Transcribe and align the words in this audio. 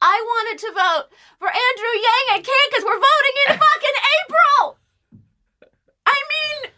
I 0.00 0.22
wanted 0.24 0.58
to 0.60 0.72
vote 0.72 1.08
for 1.38 1.48
Andrew 1.48 1.94
Yang 1.94 2.36
and 2.36 2.44
can't 2.44 2.70
because 2.70 2.84
we're 2.84 2.92
voting 2.92 3.34
in 3.48 3.58
fucking 3.58 3.96
April. 4.22 4.78
I 6.06 6.22
mean, 6.30 6.70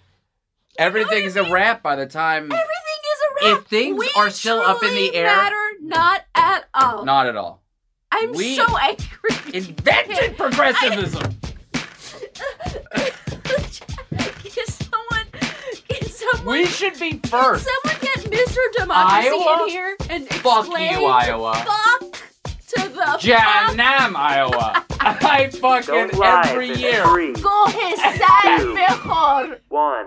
everything 0.79 1.25
is 1.25 1.37
a 1.37 1.45
wrap 1.51 1.83
by 1.83 1.97
the 1.97 2.07
time. 2.07 2.45
Everything 2.45 2.63
is 2.63 3.21
a 3.21 3.25
wrap. 3.35 3.45
If 3.59 3.67
things 3.67 3.99
we 3.99 4.09
are 4.17 4.31
still 4.31 4.61
up 4.61 4.83
in 4.83 4.95
the 4.95 5.15
air, 5.15 5.27
matter 5.27 5.57
not 5.83 6.23
at 6.35 6.65
all. 6.73 7.05
Not 7.05 7.27
at 7.27 7.37
all. 7.37 7.61
I'm 8.13 8.33
we 8.33 8.57
so 8.57 8.65
angry. 8.79 9.53
Invented 9.55 10.37
progressivism. 10.37 11.23
can 11.73 11.83
someone? 14.67 15.27
Can 15.89 16.03
someone? 16.09 16.47
We 16.47 16.67
should 16.67 16.99
be 16.99 17.19
first. 17.19 17.67
Can 17.67 17.75
someone 17.85 18.01
get 18.01 18.17
Mr. 18.33 18.59
Democracy 18.79 19.29
Iowa? 19.29 19.63
in 19.65 19.69
here 19.69 19.97
and 20.09 20.25
explain? 20.25 20.55
Fuck 20.55 20.67
you, 21.01 21.05
Iowa. 21.07 21.55
Fuck 21.55 22.20
to 22.71 22.89
the 22.89 22.95
fuck. 22.95 23.21
Janam, 23.21 24.15
Iowa. 24.17 24.85
I 25.01 25.49
fucking 25.51 25.87
Don't 25.95 26.15
lie. 26.15 26.45
every 26.49 26.73
year. 26.75 27.05
Three, 27.07 27.33
Coge 27.33 27.97
ser 27.97 28.73
mejor. 28.75 29.59
one. 29.69 30.07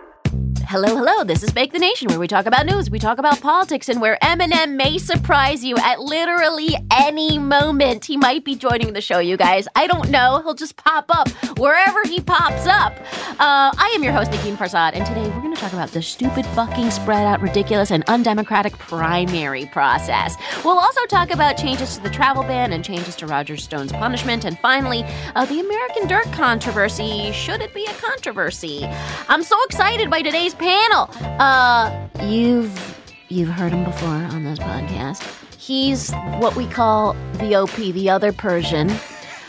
Hello, 0.62 0.96
hello. 0.96 1.24
This 1.24 1.44
is 1.44 1.52
Fake 1.52 1.72
the 1.72 1.80
Nation, 1.80 2.08
where 2.08 2.20
we 2.20 2.28
talk 2.28 2.46
about 2.46 2.66
news, 2.66 2.90
we 2.90 3.00
talk 3.00 3.18
about 3.18 3.40
politics, 3.42 3.90
and 3.90 4.02
where 4.02 4.18
Eminem 4.22 4.76
may 4.76 4.98
surprise 4.98 5.64
you 5.64 5.78
at 5.78 6.00
literally 6.00 6.76
any 6.92 7.38
moment. 7.38 8.06
He 8.06 8.18
might 8.18 8.44
be 8.44 8.56
joining 8.56 8.94
the 8.94 9.02
show, 9.02 9.20
you 9.20 9.38
guys. 9.38 9.68
I 9.76 9.88
don't 9.88 10.10
know. 10.10 10.42
He'll 10.44 10.54
just 10.54 10.76
pop 10.76 11.06
up 11.10 11.30
wherever 11.58 12.04
he 12.06 12.22
pops 12.22 12.66
up. 12.66 12.94
Uh, 13.40 13.72
I 13.78 13.94
am 13.96 14.04
your 14.04 14.14
host, 14.14 14.32
Negin 14.32 14.56
Farsad, 14.56 14.92
and 14.94 15.06
today 15.06 15.22
we're 15.24 15.42
going 15.42 15.54
to 15.54 15.62
talk 15.62 15.74
about 15.74 15.92
the 15.92 16.02
stupid, 16.02 16.46
fucking, 16.48 16.92
spread 16.92 17.26
out, 17.26 17.42
ridiculous, 17.42 17.92
and 17.92 18.04
undemocratic 18.08 18.78
primary 18.78 19.66
process. 19.68 20.36
We'll 20.64 20.80
also 20.80 21.06
talk 21.06 21.32
about 21.32 21.58
changes 21.58 21.98
to 21.98 22.04
the 22.04 22.10
travel 22.10 22.44
ban 22.44 22.74
and 22.74 22.84
changes 22.84 23.16
to 23.18 23.28
Roger 23.28 23.58
Stone's 23.58 23.92
punishment, 23.92 24.46
and 24.46 24.58
finally, 24.60 25.04
uh, 25.36 25.46
the 25.46 25.60
American 25.60 26.08
Dirt 26.08 26.32
controversy. 26.34 27.32
Should 27.32 27.62
it 27.62 27.74
be 27.74 27.86
a 27.86 27.94
controversy? 27.94 28.86
I'm 29.30 29.44
so 29.44 29.58
excited 29.66 30.10
by 30.10 30.22
today's 30.44 30.56
panel. 30.56 31.10
Uh, 31.40 32.08
you've 32.24 33.02
you've 33.30 33.50
heard 33.50 33.72
him 33.72 33.86
before 33.86 34.10
on 34.10 34.44
this 34.44 34.60
podcast. 34.60 35.24
He's 35.58 36.12
what 36.40 36.56
we 36.58 36.68
call 36.68 37.14
the 37.36 37.56
OP, 37.56 37.74
the 37.76 38.10
other 38.10 38.34
Persian. 38.34 38.90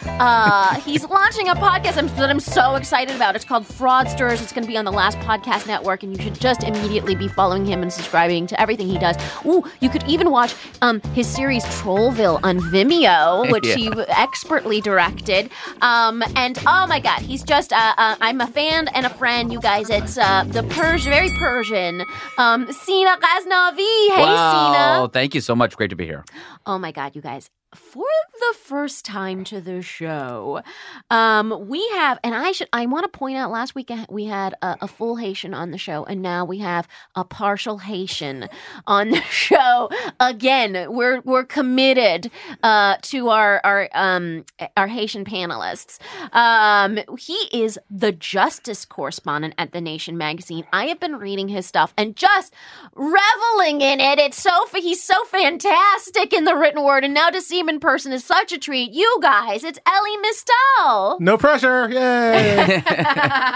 Uh, 0.06 0.80
he's 0.80 1.04
launching 1.04 1.48
a 1.48 1.54
podcast 1.54 1.94
that 2.16 2.30
I'm 2.30 2.40
so 2.40 2.76
excited 2.76 3.16
about. 3.16 3.34
It's 3.36 3.44
called 3.44 3.64
Fraudsters. 3.64 4.42
It's 4.42 4.52
going 4.52 4.64
to 4.64 4.68
be 4.68 4.76
on 4.76 4.84
the 4.84 4.92
Last 4.92 5.18
Podcast 5.18 5.66
Network, 5.66 6.02
and 6.02 6.16
you 6.16 6.22
should 6.22 6.38
just 6.40 6.62
immediately 6.62 7.14
be 7.14 7.28
following 7.28 7.64
him 7.64 7.82
and 7.82 7.92
subscribing 7.92 8.46
to 8.48 8.60
everything 8.60 8.86
he 8.86 8.98
does. 8.98 9.16
Ooh, 9.44 9.64
you 9.80 9.88
could 9.88 10.04
even 10.04 10.30
watch 10.30 10.54
um, 10.82 11.00
his 11.14 11.26
series 11.26 11.64
Trollville 11.64 12.40
on 12.42 12.60
Vimeo, 12.60 13.50
which 13.52 13.66
he 13.66 13.90
expertly 14.08 14.80
directed. 14.80 15.50
Um, 15.82 16.22
and 16.36 16.58
oh 16.66 16.86
my 16.86 17.00
God, 17.00 17.20
he's 17.20 17.42
just 17.42 17.72
uh, 17.72 17.94
uh, 17.96 18.16
I'm 18.20 18.40
a 18.40 18.46
fan 18.46 18.88
and 18.88 19.06
a 19.06 19.10
friend, 19.10 19.52
you 19.52 19.60
guys. 19.60 19.90
It's 19.90 20.18
uh, 20.18 20.44
the 20.44 20.62
Persian, 20.64 21.12
very 21.12 21.30
Persian, 21.38 22.02
um, 22.38 22.66
Seena 22.66 23.18
Ghaznavi. 23.18 24.08
Hey, 24.14 24.22
wow. 24.22 25.06
Seena. 25.06 25.12
Thank 25.12 25.34
you 25.34 25.40
so 25.40 25.54
much. 25.54 25.76
Great 25.76 25.90
to 25.90 25.96
be 25.96 26.04
here. 26.04 26.24
Oh 26.66 26.78
my 26.78 26.92
God, 26.92 27.14
you 27.16 27.22
guys. 27.22 27.50
For 27.74 28.06
the 28.38 28.54
first 28.58 29.04
time 29.04 29.42
to 29.44 29.60
the 29.60 29.82
show, 29.82 30.62
um, 31.10 31.66
we 31.68 31.86
have, 31.90 32.20
and 32.22 32.34
I 32.34 32.52
should, 32.52 32.68
I 32.72 32.86
want 32.86 33.10
to 33.10 33.18
point 33.18 33.36
out 33.36 33.50
last 33.50 33.74
week 33.74 33.90
we 34.08 34.26
had 34.26 34.54
a, 34.62 34.76
a 34.82 34.88
full 34.88 35.16
Haitian 35.16 35.54
on 35.54 35.72
the 35.72 35.78
show, 35.78 36.04
and 36.04 36.22
now 36.22 36.44
we 36.44 36.58
have 36.58 36.86
a 37.16 37.24
partial 37.24 37.78
Haitian 37.78 38.48
on 38.86 39.10
the 39.10 39.20
show. 39.30 39.90
Again, 40.20 40.92
we're 40.92 41.20
we're 41.22 41.44
committed 41.44 42.30
uh, 42.62 42.96
to 43.02 43.28
our 43.30 43.60
our 43.64 43.88
um, 43.92 44.44
our 44.76 44.86
Haitian 44.86 45.24
panelists. 45.24 45.98
Um, 46.32 47.00
he 47.18 47.48
is 47.52 47.78
the 47.90 48.12
justice 48.12 48.84
correspondent 48.84 49.54
at 49.58 49.72
the 49.72 49.80
Nation 49.80 50.16
magazine. 50.16 50.64
I 50.72 50.86
have 50.86 51.00
been 51.00 51.16
reading 51.16 51.48
his 51.48 51.66
stuff 51.66 51.92
and 51.96 52.14
just 52.14 52.54
reveling 52.94 53.80
in 53.80 54.00
it. 54.00 54.18
It's 54.20 54.40
so 54.40 54.66
he's 54.74 55.02
so 55.02 55.24
fantastic 55.24 56.32
in 56.32 56.44
the 56.44 56.54
written 56.54 56.84
word, 56.84 57.04
and 57.04 57.14
now 57.14 57.30
to 57.30 57.40
see 57.40 57.63
him 57.64 57.74
in 57.74 57.80
person 57.80 58.12
is 58.12 58.24
such 58.24 58.52
a 58.52 58.58
treat. 58.58 58.92
You 58.92 59.18
guys, 59.22 59.64
it's 59.64 59.78
Elie 59.86 60.16
Mystal. 60.18 61.18
No 61.20 61.38
pressure. 61.38 61.88
Yay. 61.88 62.66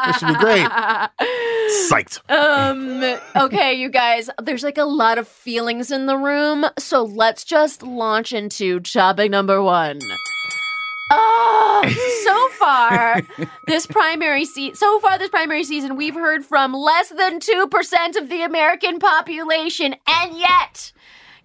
this 0.07 0.19
should 0.19 0.29
be 0.29 0.35
great. 0.35 0.67
Psyched. 1.91 2.21
Um, 2.31 3.19
okay, 3.37 3.75
you 3.75 3.91
guys, 3.91 4.31
there's 4.43 4.63
like 4.63 4.79
a 4.79 4.85
lot 4.85 5.19
of 5.19 5.29
feelings 5.29 5.91
in 5.91 6.07
the 6.07 6.17
room, 6.17 6.65
so 6.79 7.03
let's 7.05 7.45
just 7.45 7.83
launch 7.83 8.33
into 8.33 8.81
topic 8.81 9.31
number 9.31 9.63
one. 9.63 10.01
Oh, 11.11 11.85
so 12.25 12.49
far 12.59 13.23
this 13.67 13.87
primary 13.87 14.45
se- 14.45 14.75
so 14.75 15.01
far 15.01 15.19
this 15.19 15.31
primary 15.31 15.65
season 15.65 15.97
we've 15.97 16.15
heard 16.15 16.45
from 16.45 16.75
less 16.75 17.09
than 17.09 17.41
2% 17.41 18.17
of 18.17 18.29
the 18.29 18.43
American 18.43 18.99
population 18.99 19.95
and 20.07 20.39
yet 20.39 20.93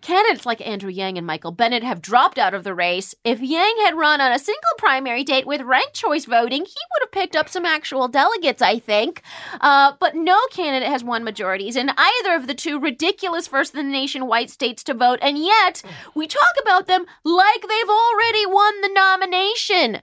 Candidates 0.03 0.45
like 0.45 0.59
Andrew 0.67 0.89
Yang 0.89 1.17
and 1.17 1.25
Michael 1.25 1.53
Bennet 1.53 1.81
have 1.81 2.01
dropped 2.01 2.37
out 2.37 2.53
of 2.53 2.65
the 2.65 2.73
race. 2.73 3.15
If 3.23 3.39
Yang 3.39 3.73
had 3.85 3.95
run 3.95 4.19
on 4.19 4.33
a 4.33 4.37
single 4.37 4.61
primary 4.77 5.23
date 5.23 5.47
with 5.47 5.61
ranked 5.61 5.93
choice 5.93 6.25
voting, 6.25 6.65
he 6.65 6.75
would 6.91 7.03
have 7.03 7.11
picked 7.13 7.37
up 7.37 7.47
some 7.47 7.65
actual 7.65 8.09
delegates, 8.09 8.61
I 8.61 8.79
think. 8.79 9.21
Uh, 9.61 9.93
but 10.01 10.13
no 10.13 10.37
candidate 10.51 10.89
has 10.89 11.05
won 11.05 11.23
majorities 11.23 11.77
in 11.77 11.89
either 11.95 12.35
of 12.35 12.47
the 12.47 12.53
two 12.53 12.81
ridiculous 12.81 13.47
first 13.47 13.75
in 13.75 13.85
the 13.85 13.91
nation 13.93 14.27
white 14.27 14.49
states 14.49 14.83
to 14.83 14.93
vote, 14.93 15.19
and 15.21 15.37
yet 15.37 15.81
we 16.13 16.27
talk 16.27 16.53
about 16.61 16.87
them 16.87 17.05
like 17.23 17.61
they've 17.61 17.89
already 17.89 18.45
won 18.45 18.81
the 18.81 18.91
nomination. 18.93 20.01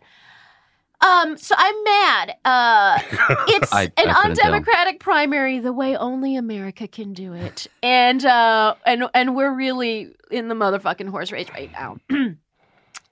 Um, 1.00 1.36
so 1.38 1.54
I'm 1.56 1.84
mad. 1.84 2.34
Uh, 2.44 2.98
it's 3.48 3.72
I- 3.72 3.84
an 3.96 4.10
I 4.10 4.22
undemocratic 4.24 5.00
primary 5.00 5.58
the 5.58 5.72
way 5.72 5.96
only 5.96 6.36
America 6.36 6.86
can 6.86 7.12
do 7.14 7.32
it, 7.32 7.66
and 7.82 8.24
uh, 8.24 8.74
and 8.84 9.04
and 9.14 9.34
we're 9.34 9.54
really 9.54 10.14
in 10.30 10.48
the 10.48 10.54
motherfucking 10.54 11.08
horse 11.08 11.32
race 11.32 11.48
right 11.50 11.72
now. 11.72 11.96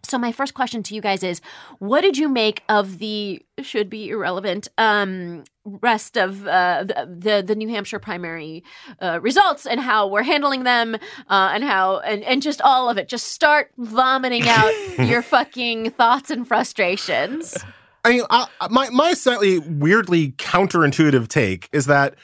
So 0.05 0.17
my 0.17 0.33
first 0.33 0.55
question 0.55 0.83
to 0.85 0.95
you 0.95 1.03
guys 1.03 1.23
is, 1.23 1.43
what 1.81 2.01
did 2.01 2.17
you 2.17 2.31
make 2.31 2.63
of 2.71 2.99
the 2.99 3.43
should 3.61 3.91
be 3.91 4.09
irrelevant 4.09 4.67
um, 4.79 5.45
rest 5.67 6.17
of 6.17 6.47
uh, 6.47 6.85
the, 6.85 7.17
the 7.19 7.43
the 7.49 7.55
New 7.55 7.69
Hampshire 7.69 7.99
primary 7.99 8.65
uh, 9.03 9.19
results 9.21 9.67
and 9.67 9.79
how 9.81 10.07
we're 10.07 10.23
handling 10.23 10.63
them 10.63 10.95
uh, 10.95 11.51
and 11.53 11.63
how 11.63 11.99
and, 11.99 12.23
and 12.25 12.41
just 12.41 12.63
all 12.63 12.89
of 12.89 12.97
it? 12.97 13.07
Just 13.07 13.27
start 13.27 13.71
vomiting 13.77 14.49
out 14.49 14.73
your 14.99 15.21
fucking 15.21 15.91
thoughts 15.91 16.31
and 16.31 16.49
frustrations. 16.49 17.55
I 18.05 18.11
mean, 18.11 18.23
I, 18.31 18.47
my 18.71 18.91
my 18.91 19.15
slightly 19.15 19.59
weirdly 19.59 20.33
counterintuitive 20.33 21.29
take 21.29 21.69
is 21.73 21.87
that 21.87 22.15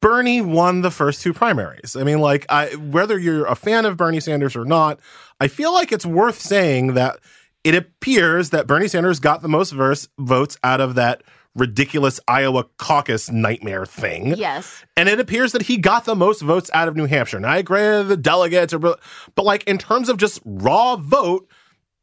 Bernie 0.00 0.40
won 0.40 0.82
the 0.82 0.90
first 0.90 1.22
two 1.22 1.32
primaries. 1.32 1.96
I 1.96 2.02
mean, 2.02 2.20
like, 2.20 2.44
I, 2.48 2.74
whether 2.74 3.18
you're 3.18 3.46
a 3.46 3.54
fan 3.54 3.86
of 3.86 3.96
Bernie 3.96 4.20
Sanders 4.20 4.56
or 4.56 4.64
not, 4.64 4.98
I 5.40 5.48
feel 5.48 5.72
like 5.72 5.92
it's 5.92 6.04
worth 6.04 6.40
saying 6.40 6.94
that 6.94 7.18
it 7.64 7.74
appears 7.74 8.50
that 8.50 8.66
Bernie 8.66 8.88
Sanders 8.88 9.20
got 9.20 9.42
the 9.42 9.48
most 9.48 9.70
verse 9.70 10.08
votes 10.18 10.58
out 10.64 10.80
of 10.80 10.96
that 10.96 11.22
ridiculous 11.54 12.18
Iowa 12.26 12.64
caucus 12.78 13.30
nightmare 13.30 13.86
thing. 13.86 14.34
Yes. 14.36 14.84
And 14.96 15.08
it 15.08 15.20
appears 15.20 15.52
that 15.52 15.62
he 15.62 15.76
got 15.76 16.04
the 16.04 16.16
most 16.16 16.42
votes 16.42 16.70
out 16.74 16.88
of 16.88 16.96
New 16.96 17.06
Hampshire. 17.06 17.38
Now, 17.38 17.50
I 17.50 17.58
agree 17.58 17.80
the 18.02 18.16
delegates 18.16 18.72
are, 18.72 18.78
but 18.78 18.98
like 19.36 19.62
in 19.64 19.78
terms 19.78 20.08
of 20.08 20.16
just 20.16 20.40
raw 20.44 20.96
vote, 20.96 21.48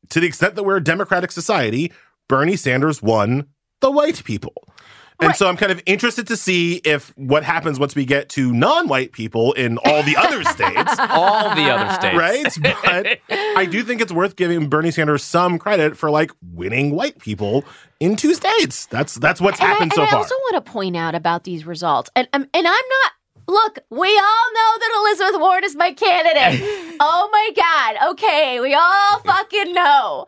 to 0.09 0.19
the 0.19 0.27
extent 0.27 0.55
that 0.55 0.63
we're 0.63 0.77
a 0.77 0.83
democratic 0.83 1.31
society, 1.31 1.91
Bernie 2.29 2.55
Sanders 2.55 3.01
won 3.01 3.47
the 3.81 3.91
white 3.91 4.23
people. 4.23 4.53
And 5.21 5.35
so 5.35 5.49
I'm 5.49 5.57
kind 5.57 5.69
of 5.69 5.83
interested 5.85 6.27
to 6.27 6.37
see 6.37 6.75
if 6.85 7.11
what 7.17 7.43
happens 7.43 7.77
once 7.77 7.93
we 7.93 8.05
get 8.05 8.29
to 8.29 8.53
non-white 8.53 9.11
people 9.11 9.51
in 9.51 9.77
all 9.79 10.01
the 10.03 10.15
other 10.15 10.45
states, 10.45 10.95
All 10.97 11.53
the 11.55 11.69
other 11.69 11.93
states. 11.93 12.15
right? 12.15 13.19
But 13.27 13.37
I 13.57 13.65
do 13.65 13.83
think 13.83 13.99
it's 13.99 14.13
worth 14.13 14.37
giving 14.37 14.69
Bernie 14.69 14.91
Sanders 14.91 15.21
some 15.21 15.59
credit 15.59 15.97
for 15.97 16.09
like 16.09 16.31
winning 16.53 16.91
white 16.95 17.19
people 17.19 17.65
in 17.99 18.15
two 18.15 18.33
states. 18.33 18.85
That's 18.85 19.15
that's 19.15 19.41
what's 19.41 19.59
And 19.59 19.67
happened 19.67 19.91
and 19.91 19.93
so 19.95 20.03
I 20.03 20.05
far. 20.05 20.19
I 20.19 20.21
also 20.21 20.35
want 20.35 20.65
to 20.65 20.71
point 20.71 20.95
out 20.95 21.15
about 21.15 21.43
these 21.43 21.65
results, 21.65 22.09
and 22.15 22.25
um, 22.31 22.47
and 22.53 22.65
I'm 22.65 22.71
not. 22.73 23.11
Look, 23.49 23.79
we 23.89 24.07
all 24.07 24.53
know 24.53 24.77
that 24.79 25.03
Elizabeth 25.03 25.41
Warren 25.41 25.63
is 25.65 25.75
my 25.75 25.91
candidate. 25.91 26.61
oh 27.01 27.29
my 27.29 27.49
God. 27.57 28.11
Okay, 28.11 28.61
we 28.61 28.73
all 28.73 29.19
fucking 29.25 29.73
know. 29.73 30.27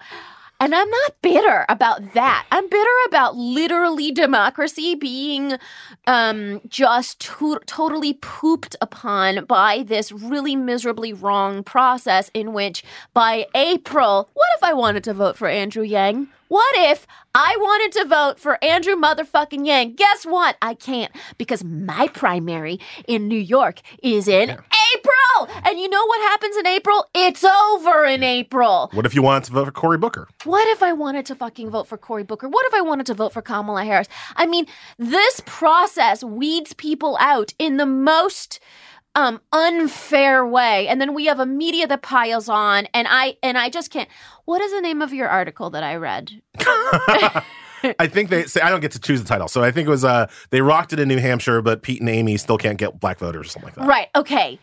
And 0.61 0.75
I'm 0.75 0.89
not 0.91 1.15
bitter 1.23 1.65
about 1.69 2.13
that. 2.13 2.45
I'm 2.51 2.69
bitter 2.69 2.89
about 3.07 3.35
literally 3.35 4.11
democracy 4.11 4.93
being 4.93 5.57
um, 6.05 6.61
just 6.67 7.19
to- 7.21 7.59
totally 7.65 8.13
pooped 8.13 8.75
upon 8.79 9.45
by 9.45 9.81
this 9.81 10.11
really 10.11 10.55
miserably 10.55 11.13
wrong 11.13 11.63
process 11.63 12.29
in 12.35 12.53
which 12.53 12.83
by 13.15 13.47
April, 13.55 14.29
what 14.33 14.47
if 14.55 14.63
I 14.63 14.73
wanted 14.73 15.03
to 15.05 15.15
vote 15.15 15.35
for 15.35 15.47
Andrew 15.47 15.81
Yang? 15.81 16.27
What 16.47 16.75
if 16.77 17.07
I 17.33 17.55
wanted 17.57 17.99
to 17.99 18.07
vote 18.07 18.39
for 18.39 18.63
Andrew 18.63 18.95
motherfucking 18.95 19.65
Yang? 19.65 19.95
Guess 19.95 20.25
what? 20.25 20.57
I 20.61 20.75
can't 20.75 21.11
because 21.39 21.63
my 21.63 22.07
primary 22.09 22.79
in 23.07 23.27
New 23.27 23.39
York 23.39 23.79
is 24.03 24.27
in 24.27 24.51
April. 24.51 25.10
And 25.65 25.79
you 25.79 25.89
know 25.89 26.05
what 26.05 26.21
happens 26.21 26.55
in 26.57 26.67
April? 26.67 27.05
It's 27.13 27.43
over 27.43 28.05
in 28.05 28.23
April. 28.23 28.89
what 28.93 29.05
if 29.05 29.15
you 29.15 29.21
want 29.21 29.45
to 29.45 29.51
vote 29.51 29.65
for 29.65 29.71
Cory 29.71 29.97
Booker? 29.97 30.27
What 30.43 30.67
if 30.69 30.81
I 30.83 30.93
wanted 30.93 31.25
to 31.27 31.35
fucking 31.35 31.69
vote 31.69 31.87
for 31.87 31.97
Cory 31.97 32.23
Booker? 32.23 32.47
What 32.49 32.65
if 32.67 32.73
I 32.73 32.81
wanted 32.81 33.05
to 33.07 33.13
vote 33.13 33.33
for 33.33 33.41
Kamala 33.41 33.83
Harris? 33.83 34.07
I 34.35 34.45
mean, 34.45 34.65
this 34.97 35.41
process 35.45 36.23
weeds 36.23 36.73
people 36.73 37.17
out 37.19 37.53
in 37.59 37.77
the 37.77 37.85
most 37.85 38.59
um 39.13 39.41
unfair 39.51 40.45
way 40.45 40.87
and 40.87 41.01
then 41.01 41.13
we 41.13 41.25
have 41.25 41.37
a 41.37 41.45
media 41.45 41.85
that 41.85 42.01
piles 42.01 42.47
on 42.47 42.87
and 42.93 43.09
i 43.09 43.35
and 43.43 43.57
i 43.57 43.69
just 43.69 43.91
can't 43.91 44.07
what 44.45 44.61
is 44.61 44.71
the 44.71 44.79
name 44.79 45.01
of 45.01 45.13
your 45.13 45.27
article 45.27 45.69
that 45.69 45.83
i 45.83 45.95
read 45.97 46.41
I 47.99 48.07
think 48.07 48.29
they 48.29 48.43
say 48.45 48.61
I 48.61 48.69
don't 48.69 48.79
get 48.79 48.91
to 48.91 48.99
choose 48.99 49.21
the 49.21 49.27
title. 49.27 49.47
So 49.47 49.63
I 49.63 49.71
think 49.71 49.87
it 49.87 49.89
was 49.89 50.05
uh 50.05 50.27
they 50.51 50.61
rocked 50.61 50.93
it 50.93 50.99
in 50.99 51.07
New 51.07 51.17
Hampshire, 51.17 51.61
but 51.61 51.81
Pete 51.81 51.99
and 51.99 52.09
Amy 52.09 52.37
still 52.37 52.57
can't 52.57 52.77
get 52.77 52.99
black 52.99 53.17
voters 53.17 53.47
or 53.47 53.49
something 53.49 53.69
like 53.69 53.75
that. 53.75 53.87
right 53.87 54.07
okay 54.15 54.59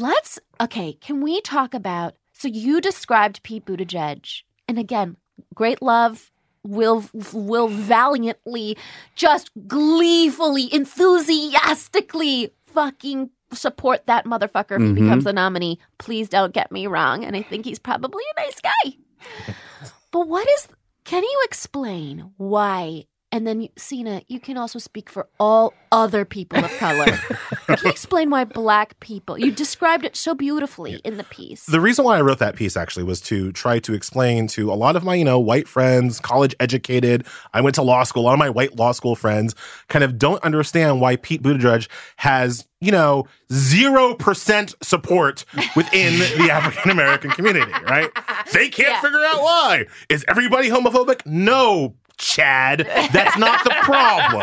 let's 0.00 0.38
okay 0.60 0.92
can 0.94 1.20
we 1.20 1.40
talk 1.40 1.74
about 1.74 2.14
so 2.32 2.48
you 2.48 2.80
described 2.80 3.42
pete 3.42 3.64
buttigieg 3.64 4.42
and 4.68 4.78
again 4.78 5.16
great 5.54 5.80
love 5.82 6.30
will 6.62 7.04
will 7.32 7.68
valiantly 7.68 8.76
just 9.14 9.50
gleefully 9.68 10.68
enthusiastically 10.72 12.52
fucking 12.66 13.30
support 13.52 14.04
that 14.06 14.24
motherfucker 14.24 14.76
if 14.76 14.82
he 14.82 14.88
Mhm. 14.88 14.94
becomes 14.96 15.24
the 15.24 15.32
nominee 15.32 15.78
please 15.98 16.28
don't 16.28 16.52
get 16.52 16.72
me 16.72 16.86
wrong 16.86 17.24
and 17.24 17.36
i 17.36 17.42
think 17.42 17.64
he's 17.64 17.78
probably 17.78 18.22
a 18.36 18.40
nice 18.40 18.60
guy 18.60 18.96
but 20.10 20.26
what 20.28 20.48
is 20.50 20.68
can 21.04 21.22
you 21.22 21.40
explain 21.44 22.32
why 22.36 23.04
and 23.36 23.46
then 23.46 23.68
Seena, 23.76 24.24
you 24.28 24.40
can 24.40 24.56
also 24.56 24.78
speak 24.78 25.10
for 25.10 25.28
all 25.38 25.74
other 25.92 26.24
people 26.24 26.64
of 26.64 26.70
color. 26.78 27.04
can 27.66 27.76
you 27.84 27.90
explain 27.90 28.30
why 28.30 28.44
black 28.44 28.98
people? 29.00 29.38
You 29.38 29.52
described 29.52 30.06
it 30.06 30.16
so 30.16 30.34
beautifully 30.34 31.02
in 31.04 31.18
the 31.18 31.24
piece. 31.24 31.66
The 31.66 31.80
reason 31.82 32.06
why 32.06 32.16
I 32.16 32.22
wrote 32.22 32.38
that 32.38 32.56
piece 32.56 32.78
actually 32.78 33.04
was 33.04 33.20
to 33.22 33.52
try 33.52 33.78
to 33.80 33.92
explain 33.92 34.46
to 34.48 34.72
a 34.72 34.74
lot 34.74 34.96
of 34.96 35.04
my, 35.04 35.14
you 35.14 35.24
know, 35.24 35.38
white 35.38 35.68
friends, 35.68 36.18
college 36.18 36.54
educated, 36.60 37.26
I 37.52 37.60
went 37.60 37.74
to 37.74 37.82
law 37.82 38.04
school, 38.04 38.22
a 38.22 38.24
lot 38.24 38.32
of 38.32 38.38
my 38.38 38.48
white 38.48 38.76
law 38.76 38.92
school 38.92 39.14
friends 39.14 39.54
kind 39.88 40.02
of 40.02 40.16
don't 40.16 40.42
understand 40.42 41.02
why 41.02 41.16
Pete 41.16 41.42
Buttigieg 41.42 41.88
has, 42.16 42.66
you 42.80 42.90
know, 42.90 43.26
0% 43.50 44.74
support 44.82 45.44
within 45.76 46.18
the 46.38 46.48
African 46.52 46.90
American 46.90 47.30
community, 47.32 47.70
right? 47.84 48.10
They 48.52 48.70
can't 48.70 48.88
Yeah. 48.88 49.00
figure 49.02 49.22
out 49.26 49.42
why. 49.42 49.84
Is 50.08 50.24
everybody 50.26 50.70
homophobic? 50.70 51.24
No, 51.26 51.94
Chad. 52.16 52.80
That's 53.12 53.38
not 53.38 53.64
the 53.64 53.74
problem 53.82 54.42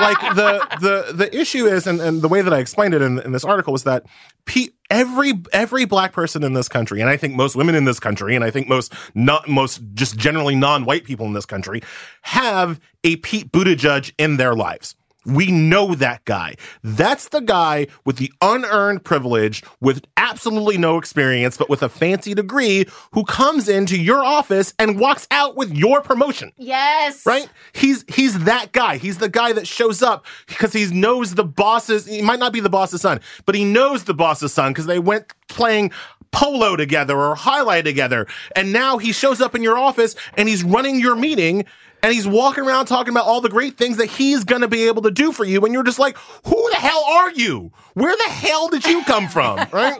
like 0.00 0.18
the 0.34 0.66
the 0.80 1.12
the 1.12 1.38
issue 1.38 1.66
is 1.66 1.86
and, 1.86 2.00
and 2.00 2.22
the 2.22 2.28
way 2.28 2.42
that 2.42 2.52
I 2.52 2.58
explained 2.58 2.94
it 2.94 3.02
in, 3.02 3.18
in 3.20 3.32
this 3.32 3.44
article 3.44 3.72
was 3.72 3.84
that 3.84 4.06
Pete 4.44 4.74
every 4.90 5.34
every 5.52 5.84
black 5.84 6.12
person 6.12 6.42
in 6.42 6.54
this 6.54 6.68
country 6.68 7.00
and 7.00 7.10
I 7.10 7.16
think 7.16 7.34
most 7.34 7.56
women 7.56 7.74
in 7.74 7.84
this 7.84 8.00
country 8.00 8.34
and 8.34 8.44
I 8.44 8.50
think 8.50 8.68
most 8.68 8.92
not 9.14 9.48
most 9.48 9.80
just 9.94 10.16
generally 10.16 10.54
non-white 10.54 11.04
people 11.04 11.26
in 11.26 11.32
this 11.32 11.46
country 11.46 11.82
have 12.22 12.80
a 13.04 13.16
Pete 13.16 13.52
Buttigieg 13.52 14.12
in 14.18 14.36
their 14.36 14.54
lives. 14.54 14.94
We 15.26 15.50
know 15.50 15.94
that 15.94 16.24
guy. 16.24 16.54
That's 16.82 17.28
the 17.28 17.40
guy 17.40 17.88
with 18.04 18.16
the 18.16 18.32
unearned 18.40 19.04
privilege, 19.04 19.62
with 19.80 20.04
absolutely 20.16 20.78
no 20.78 20.98
experience, 20.98 21.56
but 21.56 21.68
with 21.68 21.82
a 21.82 21.88
fancy 21.88 22.34
degree, 22.34 22.86
who 23.12 23.24
comes 23.24 23.68
into 23.68 24.00
your 24.00 24.24
office 24.24 24.72
and 24.78 24.98
walks 24.98 25.26
out 25.30 25.56
with 25.56 25.72
your 25.72 26.00
promotion 26.00 26.52
yes. 26.56 27.26
right? 27.26 27.48
He's 27.72 28.04
he's 28.08 28.44
that 28.44 28.72
guy. 28.72 28.96
He's 28.96 29.18
the 29.18 29.28
guy 29.28 29.52
that 29.52 29.66
shows 29.66 30.02
up 30.02 30.24
because 30.46 30.72
he 30.72 30.86
knows 30.86 31.34
the 31.34 31.44
boss's. 31.44 32.06
He 32.06 32.22
might 32.22 32.38
not 32.38 32.52
be 32.52 32.60
the 32.60 32.70
boss's 32.70 33.00
son, 33.00 33.20
but 33.46 33.54
he 33.54 33.64
knows 33.64 34.04
the 34.04 34.14
boss's 34.14 34.52
son 34.52 34.72
because 34.72 34.86
they 34.86 34.98
went 34.98 35.32
playing 35.48 35.92
polo 36.32 36.76
together 36.76 37.18
or 37.18 37.34
highlight 37.34 37.84
together, 37.84 38.26
and 38.54 38.72
now 38.72 38.98
he 38.98 39.12
shows 39.12 39.40
up 39.40 39.54
in 39.54 39.62
your 39.62 39.78
office 39.78 40.14
and 40.34 40.48
he's 40.48 40.62
running 40.62 41.00
your 41.00 41.16
meeting. 41.16 41.64
And 42.02 42.12
he's 42.12 42.26
walking 42.26 42.64
around 42.64 42.86
talking 42.86 43.12
about 43.12 43.26
all 43.26 43.40
the 43.40 43.48
great 43.48 43.76
things 43.76 43.96
that 43.98 44.06
he's 44.06 44.44
going 44.44 44.62
to 44.62 44.68
be 44.68 44.86
able 44.86 45.02
to 45.02 45.10
do 45.10 45.32
for 45.32 45.44
you. 45.44 45.64
And 45.64 45.72
you're 45.74 45.82
just 45.82 45.98
like, 45.98 46.16
who 46.46 46.70
the 46.70 46.76
hell 46.76 47.04
are 47.08 47.30
you? 47.32 47.72
Where 47.94 48.14
the 48.16 48.30
hell 48.32 48.68
did 48.68 48.84
you 48.86 49.02
come 49.04 49.28
from? 49.28 49.58
Right? 49.72 49.96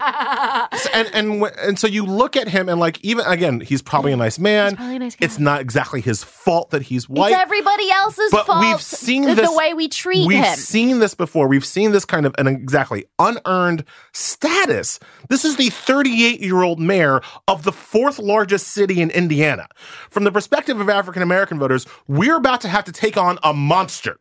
And, 0.93 1.09
and, 1.15 1.43
and 1.63 1.79
so 1.79 1.87
you 1.87 2.05
look 2.05 2.37
at 2.37 2.49
him 2.49 2.69
and 2.69 2.81
like, 2.81 3.01
even 3.05 3.25
again, 3.27 3.61
he's 3.61 3.83
probably 3.83 4.13
a 4.13 4.17
nice 4.17 4.39
man. 4.39 4.77
probably 4.77 4.97
a 4.97 4.99
nice 4.99 5.17
guy. 5.17 5.25
It's 5.25 5.39
not 5.39 5.61
exactly 5.61 6.01
his 6.01 6.25
fault 6.25 6.71
that 6.71 6.83
he's 6.83 7.09
white. 7.09 7.31
it's 7.33 7.41
everybody 7.41 7.91
else's 7.91 8.31
but 8.31 8.47
fault. 8.47 8.65
we've 8.65 8.81
seen 8.81 9.23
the 9.23 9.53
way 9.57 9.75
we 9.75 9.89
treat 9.89 10.27
we've 10.27 10.43
him. 10.43 10.57
seen 10.57 10.99
this 10.99 11.15
before 11.15 11.47
we've 11.47 11.65
seen 11.65 11.93
this 11.93 12.05
kind 12.05 12.27
of 12.27 12.35
an 12.39 12.47
exactly 12.47 13.05
unearned 13.19 13.85
status 14.13 14.99
this 15.29 15.45
is 15.45 15.57
the 15.57 15.71
38 15.71 16.41
year 16.41 16.63
old 16.63 16.81
mayor 16.81 17.21
of 17.47 17.63
the 17.63 17.73
fourth 17.73 18.19
largest 18.19 18.69
city 18.69 19.01
in 19.01 19.11
indiana 19.11 19.67
from 20.11 20.25
the 20.25 20.33
perspective 20.33 20.81
of 20.81 20.89
african 20.89 21.23
american 21.23 21.59
voters 21.59 21.87
we're 22.09 22.37
about 22.37 22.61
to 22.63 22.69
have 22.69 22.85
to 22.85 22.93
take 22.93 23.17
on 23.17 23.39
a 23.43 23.53
monster. 23.53 24.19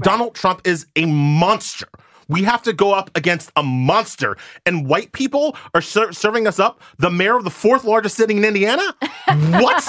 Donald 0.00 0.34
trump 0.34 0.60
is 0.64 0.86
a 0.96 1.06
monster 1.06 1.88
we 2.28 2.42
have 2.42 2.62
to 2.62 2.72
go 2.72 2.92
up 2.92 3.10
against 3.14 3.50
a 3.56 3.62
monster, 3.62 4.36
and 4.66 4.86
white 4.86 5.12
people 5.12 5.56
are 5.74 5.80
ser- 5.80 6.12
serving 6.12 6.46
us 6.46 6.58
up 6.58 6.80
the 6.98 7.10
mayor 7.10 7.36
of 7.36 7.44
the 7.44 7.50
fourth 7.50 7.84
largest 7.84 8.16
city 8.16 8.36
in 8.36 8.44
Indiana. 8.44 8.82
What? 9.26 9.84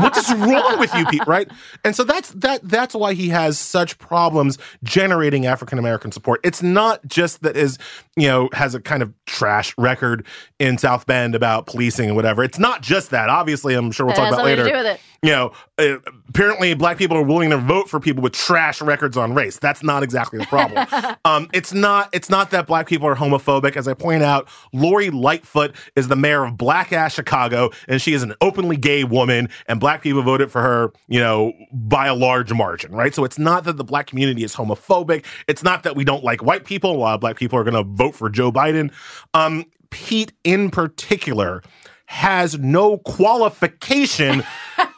what 0.00 0.16
is 0.16 0.32
wrong 0.34 0.78
with 0.78 0.94
you, 0.94 1.06
Pete? 1.06 1.26
Right? 1.26 1.50
And 1.84 1.94
so 1.94 2.04
that's 2.04 2.30
that. 2.30 2.60
That's 2.68 2.94
why 2.94 3.14
he 3.14 3.28
has 3.28 3.58
such 3.58 3.98
problems 3.98 4.58
generating 4.82 5.46
African 5.46 5.78
American 5.78 6.12
support. 6.12 6.40
It's 6.42 6.62
not 6.62 7.04
just 7.06 7.42
that 7.42 7.56
is 7.56 7.78
you 8.16 8.28
know 8.28 8.48
has 8.52 8.74
a 8.74 8.80
kind 8.80 9.02
of 9.02 9.12
trash 9.26 9.74
record 9.78 10.26
in 10.58 10.78
South 10.78 11.06
Bend 11.06 11.34
about 11.34 11.66
policing 11.66 12.08
and 12.08 12.16
whatever. 12.16 12.42
It's 12.44 12.58
not 12.58 12.82
just 12.82 13.10
that. 13.10 13.28
Obviously, 13.28 13.74
I'm 13.74 13.90
sure 13.92 14.06
we'll 14.06 14.14
It 14.14 14.18
talk 14.18 14.32
about 14.32 14.44
later. 14.44 14.64
do 14.64 14.72
with 14.72 14.86
it. 14.86 15.00
You 15.22 15.30
know, 15.30 15.52
uh, 15.78 15.98
apparently 16.28 16.74
black 16.74 16.98
people 16.98 17.16
are 17.16 17.22
willing 17.22 17.50
to 17.50 17.56
vote 17.56 17.88
for 17.88 18.00
people 18.00 18.22
with 18.24 18.32
trash 18.32 18.82
records 18.82 19.16
on 19.16 19.34
race. 19.34 19.56
That's 19.56 19.82
not 19.84 20.02
exactly 20.02 20.40
the 20.40 20.46
problem. 20.46 20.84
um, 21.24 21.48
it's 21.52 21.71
not. 21.72 22.08
It's 22.12 22.30
not 22.30 22.50
that 22.50 22.66
black 22.66 22.88
people 22.88 23.06
are 23.08 23.14
homophobic. 23.14 23.76
As 23.76 23.88
I 23.88 23.94
point 23.94 24.22
out, 24.22 24.48
Lori 24.72 25.10
Lightfoot 25.10 25.74
is 25.96 26.08
the 26.08 26.16
mayor 26.16 26.44
of 26.44 26.56
Black 26.56 26.92
Ass 26.92 27.14
Chicago, 27.14 27.70
and 27.88 28.00
she 28.00 28.12
is 28.12 28.22
an 28.22 28.34
openly 28.40 28.76
gay 28.76 29.04
woman, 29.04 29.48
and 29.66 29.80
black 29.80 30.02
people 30.02 30.22
voted 30.22 30.50
for 30.50 30.62
her. 30.62 30.92
You 31.08 31.20
know, 31.20 31.52
by 31.72 32.06
a 32.06 32.14
large 32.14 32.52
margin, 32.52 32.92
right? 32.92 33.14
So 33.14 33.24
it's 33.24 33.38
not 33.38 33.64
that 33.64 33.76
the 33.76 33.84
black 33.84 34.06
community 34.06 34.44
is 34.44 34.54
homophobic. 34.54 35.24
It's 35.48 35.62
not 35.62 35.82
that 35.82 35.96
we 35.96 36.04
don't 36.04 36.24
like 36.24 36.42
white 36.42 36.64
people. 36.64 36.92
A 36.92 36.96
lot 36.96 37.14
of 37.14 37.20
black 37.20 37.36
people 37.36 37.58
are 37.58 37.64
going 37.64 37.74
to 37.74 37.84
vote 37.84 38.14
for 38.14 38.28
Joe 38.28 38.52
Biden. 38.52 38.92
Um, 39.34 39.64
Pete, 39.90 40.32
in 40.44 40.70
particular, 40.70 41.62
has 42.06 42.58
no 42.58 42.98
qualification 42.98 44.42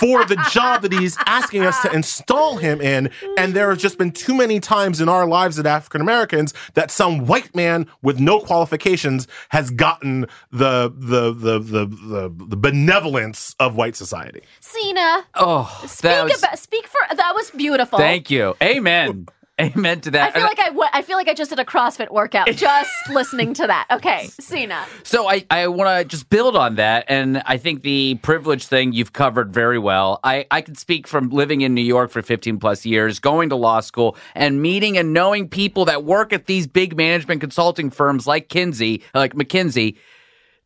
for 0.00 0.24
the 0.24 0.36
job 0.50 0.82
that 0.82 0.92
he's 0.92 1.16
asking 1.26 1.62
us 1.64 1.80
to 1.82 1.92
install 1.92 2.56
him 2.56 2.80
in. 2.80 3.10
And 3.38 3.54
there 3.54 3.70
have 3.70 3.78
just 3.78 3.98
been 3.98 4.12
too 4.12 4.34
many 4.34 4.60
times 4.60 5.00
in 5.00 5.08
our 5.08 5.26
lives 5.26 5.58
as 5.58 5.66
African 5.66 6.00
Americans 6.00 6.52
that 6.74 6.90
some 6.90 7.26
white 7.26 7.54
man 7.54 7.86
with 8.02 8.20
no 8.20 8.40
qualifications 8.40 9.26
has 9.50 9.70
gotten 9.70 10.26
the 10.50 10.92
the 10.96 11.32
the 11.32 11.58
the 11.58 11.86
the, 11.86 12.44
the 12.48 12.56
benevolence 12.56 13.54
of 13.58 13.76
white 13.76 13.96
society. 13.96 14.42
Seena, 14.60 15.22
Oh, 15.34 15.68
speak 15.86 16.02
that 16.02 16.24
was, 16.24 16.38
about 16.38 16.58
speak 16.58 16.86
for 16.86 17.00
that 17.14 17.32
was 17.34 17.50
beautiful. 17.50 17.98
thank 17.98 18.30
you. 18.30 18.54
Amen. 18.62 19.26
Amen 19.60 20.02
to 20.02 20.10
that. 20.10 20.28
I 20.28 20.32
feel 20.32 20.42
like 20.42 20.58
I, 20.60 20.98
I 20.98 21.02
feel 21.02 21.16
like 21.16 21.28
I 21.28 21.34
just 21.34 21.48
did 21.48 21.58
a 21.58 21.64
CrossFit 21.64 22.10
workout 22.10 22.46
just 22.52 22.90
listening 23.10 23.54
to 23.54 23.66
that. 23.66 23.86
Okay, 23.90 24.28
Seena. 24.38 24.84
So 25.02 25.30
I, 25.30 25.46
I 25.50 25.68
want 25.68 25.88
to 25.88 26.04
just 26.04 26.28
build 26.28 26.56
on 26.56 26.74
that, 26.74 27.06
and 27.08 27.42
I 27.46 27.56
think 27.56 27.82
the 27.82 28.16
privilege 28.16 28.66
thing 28.66 28.92
you've 28.92 29.14
covered 29.14 29.54
very 29.54 29.78
well. 29.78 30.20
I, 30.22 30.46
I 30.50 30.60
can 30.60 30.74
speak 30.74 31.06
from 31.06 31.30
living 31.30 31.62
in 31.62 31.74
New 31.74 31.80
York 31.80 32.10
for 32.10 32.20
15 32.20 32.58
plus 32.58 32.84
years, 32.84 33.18
going 33.18 33.48
to 33.48 33.56
law 33.56 33.80
school, 33.80 34.18
and 34.34 34.60
meeting 34.60 34.98
and 34.98 35.14
knowing 35.14 35.48
people 35.48 35.86
that 35.86 36.04
work 36.04 36.34
at 36.34 36.44
these 36.44 36.66
big 36.66 36.94
management 36.94 37.40
consulting 37.40 37.88
firms 37.88 38.26
like 38.26 38.50
Kinsey, 38.50 39.02
like 39.14 39.32
McKinsey. 39.32 39.96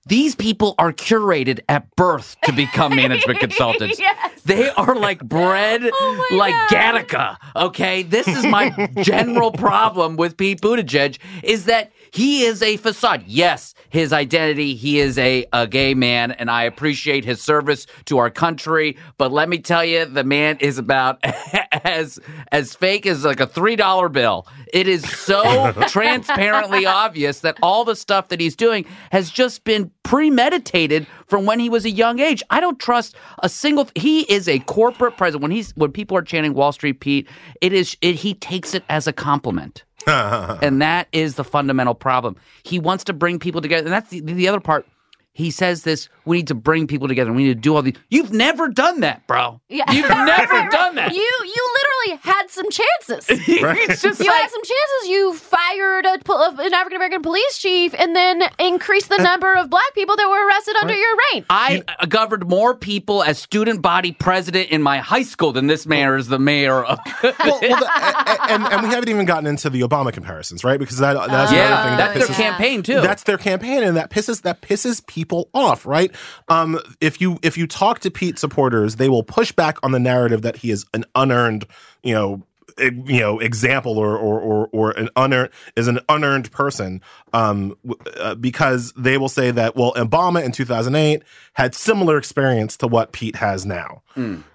These 0.06 0.34
people 0.34 0.74
are 0.78 0.92
curated 0.92 1.60
at 1.68 1.94
birth 1.94 2.36
to 2.44 2.52
become 2.52 2.96
management 2.96 3.38
consultants. 3.40 3.98
Yes. 3.98 4.40
They 4.42 4.70
are 4.70 4.94
like 4.96 5.20
bred 5.22 5.82
Oh 5.84 6.26
like 6.32 6.54
God. 6.70 7.04
Gattaca. 7.06 7.36
Okay, 7.54 8.02
this 8.02 8.26
is 8.26 8.44
my 8.46 8.88
general 9.02 9.52
problem 9.66 10.16
with 10.16 10.36
Pete 10.36 10.60
Buttigieg 10.60 11.18
is 11.42 11.66
that 11.66 11.92
he 12.12 12.42
is 12.42 12.62
a 12.62 12.76
facade. 12.76 13.24
Yes, 13.26 13.74
his 13.88 14.12
identity, 14.12 14.74
he 14.74 14.98
is 15.00 15.18
a, 15.18 15.46
a 15.52 15.66
gay 15.66 15.94
man, 15.94 16.32
and 16.32 16.50
I 16.50 16.64
appreciate 16.64 17.24
his 17.24 17.40
service 17.40 17.86
to 18.06 18.18
our 18.18 18.30
country. 18.30 18.96
But 19.18 19.32
let 19.32 19.48
me 19.48 19.58
tell 19.58 19.84
you, 19.84 20.04
the 20.04 20.24
man 20.24 20.58
is 20.58 20.78
about 20.78 21.18
as 21.84 22.18
as 22.50 22.74
fake 22.74 23.06
as 23.06 23.24
like 23.24 23.40
a 23.40 23.46
three 23.46 23.76
dollar 23.76 24.08
bill. 24.08 24.46
It 24.72 24.86
is 24.88 25.08
so 25.08 25.72
transparently 25.88 26.86
obvious 26.86 27.40
that 27.40 27.56
all 27.62 27.84
the 27.84 27.96
stuff 27.96 28.28
that 28.28 28.40
he's 28.40 28.56
doing 28.56 28.84
has 29.10 29.30
just 29.30 29.64
been 29.64 29.90
premeditated 30.02 31.06
from 31.26 31.46
when 31.46 31.60
he 31.60 31.68
was 31.68 31.84
a 31.84 31.90
young 31.90 32.18
age. 32.18 32.42
I 32.50 32.60
don't 32.60 32.78
trust 32.78 33.16
a 33.40 33.48
single. 33.48 33.88
he 33.94 34.22
is 34.22 34.48
a 34.48 34.58
corporate 34.60 35.16
president. 35.16 35.42
When 35.42 35.50
he's 35.50 35.72
when 35.76 35.92
people 35.92 36.16
are 36.16 36.22
chanting 36.22 36.54
Wall 36.54 36.72
Street 36.72 37.00
Pete, 37.00 37.28
it 37.60 37.72
is 37.72 37.96
it, 38.00 38.16
he 38.16 38.34
takes 38.34 38.74
it 38.74 38.84
as 38.88 39.06
a 39.06 39.12
compliment. 39.12 39.84
and 40.62 40.82
that 40.82 41.08
is 41.12 41.34
the 41.34 41.44
fundamental 41.44 41.94
problem. 41.94 42.36
He 42.62 42.78
wants 42.78 43.04
to 43.04 43.12
bring 43.12 43.38
people 43.38 43.60
together, 43.60 43.84
and 43.84 43.92
that's 43.92 44.10
the, 44.10 44.20
the 44.20 44.48
other 44.48 44.60
part. 44.60 44.86
He 45.32 45.50
says 45.50 45.84
this: 45.84 46.08
we 46.24 46.38
need 46.38 46.48
to 46.48 46.54
bring 46.54 46.86
people 46.86 47.08
together. 47.08 47.32
We 47.32 47.44
need 47.44 47.54
to 47.54 47.60
do 47.60 47.74
all 47.76 47.82
these. 47.82 47.94
You've 48.08 48.32
never 48.32 48.68
done 48.68 49.00
that, 49.00 49.26
bro. 49.28 49.60
Yeah. 49.68 49.90
You've 49.92 50.08
never 50.08 50.68
done 50.70 50.96
that. 50.96 51.14
You 51.14 51.20
you 51.20 51.74
literally 52.04 52.20
had 52.22 52.50
some 52.50 52.68
chances. 52.68 53.26
it's 53.28 54.02
just 54.02 54.20
You 54.20 54.26
like, 54.26 54.40
had 54.40 54.50
some 54.50 54.62
chances. 54.62 55.08
You 55.08 55.34
fired 55.34 56.06
a, 56.06 56.18
pol- 56.24 56.58
an 56.58 56.74
African 56.74 56.96
American 56.96 57.22
police 57.22 57.58
chief 57.58 57.94
and 57.96 58.14
then 58.14 58.42
increased 58.58 59.08
the 59.08 59.18
number 59.18 59.54
of 59.54 59.70
black 59.70 59.94
people 59.94 60.16
that 60.16 60.28
were 60.28 60.46
arrested 60.46 60.74
under 60.76 60.94
your 60.94 61.16
reign. 61.32 61.46
I 61.48 61.84
uh, 61.86 62.06
governed 62.06 62.46
more 62.48 62.74
people 62.74 63.22
as 63.22 63.38
student 63.38 63.82
body 63.82 64.10
president 64.10 64.70
in 64.70 64.82
my 64.82 64.98
high 64.98 65.22
school 65.22 65.52
than 65.52 65.68
this 65.68 65.86
mayor 65.86 66.16
is 66.16 66.26
the 66.26 66.40
mayor 66.40 66.82
of. 66.84 66.98
well, 67.22 67.34
well 67.44 67.60
the, 67.60 67.66
a- 67.66 68.24
a- 68.32 68.50
and, 68.50 68.64
and 68.64 68.82
we 68.82 68.88
haven't 68.88 69.08
even 69.08 69.26
gotten 69.26 69.46
into 69.46 69.70
the 69.70 69.82
Obama 69.82 70.12
comparisons, 70.12 70.64
right? 70.64 70.78
Because 70.80 70.98
that 70.98 71.14
that's 71.14 71.52
yeah, 71.52 71.66
another 71.66 71.88
thing 71.88 71.96
that 71.98 72.14
that's 72.14 72.26
their 72.26 72.36
campaign 72.36 72.82
too. 72.82 73.00
That's 73.00 73.22
their 73.22 73.38
campaign, 73.38 73.84
and 73.84 73.96
that 73.96 74.10
pisses 74.10 74.42
that 74.42 74.60
pisses 74.60 75.06
people 75.06 75.19
off, 75.52 75.86
right? 75.86 76.14
Um, 76.48 76.78
if 77.00 77.20
you 77.20 77.38
if 77.42 77.56
you 77.56 77.66
talk 77.66 78.00
to 78.00 78.10
Pete 78.10 78.38
supporters, 78.38 78.96
they 78.96 79.08
will 79.08 79.22
push 79.22 79.52
back 79.52 79.78
on 79.82 79.92
the 79.92 80.00
narrative 80.00 80.42
that 80.42 80.56
he 80.56 80.70
is 80.70 80.86
an 80.94 81.04
unearned, 81.14 81.66
you 82.02 82.14
know. 82.14 82.42
You 82.80 83.20
know, 83.20 83.38
example 83.38 83.98
or 83.98 84.16
or 84.16 84.40
or, 84.40 84.68
or 84.72 84.90
an 84.92 85.08
unearned 85.16 85.50
is 85.76 85.88
an 85.88 86.00
unearned 86.08 86.50
person, 86.52 87.00
um, 87.32 87.76
uh, 88.18 88.34
because 88.36 88.92
they 88.96 89.18
will 89.18 89.28
say 89.28 89.50
that 89.50 89.76
well, 89.76 89.92
Obama 89.94 90.42
in 90.44 90.52
2008 90.52 91.22
had 91.54 91.74
similar 91.74 92.16
experience 92.16 92.76
to 92.78 92.86
what 92.86 93.12
Pete 93.12 93.36
has 93.36 93.66
now. 93.66 94.02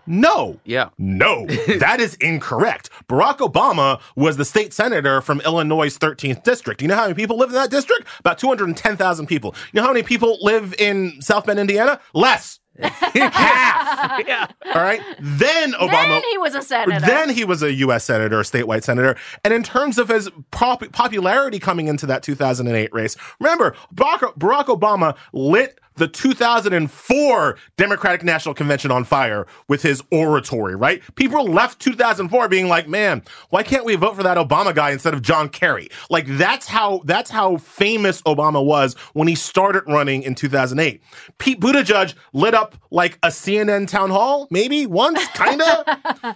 No, 0.08 0.60
Yeah. 0.65 0.89
no, 1.00 1.46
that 1.79 2.00
is 2.00 2.13
incorrect. 2.15 2.89
Barack 3.08 3.38
Obama 3.38 4.00
was 4.15 4.38
the 4.38 4.46
state 4.46 4.74
senator 4.74 5.22
from 5.22 5.41
Illinois' 5.41 5.98
13th 5.98 6.44
district. 6.44 6.82
You 6.82 6.88
know 6.88 6.96
how 6.96 7.03
many 7.03 7.15
people 7.15 7.38
live 7.38 7.50
in 7.50 7.55
that 7.55 7.72
district? 7.72 8.08
About 8.20 8.38
210,000 8.38 9.25
people. 9.25 9.55
You 9.74 9.79
know 9.82 9.88
how 9.88 9.94
many 9.94 10.03
people 10.03 10.38
live 10.41 10.75
in 10.77 11.20
South 11.22 11.46
Bend, 11.46 11.60
Indiana? 11.60 12.00
Less. 12.13 12.60
Half. 12.82 14.27
yeah. 14.27 14.48
All 14.74 14.82
right. 14.82 15.01
Then 15.20 15.74
Obama. 15.74 15.89
then 15.91 16.22
he 16.29 16.38
was 16.38 16.55
a 16.55 16.62
senator. 16.62 17.05
Then 17.05 17.29
he 17.29 17.46
was 17.46 17.63
a 17.63 17.74
U.S. 17.74 18.03
senator, 18.03 18.39
a 18.39 18.44
statewide 18.44 18.84
senator. 18.84 19.15
And 19.44 19.53
in 19.53 19.63
terms 19.63 19.98
of 19.98 20.10
his 20.10 20.29
pop- 20.51 20.91
popularity 20.91 21.60
coming 21.60 21.88
into 21.88 22.05
that 22.08 22.24
2008 22.24 22.94
race, 22.94 23.15
remember, 23.39 23.75
Barack, 23.94 24.38
Barack 24.38 24.65
Obama 24.65 25.15
lit 25.34 25.79
the 25.96 26.08
2004 26.08 27.58
Democratic 27.78 28.24
National 28.24 28.54
Convention 28.54 28.92
on 28.92 29.04
fire 29.04 29.46
with 29.68 29.82
his 29.82 30.02
oratory, 30.12 30.75
right? 30.75 31.02
People 31.16 31.46
left 31.46 31.80
2004 31.80 32.48
being 32.50 32.68
like, 32.68 32.88
man, 32.88 33.24
why 33.50 33.64
can't 33.64 33.86
we 33.86 33.96
vote 33.96 34.16
for 34.16 34.24
that 34.24 34.38
Obama 34.38 34.74
guy 34.74 34.92
instead 34.92 35.14
of 35.14 35.22
John 35.22 35.50
Kerry? 35.50 35.90
Like 36.10 36.25
that's 36.28 36.68
how 36.68 37.02
that's 37.06 37.30
how 37.30 37.58
famous 37.58 38.22
Obama 38.24 38.64
was 38.64 38.94
when 39.14 39.28
he 39.28 39.36
started 39.36 39.84
running 39.88 40.24
in 40.24 40.36
2008. 40.36 41.02
Pete 41.38 41.60
Buttigieg 41.60 42.14
lit 42.34 42.54
up 42.54 42.75
like 42.92 43.18
a 43.24 43.28
CNN 43.28 43.88
town 43.88 44.10
hall, 44.10 44.48
maybe 44.52 44.86
once, 44.86 45.25
kind 45.30 45.62
of. 45.62 45.86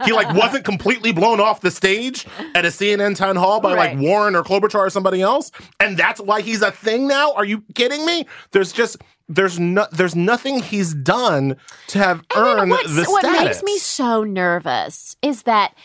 he 0.06 0.12
like 0.14 0.34
wasn't 0.36 0.64
completely 0.66 1.12
blown 1.12 1.40
off 1.40 1.62
the 1.62 1.72
stage 1.72 2.26
at 2.56 2.66
a 2.66 2.70
CNN 2.70 3.16
town 3.16 3.36
hall 3.36 3.60
by 3.60 3.70
Right. 3.74 3.94
like 3.96 4.00
Warren 4.04 4.36
or 4.36 4.44
Klobuchar 4.44 4.80
or 4.80 4.90
somebody 4.90 5.22
else, 5.22 5.52
and 5.80 5.96
that's 5.98 6.20
why 6.20 6.42
he's 6.42 6.62
a 6.62 6.72
thing 6.72 7.08
now. 7.08 7.34
Are 7.34 7.46
you 7.46 7.64
kidding 7.76 8.06
me? 8.06 8.26
There's 8.52 8.72
just 8.72 8.98
there's 9.30 9.60
no 9.60 9.86
there's 9.92 10.16
nothing 10.16 10.62
he's 10.62 10.94
done 10.94 11.56
to 11.88 12.00
have 12.00 12.26
earned 12.36 12.72
the 12.72 13.06
what 13.08 13.24
makes 13.24 13.64
me 13.64 13.78
so 13.78 14.24
nervous 14.24 15.16
is 15.22 15.44
that 15.44 15.76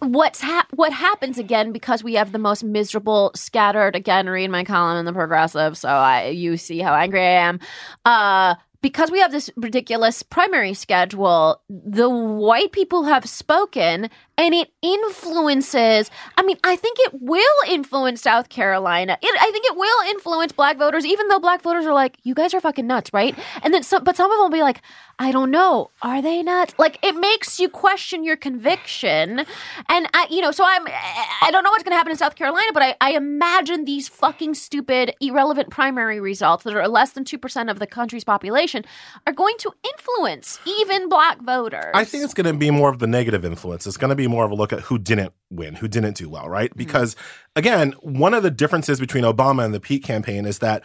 what's 0.00 0.40
hap- 0.40 0.72
what 0.72 0.92
happens 0.92 1.36
again 1.36 1.72
because 1.72 2.04
we 2.04 2.14
have 2.14 2.32
the 2.32 2.38
most 2.38 2.62
miserable 2.62 3.32
scattered 3.34 3.96
again 3.96 4.28
read 4.28 4.50
my 4.50 4.62
column 4.62 4.96
in 4.98 5.04
the 5.04 5.12
progressive 5.12 5.76
so 5.76 5.88
I 5.88 6.28
you 6.28 6.56
see 6.56 6.78
how 6.78 6.94
angry 6.94 7.20
I 7.20 7.48
am. 7.48 7.60
Uh 8.04 8.54
because 8.82 9.12
we 9.12 9.20
have 9.20 9.30
this 9.30 9.48
ridiculous 9.56 10.24
primary 10.24 10.74
schedule, 10.74 11.62
the 11.70 12.10
white 12.10 12.72
people 12.72 13.04
have 13.04 13.28
spoken 13.28 14.10
and 14.42 14.54
it 14.54 14.72
influences. 14.82 16.10
I 16.36 16.42
mean, 16.42 16.56
I 16.64 16.74
think 16.74 16.98
it 16.98 17.12
will 17.20 17.44
influence 17.68 18.22
South 18.22 18.48
Carolina. 18.48 19.16
It, 19.22 19.36
I 19.40 19.52
think 19.52 19.64
it 19.66 19.76
will 19.76 20.10
influence 20.10 20.50
black 20.50 20.78
voters, 20.78 21.06
even 21.06 21.28
though 21.28 21.38
black 21.38 21.62
voters 21.62 21.86
are 21.86 21.92
like, 21.92 22.18
you 22.24 22.34
guys 22.34 22.52
are 22.52 22.60
fucking 22.60 22.84
nuts, 22.84 23.12
right? 23.12 23.38
And 23.62 23.72
then 23.72 23.84
some, 23.84 24.02
but 24.02 24.16
some 24.16 24.32
of 24.32 24.36
them 24.36 24.40
will 24.42 24.50
be 24.50 24.62
like, 24.62 24.82
I 25.20 25.30
don't 25.30 25.52
know. 25.52 25.90
Are 26.02 26.20
they 26.20 26.42
nuts? 26.42 26.74
Like, 26.76 26.98
it 27.04 27.14
makes 27.14 27.60
you 27.60 27.68
question 27.68 28.24
your 28.24 28.34
conviction. 28.34 29.46
And 29.88 30.08
I, 30.12 30.26
you 30.28 30.40
know, 30.40 30.50
so 30.50 30.64
I'm, 30.66 30.88
I 30.88 31.50
don't 31.52 31.62
know 31.62 31.70
what's 31.70 31.84
going 31.84 31.92
to 31.92 31.96
happen 31.96 32.10
in 32.10 32.18
South 32.18 32.34
Carolina, 32.34 32.66
but 32.74 32.82
I, 32.82 32.96
I 33.00 33.12
imagine 33.12 33.84
these 33.84 34.08
fucking 34.08 34.54
stupid, 34.54 35.14
irrelevant 35.20 35.70
primary 35.70 36.18
results 36.18 36.64
that 36.64 36.74
are 36.74 36.88
less 36.88 37.12
than 37.12 37.22
2% 37.22 37.70
of 37.70 37.78
the 37.78 37.86
country's 37.86 38.24
population 38.24 38.84
are 39.24 39.32
going 39.32 39.54
to 39.58 39.70
influence 39.84 40.58
even 40.66 41.08
black 41.08 41.40
voters. 41.42 41.92
I 41.94 42.04
think 42.04 42.24
it's 42.24 42.34
going 42.34 42.52
to 42.52 42.58
be 42.58 42.72
more 42.72 42.88
of 42.90 42.98
the 42.98 43.06
negative 43.06 43.44
influence. 43.44 43.86
It's 43.86 43.96
going 43.96 44.10
to 44.10 44.16
be 44.16 44.26
more 44.32 44.44
of 44.44 44.50
a 44.50 44.54
look 44.54 44.72
at 44.72 44.80
who 44.80 44.98
didn't 44.98 45.32
win, 45.50 45.74
who 45.74 45.86
didn't 45.86 46.16
do 46.16 46.28
well, 46.28 46.48
right? 46.48 46.70
Mm-hmm. 46.70 46.78
Because 46.78 47.14
again, 47.54 47.92
one 48.00 48.34
of 48.34 48.42
the 48.42 48.50
differences 48.50 48.98
between 48.98 49.24
Obama 49.24 49.64
and 49.64 49.72
the 49.72 49.80
Pete 49.80 50.02
campaign 50.02 50.46
is 50.46 50.58
that 50.58 50.82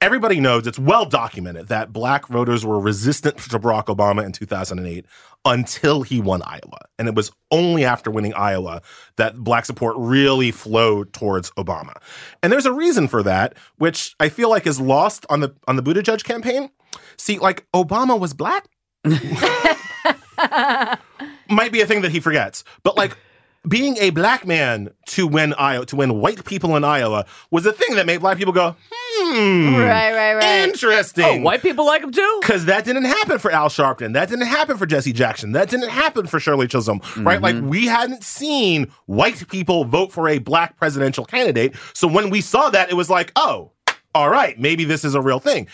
everybody 0.00 0.40
knows 0.40 0.66
it's 0.66 0.78
well 0.78 1.04
documented 1.04 1.68
that 1.68 1.92
black 1.92 2.26
voters 2.26 2.66
were 2.66 2.80
resistant 2.80 3.38
to 3.38 3.58
Barack 3.58 3.86
Obama 3.86 4.24
in 4.24 4.32
2008 4.32 5.06
until 5.44 6.02
he 6.02 6.20
won 6.20 6.42
Iowa. 6.42 6.80
And 6.98 7.08
it 7.08 7.14
was 7.14 7.30
only 7.50 7.84
after 7.84 8.10
winning 8.10 8.34
Iowa 8.34 8.82
that 9.16 9.36
black 9.36 9.64
support 9.64 9.96
really 9.98 10.50
flowed 10.50 11.12
towards 11.12 11.50
Obama. 11.52 11.94
And 12.42 12.52
there's 12.52 12.66
a 12.66 12.72
reason 12.72 13.08
for 13.08 13.22
that, 13.22 13.54
which 13.78 14.14
I 14.20 14.28
feel 14.28 14.50
like 14.50 14.66
is 14.66 14.80
lost 14.80 15.24
on 15.30 15.40
the 15.40 15.54
on 15.66 15.76
the 15.76 15.82
Buttigieg 15.82 16.24
campaign. 16.24 16.70
See, 17.16 17.38
like 17.38 17.66
Obama 17.74 18.18
was 18.18 18.34
black. 18.34 18.66
Might 21.50 21.72
be 21.72 21.80
a 21.80 21.86
thing 21.86 22.02
that 22.02 22.12
he 22.12 22.20
forgets. 22.20 22.64
But 22.82 22.96
like 22.96 23.16
being 23.68 23.98
a 23.98 24.10
black 24.10 24.46
man 24.46 24.90
to 25.06 25.26
win 25.26 25.52
Iowa, 25.54 25.84
to 25.86 25.96
win 25.96 26.20
white 26.20 26.44
people 26.46 26.76
in 26.76 26.84
Iowa 26.84 27.26
was 27.50 27.66
a 27.66 27.72
thing 27.72 27.96
that 27.96 28.06
made 28.06 28.18
black 28.18 28.38
people 28.38 28.54
go, 28.54 28.74
hmm, 28.90 29.74
Right, 29.76 30.12
right, 30.14 30.34
right. 30.34 30.68
interesting. 30.68 31.24
Oh, 31.24 31.40
white 31.42 31.60
people 31.60 31.84
like 31.84 32.02
him 32.02 32.10
too. 32.10 32.38
Because 32.40 32.64
that 32.66 32.84
didn't 32.86 33.04
happen 33.04 33.38
for 33.38 33.50
Al 33.50 33.68
Sharpton. 33.68 34.14
That 34.14 34.28
didn't 34.30 34.46
happen 34.46 34.78
for 34.78 34.86
Jesse 34.86 35.12
Jackson. 35.12 35.52
That 35.52 35.68
didn't 35.68 35.90
happen 35.90 36.26
for 36.26 36.40
Shirley 36.40 36.68
Chisholm, 36.68 37.00
right? 37.18 37.42
Like 37.42 37.56
we 37.62 37.86
hadn't 37.86 38.24
seen 38.24 38.90
white 39.06 39.46
people 39.48 39.84
vote 39.84 40.10
for 40.12 40.28
a 40.28 40.38
black 40.38 40.78
presidential 40.78 41.24
candidate. 41.26 41.74
So 41.92 42.08
when 42.08 42.30
we 42.30 42.40
saw 42.40 42.70
that, 42.70 42.90
it 42.90 42.94
was 42.94 43.10
like, 43.10 43.30
oh, 43.36 43.72
all 44.14 44.30
right, 44.30 44.58
maybe 44.58 44.84
this 44.84 45.04
is 45.04 45.14
a 45.14 45.20
real 45.20 45.38
thing. 45.38 45.68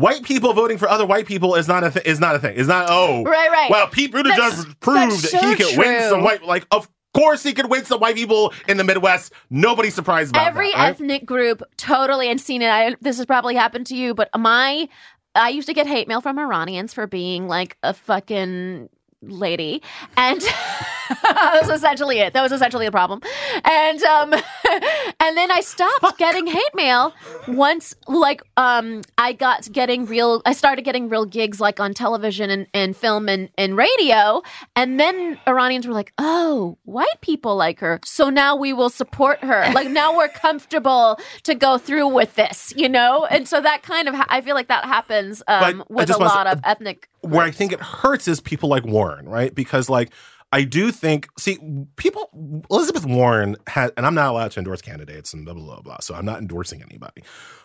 White 0.00 0.22
people 0.24 0.52
voting 0.52 0.78
for 0.78 0.88
other 0.88 1.04
white 1.06 1.26
people 1.26 1.54
is 1.54 1.68
not 1.68 1.84
a 1.84 1.90
th- 1.90 2.06
is 2.06 2.18
not 2.20 2.34
a 2.34 2.38
thing. 2.38 2.56
Is 2.56 2.66
not 2.68 2.86
oh 2.88 3.22
Right, 3.24 3.50
right. 3.50 3.70
Well, 3.70 3.86
Pete 3.88 4.12
Buttigieg 4.12 4.36
That's- 4.36 4.64
proved 4.80 5.22
that's 5.22 5.32
that 5.32 5.44
he 5.44 5.54
could 5.56 5.78
win 5.78 6.08
some 6.08 6.22
white. 6.22 6.42
Like 6.44 6.66
of 6.70 6.88
course 7.12 7.42
he 7.42 7.52
could 7.52 7.68
win 7.68 7.84
some 7.84 8.00
white 8.00 8.14
people 8.14 8.52
in 8.68 8.76
the 8.76 8.84
Midwest. 8.84 9.32
Nobody's 9.50 9.94
surprised 9.94 10.30
about 10.30 10.46
Every 10.46 10.70
that. 10.70 10.76
right? 10.78 10.88
ethnic 10.90 11.26
group 11.26 11.62
totally 11.76 12.30
and 12.30 12.40
seen 12.40 12.62
it. 12.62 12.68
I, 12.70 12.96
this 13.00 13.16
has 13.18 13.26
probably 13.26 13.56
happened 13.56 13.86
to 13.88 13.96
you, 13.96 14.14
but 14.14 14.30
my 14.38 14.88
I 15.34 15.50
used 15.50 15.68
to 15.68 15.74
get 15.74 15.86
hate 15.86 16.08
mail 16.08 16.20
from 16.20 16.38
Iranians 16.38 16.92
for 16.94 17.06
being 17.06 17.46
like 17.46 17.76
a 17.82 17.92
fucking 17.94 18.88
lady, 19.22 19.82
and 20.16 20.40
that 21.10 21.58
was 21.62 21.70
essentially 21.70 22.18
it. 22.20 22.32
That 22.32 22.42
was 22.42 22.52
essentially 22.52 22.86
the 22.86 22.92
problem, 22.92 23.20
and 23.64 24.02
um, 24.02 24.32
and 25.20 25.36
then 25.36 25.50
I 25.50 25.60
stopped 25.60 26.18
getting 26.18 26.46
hate 26.46 26.74
mail 26.74 27.12
once. 27.48 27.94
Like 28.08 28.42
um, 28.56 29.02
I 29.18 29.32
got 29.32 29.70
getting 29.72 30.06
real. 30.06 30.42
I 30.46 30.52
started 30.52 30.82
getting 30.82 31.08
real 31.08 31.26
gigs 31.26 31.60
like 31.60 31.80
on 31.80 31.94
television 31.94 32.50
and, 32.50 32.66
and 32.72 32.96
film 32.96 33.28
and, 33.28 33.50
and 33.58 33.76
radio, 33.76 34.42
and 34.76 34.98
then 34.98 35.38
Iranians 35.46 35.86
were 35.86 35.94
like, 35.94 36.12
"Oh, 36.18 36.78
white 36.84 37.20
people 37.20 37.56
like 37.56 37.80
her, 37.80 38.00
so 38.04 38.30
now 38.30 38.56
we 38.56 38.72
will 38.72 38.90
support 38.90 39.42
her. 39.44 39.70
Like 39.74 39.90
now 39.90 40.16
we're 40.16 40.28
comfortable 40.28 41.18
to 41.44 41.54
go 41.54 41.78
through 41.78 42.08
with 42.08 42.34
this, 42.36 42.72
you 42.76 42.88
know." 42.88 43.26
And 43.26 43.46
so 43.46 43.60
that 43.60 43.82
kind 43.82 44.08
of, 44.08 44.14
ha- 44.14 44.26
I 44.28 44.40
feel 44.40 44.54
like 44.54 44.68
that 44.68 44.84
happens 44.84 45.42
um, 45.48 45.84
with 45.88 46.10
a 46.10 46.18
lot 46.18 46.46
of 46.46 46.60
ethnic. 46.64 47.08
Where 47.22 47.42
I 47.42 47.50
think 47.50 47.72
it 47.72 47.80
hurts 47.80 48.28
is 48.28 48.40
people 48.40 48.68
like 48.68 48.84
Warren, 48.84 49.28
right? 49.28 49.54
Because 49.54 49.88
like 49.88 50.10
I 50.52 50.64
do 50.64 50.90
think, 50.90 51.28
see, 51.38 51.58
people 51.96 52.64
Elizabeth 52.70 53.06
Warren 53.06 53.56
had, 53.66 53.92
and 53.96 54.06
I'm 54.06 54.14
not 54.14 54.30
allowed 54.30 54.50
to 54.52 54.60
endorse 54.60 54.82
candidates 54.82 55.32
and 55.32 55.44
blah 55.44 55.54
blah 55.54 55.64
blah 55.64 55.80
blah. 55.80 55.98
So 56.00 56.14
I'm 56.14 56.24
not 56.24 56.40
endorsing 56.40 56.82
anybody, 56.82 57.22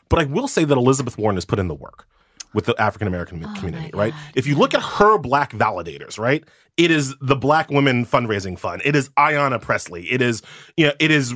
but 0.10 0.20
I 0.20 0.26
will 0.26 0.48
say 0.48 0.66
that 0.66 0.78
Elizabeth 0.78 1.18
Warren 1.18 1.36
has 1.36 1.46
put 1.46 1.60
in 1.60 1.68
the 1.68 1.76
work 1.76 2.08
with 2.54 2.66
the 2.66 2.82
African 2.82 3.08
American 3.08 3.44
oh, 3.46 3.54
community, 3.56 3.92
right? 3.94 4.14
If 4.34 4.48
you 4.48 4.56
look 4.56 4.74
at 4.74 4.82
her 4.82 5.18
black 5.18 5.52
validators, 5.52 6.18
right? 6.18 6.44
It 6.78 6.92
is 6.92 7.16
the 7.22 7.36
Black 7.36 7.70
Women 7.70 8.06
Fundraising 8.06 8.58
Fund. 8.58 8.82
It 8.84 8.96
is 8.96 9.10
Ayanna 9.10 9.62
Pressley. 9.62 10.12
It 10.12 10.22
is, 10.22 10.42
you 10.76 10.88
know, 10.88 10.94
it 11.00 11.12
is, 11.12 11.34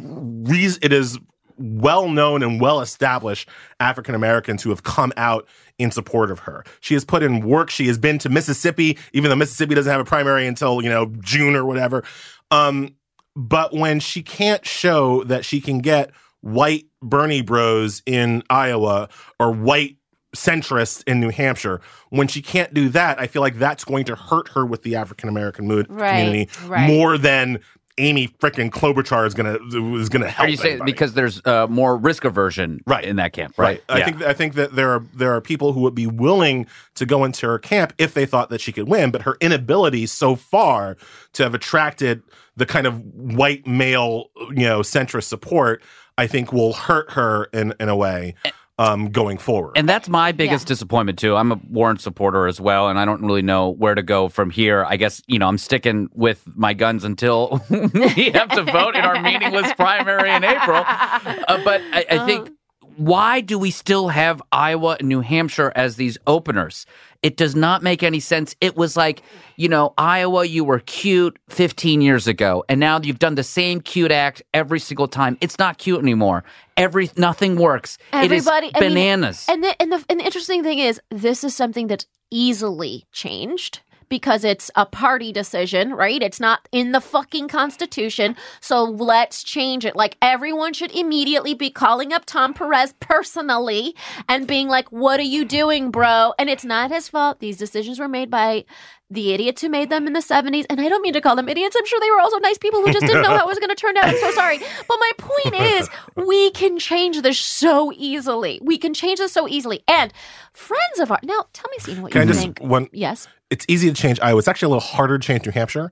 it 0.82 0.92
is 0.92 1.18
well 1.60 2.08
known 2.10 2.42
and 2.42 2.60
well 2.60 2.82
established 2.82 3.50
African 3.80 4.16
Americans 4.16 4.64
who 4.64 4.70
have 4.70 4.84
come 4.84 5.14
out 5.18 5.48
in 5.78 5.92
support 5.92 6.32
of 6.32 6.40
her. 6.40 6.64
She 6.80 6.94
has 6.96 7.06
put 7.06 7.22
in 7.24 7.42
work. 7.46 7.70
She 7.70 7.88
has 7.88 7.98
been 7.98 8.18
to 8.20 8.30
Mississippi, 8.30 8.98
even 9.14 9.30
though 9.30 9.36
Mississippi 9.36 9.76
doesn't 9.76 9.92
have 9.92 10.02
a 10.02 10.06
primary 10.06 10.48
until, 10.48 10.82
you 10.82 10.90
know, 10.90 11.06
June 11.22 11.56
or 11.56 11.66
whatever. 11.66 12.04
Um, 12.52 12.96
but 13.36 13.74
when 13.74 14.00
she 14.00 14.22
can't 14.24 14.66
show 14.66 15.24
that 15.26 15.46
she 15.46 15.62
can 15.62 15.80
get 15.80 16.12
white 16.42 16.86
Bernie 17.02 17.42
bros 17.42 18.02
in 18.06 18.44
Iowa 18.50 19.10
or 19.40 19.52
white 19.52 19.98
centrists 20.36 21.04
in 21.08 21.20
New 21.20 21.30
Hampshire, 21.30 21.82
when 22.10 22.28
she 22.28 22.42
can't 22.42 22.74
do 22.74 22.90
that, 22.90 23.20
I 23.20 23.28
feel 23.28 23.42
like 23.42 23.58
that's 23.58 23.84
going 23.84 24.06
to 24.06 24.16
hurt 24.16 24.50
her 24.50 24.66
with 24.66 24.84
the 24.84 24.96
African 24.96 25.30
American 25.30 25.68
mood 25.68 25.88
Right, 25.90 26.10
community 26.12 26.50
right. 26.68 26.88
more 26.88 27.18
than 27.18 27.60
Amy 28.00 28.28
frickin' 28.42 28.72
Klobuchar 28.72 29.28
is 29.28 29.34
gonna 29.34 29.58
is 29.98 30.10
gonna 30.10 30.30
help. 30.30 30.48
Are 30.48 30.50
you 30.50 30.58
saying 30.58 30.74
anybody. 30.76 30.92
because 30.92 31.14
there's 31.14 31.42
uh, 31.46 31.68
more 31.70 31.98
risk 31.98 32.24
aversion 32.26 32.82
Right. 32.88 33.04
in 33.04 33.18
that 33.18 33.34
camp, 33.34 33.54
Right. 33.58 33.68
right? 33.68 33.84
I 33.90 33.98
Yeah. 34.00 34.06
think 34.06 34.22
I 34.24 34.34
think 34.34 34.54
that 34.56 34.76
there 34.76 34.90
are 34.92 35.04
there 35.14 35.34
are 35.34 35.42
people 35.42 35.74
who 35.74 35.82
would 35.82 35.96
be 35.96 36.08
willing 36.08 36.66
to 36.96 37.06
go 37.06 37.24
into 37.24 37.46
her 37.48 37.60
camp 37.60 37.94
if 37.98 38.14
they 38.14 38.26
thought 38.26 38.50
that 38.50 38.62
she 38.62 38.72
could 38.72 38.88
win, 38.88 39.12
but 39.12 39.24
her 39.24 39.38
inability 39.42 40.06
so 40.08 40.36
far 40.36 40.98
to 41.34 41.44
have 41.44 41.54
attracted 41.54 42.24
the 42.58 42.66
kind 42.66 42.88
of 42.88 43.00
white 43.14 43.68
male, 43.68 44.26
you 44.50 44.64
know, 44.66 44.80
centrist 44.80 45.24
support, 45.24 45.82
I 46.18 46.28
think 46.28 46.52
will 46.52 46.74
hurt 46.74 47.12
her 47.12 47.46
in 47.54 47.74
in 47.80 47.90
a 47.90 47.96
way 47.96 48.36
um, 48.80 49.10
going 49.10 49.38
forward. 49.38 49.74
And 49.76 49.88
that's 49.88 50.08
my 50.08 50.32
biggest 50.32 50.66
disappointment 50.66 51.20
too. 51.20 51.36
I'm 51.36 51.52
a 51.52 51.60
Warren 51.70 52.00
supporter 52.00 52.48
as 52.48 52.62
well, 52.62 52.88
and 52.88 52.98
I 52.98 53.04
don't 53.04 53.22
really 53.22 53.42
know 53.42 53.70
where 53.70 53.94
to 53.94 54.02
go 54.02 54.30
from 54.30 54.50
here. 54.50 54.86
I 54.86 54.96
guess 54.96 55.22
you 55.28 55.38
know 55.38 55.48
I'm 55.48 55.58
sticking 55.58 56.10
with 56.14 56.42
my 56.56 56.74
guns 56.74 57.04
until 57.04 57.62
we 57.70 58.32
have 58.32 58.50
to 58.50 58.64
vote 58.64 58.96
in 58.96 59.02
our 59.02 59.22
meaningless 59.22 59.74
primary 59.74 60.32
in 60.32 60.46
April. 60.46 60.82
Uh, 60.88 61.62
but 61.64 61.82
I, 61.92 62.06
I 62.10 62.26
think 62.26 62.52
why 62.96 63.42
do 63.42 63.60
we 63.60 63.72
still 63.72 64.08
have 64.10 64.42
Iowa 64.52 64.98
and 65.00 65.10
New 65.10 65.22
Hampshire 65.22 65.72
as 65.76 65.98
these 65.98 66.18
openers? 66.26 66.86
It 67.22 67.36
does 67.36 67.56
not 67.56 67.84
make 67.84 68.02
any 68.02 68.20
sense. 68.20 68.56
It 68.62 68.78
was 68.78 68.96
like, 68.96 69.22
you 69.58 69.68
know, 69.68 69.94
Iowa, 69.98 70.46
you 70.46 70.64
were 70.64 70.80
cute 70.80 71.38
15 71.50 72.02
years 72.02 72.28
ago, 72.28 72.64
and 72.70 72.80
now 72.80 73.00
you've 73.02 73.20
done 73.20 73.36
the 73.36 73.44
same 73.44 73.82
cute 73.82 74.12
act 74.12 74.42
every 74.54 74.80
single 74.80 75.08
time. 75.08 75.38
It's 75.42 75.60
not 75.60 75.78
cute 75.78 76.00
anymore. 76.00 76.44
Every 76.78 77.10
nothing 77.18 77.58
works. 77.58 77.98
Everybody, 78.14 78.68
it 78.68 78.78
I 78.78 78.80
mean, 78.80 78.90
bananas. 78.92 79.46
and 79.50 79.64
the, 79.64 79.82
and 79.82 79.92
the 79.92 80.06
and 80.10 80.20
the 80.22 80.24
interesting 80.24 80.64
thing 80.64 80.80
is, 80.80 81.02
this 81.10 81.44
is 81.44 81.54
something 81.54 81.88
that's 81.88 82.06
easily 82.32 83.06
changed 83.12 83.82
because 84.10 84.44
it's 84.44 84.70
a 84.76 84.86
party 84.86 85.32
decision, 85.32 85.94
right? 85.94 86.22
It's 86.22 86.40
not 86.40 86.68
in 86.72 86.92
the 86.92 87.02
fucking 87.02 87.48
constitution. 87.48 88.36
So 88.60 88.84
let's 88.84 89.44
change 89.44 89.86
it. 89.86 89.96
Like 89.96 90.18
everyone 90.22 90.74
should 90.74 90.92
immediately 90.92 91.54
be 91.54 91.70
calling 91.70 92.12
up 92.12 92.26
Tom 92.26 92.54
Perez 92.54 92.94
personally 93.00 93.96
and 94.28 94.48
being 94.48 94.68
like, 94.68 94.92
"What 94.92 95.20
are 95.20 95.24
you 95.24 95.46
doing, 95.46 95.92
bro?" 95.92 96.34
And 96.38 96.50
it's 96.50 96.66
not 96.66 96.92
his 96.92 97.08
fault. 97.10 97.40
These 97.40 97.58
decisions 97.58 98.00
were 98.00 98.08
made 98.08 98.30
by 98.30 98.66
the 99.12 99.34
idiots 99.34 99.62
who 99.64 99.70
made 99.70 99.90
them 99.90 100.06
in 100.06 100.14
the 100.14 100.20
70s. 100.20 100.68
And 100.70 100.80
I 100.80 100.88
don't 100.88 101.02
mean 101.02 101.14
to 101.14 101.22
call 101.22 101.36
them 101.36 101.50
idiots. 101.50 101.76
I'm 101.76 101.86
sure 101.88 102.00
they 102.00 102.12
were 102.12 102.20
also 102.20 102.38
nice 102.38 102.60
people 102.60 102.86
who 102.86 102.94
just 102.94 103.08
didn't 103.08 103.24
know 103.24 103.30
how 103.36 103.44
it 103.44 103.48
was 103.48 103.58
going 103.58 103.70
to 103.70 103.76
turn 103.76 103.98
out. 103.98 104.06
I'm 104.06 104.18
so 104.20 104.30
sorry. 104.34 104.60
But 104.60 104.98
my 105.00 105.12
point 105.18 105.56
is, 105.56 105.90
we 106.16 106.52
can 106.52 106.78
change 106.78 107.20
this 107.24 107.40
so 107.40 107.92
easily. 107.96 108.60
We 108.62 108.78
can 108.78 108.94
change 108.94 109.18
this 109.18 109.32
so 109.32 109.48
easily. 109.48 109.84
And 109.88 110.14
friends 110.54 111.00
of 111.00 111.10
ours. 111.10 111.22
Now, 111.24 111.46
tell 111.54 111.66
me, 111.72 111.78
Seena, 111.80 112.02
what 112.04 112.12
Can 112.12 112.22
I 112.22 112.24
you 112.26 112.30
just 112.30 112.40
think. 112.40 112.60
one? 112.60 112.88
yes. 112.92 113.28
It's 113.50 113.66
easy 113.68 113.88
to 113.90 113.94
change 113.94 114.20
Iowa. 114.22 114.40
It's 114.40 114.48
actually 114.48 114.68
a 114.68 114.70
little 114.70 114.88
harder 114.88 115.18
to 115.18 115.26
change 115.26 115.46
New 115.46 115.52
Hampshire. 115.52 115.92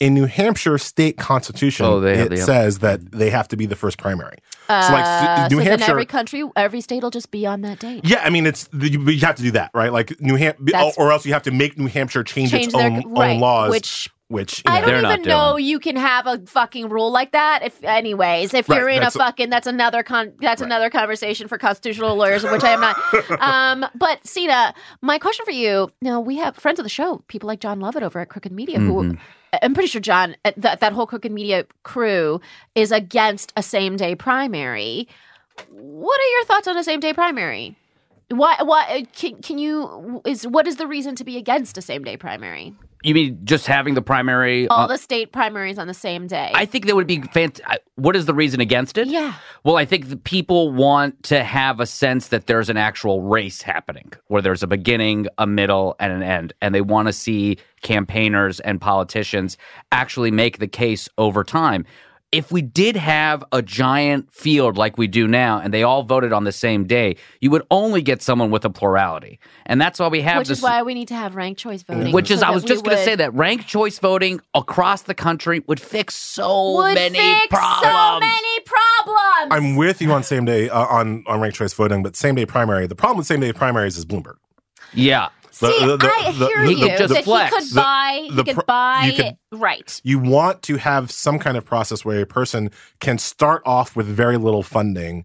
In 0.00 0.12
New 0.12 0.26
Hampshire 0.26 0.76
state 0.76 1.16
constitution, 1.18 1.86
Oh, 1.86 2.02
it 2.02 2.28
the- 2.30 2.36
says 2.38 2.80
that 2.80 3.12
they 3.12 3.30
have 3.30 3.46
to 3.48 3.56
be 3.56 3.66
the 3.66 3.76
first 3.76 3.96
primary. 3.96 4.38
Uh, 4.68 4.82
so 4.82 4.92
like 4.92 5.50
New 5.50 5.58
so 5.58 5.62
Hampshire, 5.64 5.90
every 5.92 6.06
country, 6.06 6.42
every 6.56 6.80
state 6.80 7.02
will 7.02 7.10
just 7.10 7.30
be 7.30 7.46
on 7.46 7.60
that 7.60 7.78
date. 7.78 8.00
Yeah, 8.04 8.20
I 8.24 8.30
mean, 8.30 8.46
it's 8.46 8.68
you, 8.72 9.00
you 9.08 9.20
have 9.20 9.36
to 9.36 9.42
do 9.42 9.52
that, 9.52 9.70
right? 9.72 9.92
Like 9.92 10.20
New 10.20 10.34
Hampshire, 10.36 10.90
or 10.96 11.12
else 11.12 11.24
you 11.24 11.32
have 11.32 11.44
to 11.44 11.52
make 11.52 11.78
New 11.78 11.86
Hampshire 11.86 12.24
change, 12.24 12.50
Change 12.50 12.64
its 12.66 12.74
their 12.74 12.90
own, 12.90 13.14
right, 13.14 13.34
own 13.34 13.40
laws, 13.40 13.70
which 13.70 14.10
which 14.34 14.62
I 14.66 14.80
know, 14.80 14.86
don't 14.86 15.04
even 15.04 15.22
know 15.22 15.52
doing. 15.52 15.64
you 15.64 15.78
can 15.78 15.96
have 15.96 16.26
a 16.26 16.38
fucking 16.46 16.88
rule 16.88 17.12
like 17.12 17.32
that. 17.32 17.62
If, 17.62 17.82
anyways, 17.84 18.52
if 18.52 18.68
Right, 18.68 18.80
you're 18.80 18.88
in 18.88 19.02
a 19.04 19.10
fucking, 19.10 19.48
that's 19.48 19.66
another 19.66 20.02
con, 20.02 20.32
that's 20.40 20.60
another 20.60 20.90
conversation 20.90 21.46
for 21.46 21.56
constitutional 21.56 22.16
lawyers, 22.16 22.42
which 22.42 22.64
I 22.64 22.70
am 22.70 22.80
not. 22.80 22.96
um, 23.40 23.88
but 23.94 24.22
Seena, 24.24 24.74
my 25.00 25.18
question 25.18 25.44
for 25.44 25.52
you: 25.52 25.90
Now 26.02 26.20
we 26.20 26.36
have 26.38 26.56
friends 26.56 26.80
of 26.80 26.84
the 26.84 26.90
show, 26.90 27.22
people 27.28 27.46
like 27.46 27.60
Jon 27.60 27.78
Lovett 27.78 28.02
over 28.02 28.18
at 28.18 28.28
Crooked 28.28 28.52
Media, 28.52 28.78
who 28.78 28.94
Mm-hmm. 29.04 29.14
I'm 29.62 29.74
pretty 29.74 29.88
sure 29.88 30.00
John, 30.00 30.36
uh, 30.44 30.52
that 30.56 30.80
that 30.80 30.92
whole 30.92 31.06
Crooked 31.06 31.30
Media 31.30 31.66
crew 31.84 32.40
is 32.74 32.90
against 32.90 33.52
a 33.56 33.62
same 33.62 33.96
day 33.96 34.14
primary. 34.14 35.08
What 35.70 36.20
are 36.20 36.30
your 36.32 36.44
thoughts 36.44 36.66
on 36.66 36.76
a 36.76 36.84
same 36.84 37.00
day 37.00 37.12
primary? 37.12 37.76
Why? 38.30 38.56
Why 38.62 39.06
can, 39.14 39.40
can 39.42 39.58
you? 39.58 40.22
Is 40.24 40.46
what 40.46 40.66
is 40.66 40.76
the 40.76 40.86
reason 40.86 41.14
to 41.16 41.24
be 41.24 41.36
against 41.36 41.78
a 41.78 41.82
same 41.82 42.02
day 42.02 42.16
primary? 42.16 42.74
You 43.04 43.14
mean 43.14 43.38
just 43.44 43.66
having 43.66 43.92
the 43.92 44.00
primary? 44.02 44.66
All 44.68 44.80
on- 44.84 44.88
the 44.88 44.96
state 44.96 45.30
primaries 45.30 45.78
on 45.78 45.86
the 45.86 45.94
same 45.94 46.26
day. 46.26 46.50
I 46.54 46.64
think 46.64 46.86
that 46.86 46.96
would 46.96 47.06
be 47.06 47.18
fant- 47.18 47.60
I- 47.66 47.78
What 47.96 48.16
is 48.16 48.24
the 48.24 48.32
reason 48.34 48.60
against 48.60 48.96
it? 48.96 49.06
Yeah. 49.08 49.34
Well, 49.62 49.76
I 49.76 49.84
think 49.84 50.08
the 50.08 50.16
people 50.16 50.72
want 50.72 51.22
to 51.24 51.44
have 51.44 51.80
a 51.80 51.86
sense 51.86 52.28
that 52.28 52.46
there's 52.46 52.70
an 52.70 52.78
actual 52.78 53.20
race 53.20 53.60
happening, 53.62 54.10
where 54.28 54.40
there's 54.40 54.62
a 54.62 54.66
beginning, 54.66 55.26
a 55.38 55.46
middle, 55.46 55.94
and 56.00 56.12
an 56.12 56.22
end, 56.22 56.54
and 56.62 56.74
they 56.74 56.80
want 56.80 57.06
to 57.08 57.12
see 57.12 57.58
campaigners 57.82 58.58
and 58.60 58.80
politicians 58.80 59.58
actually 59.92 60.30
make 60.30 60.58
the 60.58 60.66
case 60.66 61.06
over 61.18 61.44
time. 61.44 61.84
If 62.34 62.50
we 62.52 62.62
did 62.62 62.96
have 62.96 63.44
a 63.52 63.62
giant 63.62 64.32
field 64.34 64.76
like 64.76 64.98
we 64.98 65.06
do 65.06 65.26
now, 65.28 65.60
and 65.60 65.72
they 65.72 65.82
all 65.82 66.02
voted 66.02 66.32
on 66.32 66.44
the 66.44 66.52
same 66.52 66.84
day, 66.84 67.16
you 67.40 67.50
would 67.50 67.62
only 67.70 68.02
get 68.02 68.22
someone 68.22 68.50
with 68.50 68.64
a 68.64 68.70
plurality, 68.70 69.38
and 69.66 69.80
that's 69.80 69.98
why 70.00 70.08
we 70.08 70.20
have 70.22 70.38
Which 70.38 70.48
this. 70.48 70.58
is 70.58 70.64
why 70.64 70.82
we 70.82 70.94
need 70.94 71.08
to 71.08 71.14
have 71.14 71.36
ranked 71.36 71.60
choice 71.60 71.82
voting. 71.82 72.12
which 72.12 72.30
is, 72.30 72.40
so 72.40 72.46
I 72.46 72.50
was 72.50 72.64
just 72.64 72.84
going 72.84 72.96
to 72.96 73.04
say 73.04 73.14
that 73.14 73.32
ranked 73.34 73.66
choice 73.66 73.98
voting 73.98 74.40
across 74.54 75.02
the 75.02 75.14
country 75.14 75.62
would 75.68 75.80
fix 75.80 76.14
so 76.14 76.74
would 76.76 76.94
many 76.94 77.18
fix 77.18 77.46
problems. 77.48 77.84
so 77.84 78.20
many 78.20 78.60
problems. 78.60 79.48
I'm 79.50 79.76
with 79.76 80.02
you 80.02 80.10
on 80.12 80.22
same 80.22 80.44
day 80.44 80.68
uh, 80.68 80.86
on 80.86 81.24
on 81.26 81.40
ranked 81.40 81.56
choice 81.56 81.72
voting, 81.72 82.02
but 82.02 82.16
same 82.16 82.34
day 82.34 82.46
primary. 82.46 82.86
The 82.86 82.96
problem 82.96 83.18
with 83.18 83.26
same 83.26 83.40
day 83.40 83.52
primaries 83.52 83.96
is 83.96 84.04
Bloomberg. 84.04 84.34
Yeah. 84.92 85.28
See, 85.54 85.86
the- 85.86 85.96
the- 85.96 86.06
I 86.12 86.32
the- 86.32 86.46
hear 86.46 86.66
the- 86.66 86.74
you 86.74 86.88
just 86.98 87.14
that 87.14 87.24
flex. 87.24 87.54
he 87.54 87.60
could 87.62 87.74
buy. 87.76 88.28
the 88.32 88.42
he 88.44 88.52
pr- 88.52 88.60
could 88.60 88.66
buy. 88.66 89.04
you 89.04 89.12
could- 89.22 89.36
right. 89.60 90.00
You 90.04 90.18
want 90.18 90.62
to 90.62 90.76
have 90.78 91.10
some 91.10 91.38
kind 91.38 91.56
of 91.56 91.64
process 91.64 92.04
where 92.04 92.20
a 92.20 92.26
person 92.26 92.70
can 93.00 93.18
start 93.18 93.62
off 93.64 93.94
with 93.94 94.06
very 94.06 94.36
little 94.36 94.62
funding, 94.64 95.24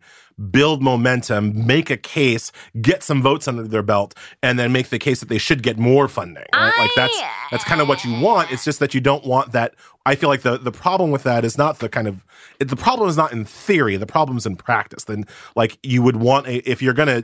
build 0.51 0.81
momentum, 0.83 1.65
make 1.65 1.89
a 1.89 1.97
case, 1.97 2.51
get 2.81 3.01
some 3.03 3.21
votes 3.21 3.47
under 3.47 3.63
their 3.67 3.81
belt, 3.83 4.13
and 4.43 4.57
then 4.59 4.71
make 4.71 4.89
the 4.89 4.99
case 4.99 5.19
that 5.19 5.29
they 5.29 5.37
should 5.39 5.63
get 5.63 5.77
more 5.79 6.07
funding. 6.07 6.45
Right? 6.53 6.73
like 6.77 6.91
that's 6.95 7.19
that's 7.51 7.63
kind 7.63 7.81
of 7.81 7.87
what 7.87 8.05
you 8.05 8.21
want. 8.21 8.51
It's 8.51 8.63
just 8.63 8.79
that 8.79 8.93
you 8.93 9.01
don't 9.01 9.25
want 9.25 9.51
that. 9.53 9.73
I 10.05 10.15
feel 10.15 10.29
like 10.29 10.41
the 10.43 10.57
the 10.57 10.71
problem 10.71 11.09
with 11.11 11.23
that 11.23 11.43
is 11.43 11.57
not 11.57 11.79
the 11.79 11.89
kind 11.89 12.07
of 12.07 12.23
it, 12.59 12.67
the 12.69 12.75
problem 12.75 13.09
is 13.09 13.17
not 13.17 13.31
in 13.33 13.45
theory. 13.45 13.97
The 13.97 14.05
problem's 14.05 14.45
in 14.45 14.55
practice. 14.55 15.05
Then 15.05 15.25
like 15.55 15.77
you 15.83 16.01
would 16.03 16.17
want 16.17 16.47
a 16.47 16.57
if 16.69 16.81
you're 16.81 16.93
gonna 16.93 17.23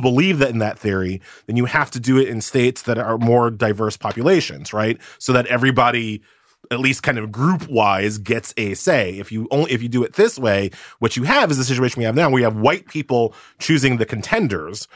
believe 0.00 0.38
that 0.38 0.50
in 0.50 0.58
that 0.58 0.78
theory, 0.78 1.20
then 1.46 1.56
you 1.56 1.64
have 1.64 1.90
to 1.92 2.00
do 2.00 2.18
it 2.18 2.28
in 2.28 2.40
states 2.40 2.82
that 2.82 2.98
are 2.98 3.18
more 3.18 3.50
diverse 3.50 3.96
populations, 3.96 4.72
right? 4.72 5.00
So 5.18 5.32
that 5.32 5.46
everybody 5.46 6.22
at 6.70 6.80
least 6.80 7.02
kind 7.02 7.18
of 7.18 7.30
group 7.30 7.68
wise 7.68 8.18
gets 8.18 8.52
a 8.56 8.74
say. 8.74 9.18
If 9.18 9.30
you 9.30 9.46
only 9.50 9.70
if 9.70 9.82
you 9.82 9.88
do 9.88 10.02
it 10.02 10.14
this 10.14 10.38
way, 10.38 10.70
what 10.98 11.16
you 11.16 11.24
have 11.24 11.50
is 11.50 11.58
the 11.58 11.64
situation 11.64 12.00
we 12.00 12.04
have 12.04 12.16
now. 12.16 12.30
We 12.30 12.42
have 12.42 12.56
white 12.56 12.88
people 12.88 13.34
choosing 13.58 13.96
the 13.96 14.06
contenders 14.06 14.88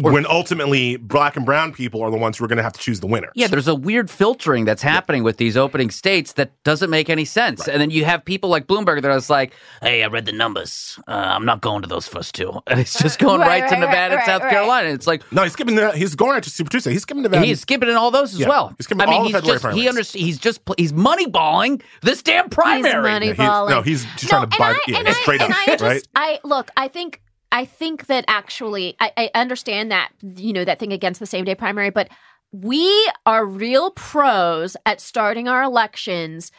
when 0.00 0.26
ultimately 0.26 0.96
black 0.96 1.36
and 1.36 1.46
brown 1.46 1.72
people 1.72 2.02
are 2.02 2.10
the 2.10 2.16
ones 2.16 2.36
who 2.38 2.44
are 2.44 2.48
going 2.48 2.56
to 2.56 2.62
have 2.62 2.72
to 2.72 2.80
choose 2.80 3.00
the 3.00 3.06
winner. 3.06 3.30
Yeah, 3.34 3.46
there's 3.46 3.68
a 3.68 3.74
weird 3.74 4.10
filtering 4.10 4.64
that's 4.64 4.82
happening 4.82 5.22
with 5.22 5.36
these 5.36 5.56
opening 5.56 5.90
states 5.90 6.32
that 6.32 6.50
doesn't 6.64 6.90
make 6.90 7.08
any 7.08 7.24
sense. 7.24 7.68
And 7.68 7.80
then 7.80 7.90
you 7.90 8.04
have 8.04 8.24
people 8.24 8.50
like 8.50 8.66
Bloomberg 8.66 9.02
that 9.02 9.10
are 9.10 9.20
like, 9.28 9.52
hey, 9.82 10.02
I 10.02 10.08
read 10.08 10.24
the 10.26 10.32
numbers. 10.32 10.98
Uh, 11.06 11.12
I'm 11.12 11.44
not 11.44 11.60
going 11.60 11.82
to 11.82 11.88
those 11.88 12.08
first 12.08 12.34
two. 12.34 12.52
And 12.66 12.80
it's 12.80 12.98
just 12.98 13.18
going 13.20 13.40
Right, 13.40 13.62
right, 13.62 13.68
to 13.70 13.76
Nevada 13.78 14.16
right, 14.16 14.22
and 14.22 14.26
South 14.26 14.42
right. 14.42 14.50
Carolina. 14.50 14.88
It's 14.88 15.06
like, 15.06 15.30
No, 15.32 15.42
he's 15.44 15.52
skipping. 15.52 15.76
The, 15.76 15.92
he's 15.92 16.14
going 16.16 16.36
out 16.36 16.42
to 16.42 16.50
Super 16.50 16.70
Tuesday. 16.70 16.90
He's 16.92 17.02
skipping 17.02 17.22
Nevada. 17.22 17.44
he's 17.46 17.60
skipping 17.60 17.88
in 17.88 17.94
all 17.94 18.10
those 18.10 18.34
as 18.34 18.40
Yeah, 18.40 18.48
well. 18.48 18.74
he's 18.76 18.86
skipping 18.86 19.02
I 19.02 19.06
mean, 19.06 19.14
all 19.14 19.20
the 19.22 19.26
he's 19.28 19.34
February 19.36 19.58
just 19.60 19.74
he 19.76 19.84
primaries. 19.84 20.12
he's 20.12 20.38
just 20.38 20.64
pl- 20.64 20.74
he's 20.78 20.92
moneyballing 20.92 21.82
this 22.02 22.22
damn 22.22 22.48
primary. 22.48 23.02
money- 23.02 23.26
he's, 23.28 23.36
balling. 23.36 23.70
no, 23.74 23.82
he's 23.82 24.04
just 24.16 24.28
trying 24.28 24.48
to 24.48 24.54
and 24.56 24.58
buy. 24.58 24.70
I, 24.72 24.78
yeah, 24.88 24.98
and 24.98 25.08
I, 25.08 25.12
straight 25.12 25.40
and 25.40 25.52
up, 25.52 25.58
I 25.58 25.66
just, 25.66 25.82
right? 25.84 26.08
I 26.16 26.40
look. 26.42 26.70
I 26.76 26.88
think. 26.88 27.20
I 27.54 27.64
think 27.64 28.06
that 28.06 28.24
actually, 28.26 28.96
I, 28.98 29.12
I 29.16 29.30
understand 29.32 29.92
that 29.92 30.10
you 30.20 30.52
know 30.52 30.64
that 30.64 30.80
thing 30.80 30.92
against 30.92 31.20
the 31.20 31.26
same 31.26 31.44
day 31.44 31.54
primary, 31.54 31.90
but 31.90 32.08
we 32.50 33.10
are 33.24 33.46
real 33.46 33.92
pros 33.92 34.76
at 34.84 35.00
starting 35.00 35.46
our 35.46 35.62
elections. 35.62 36.50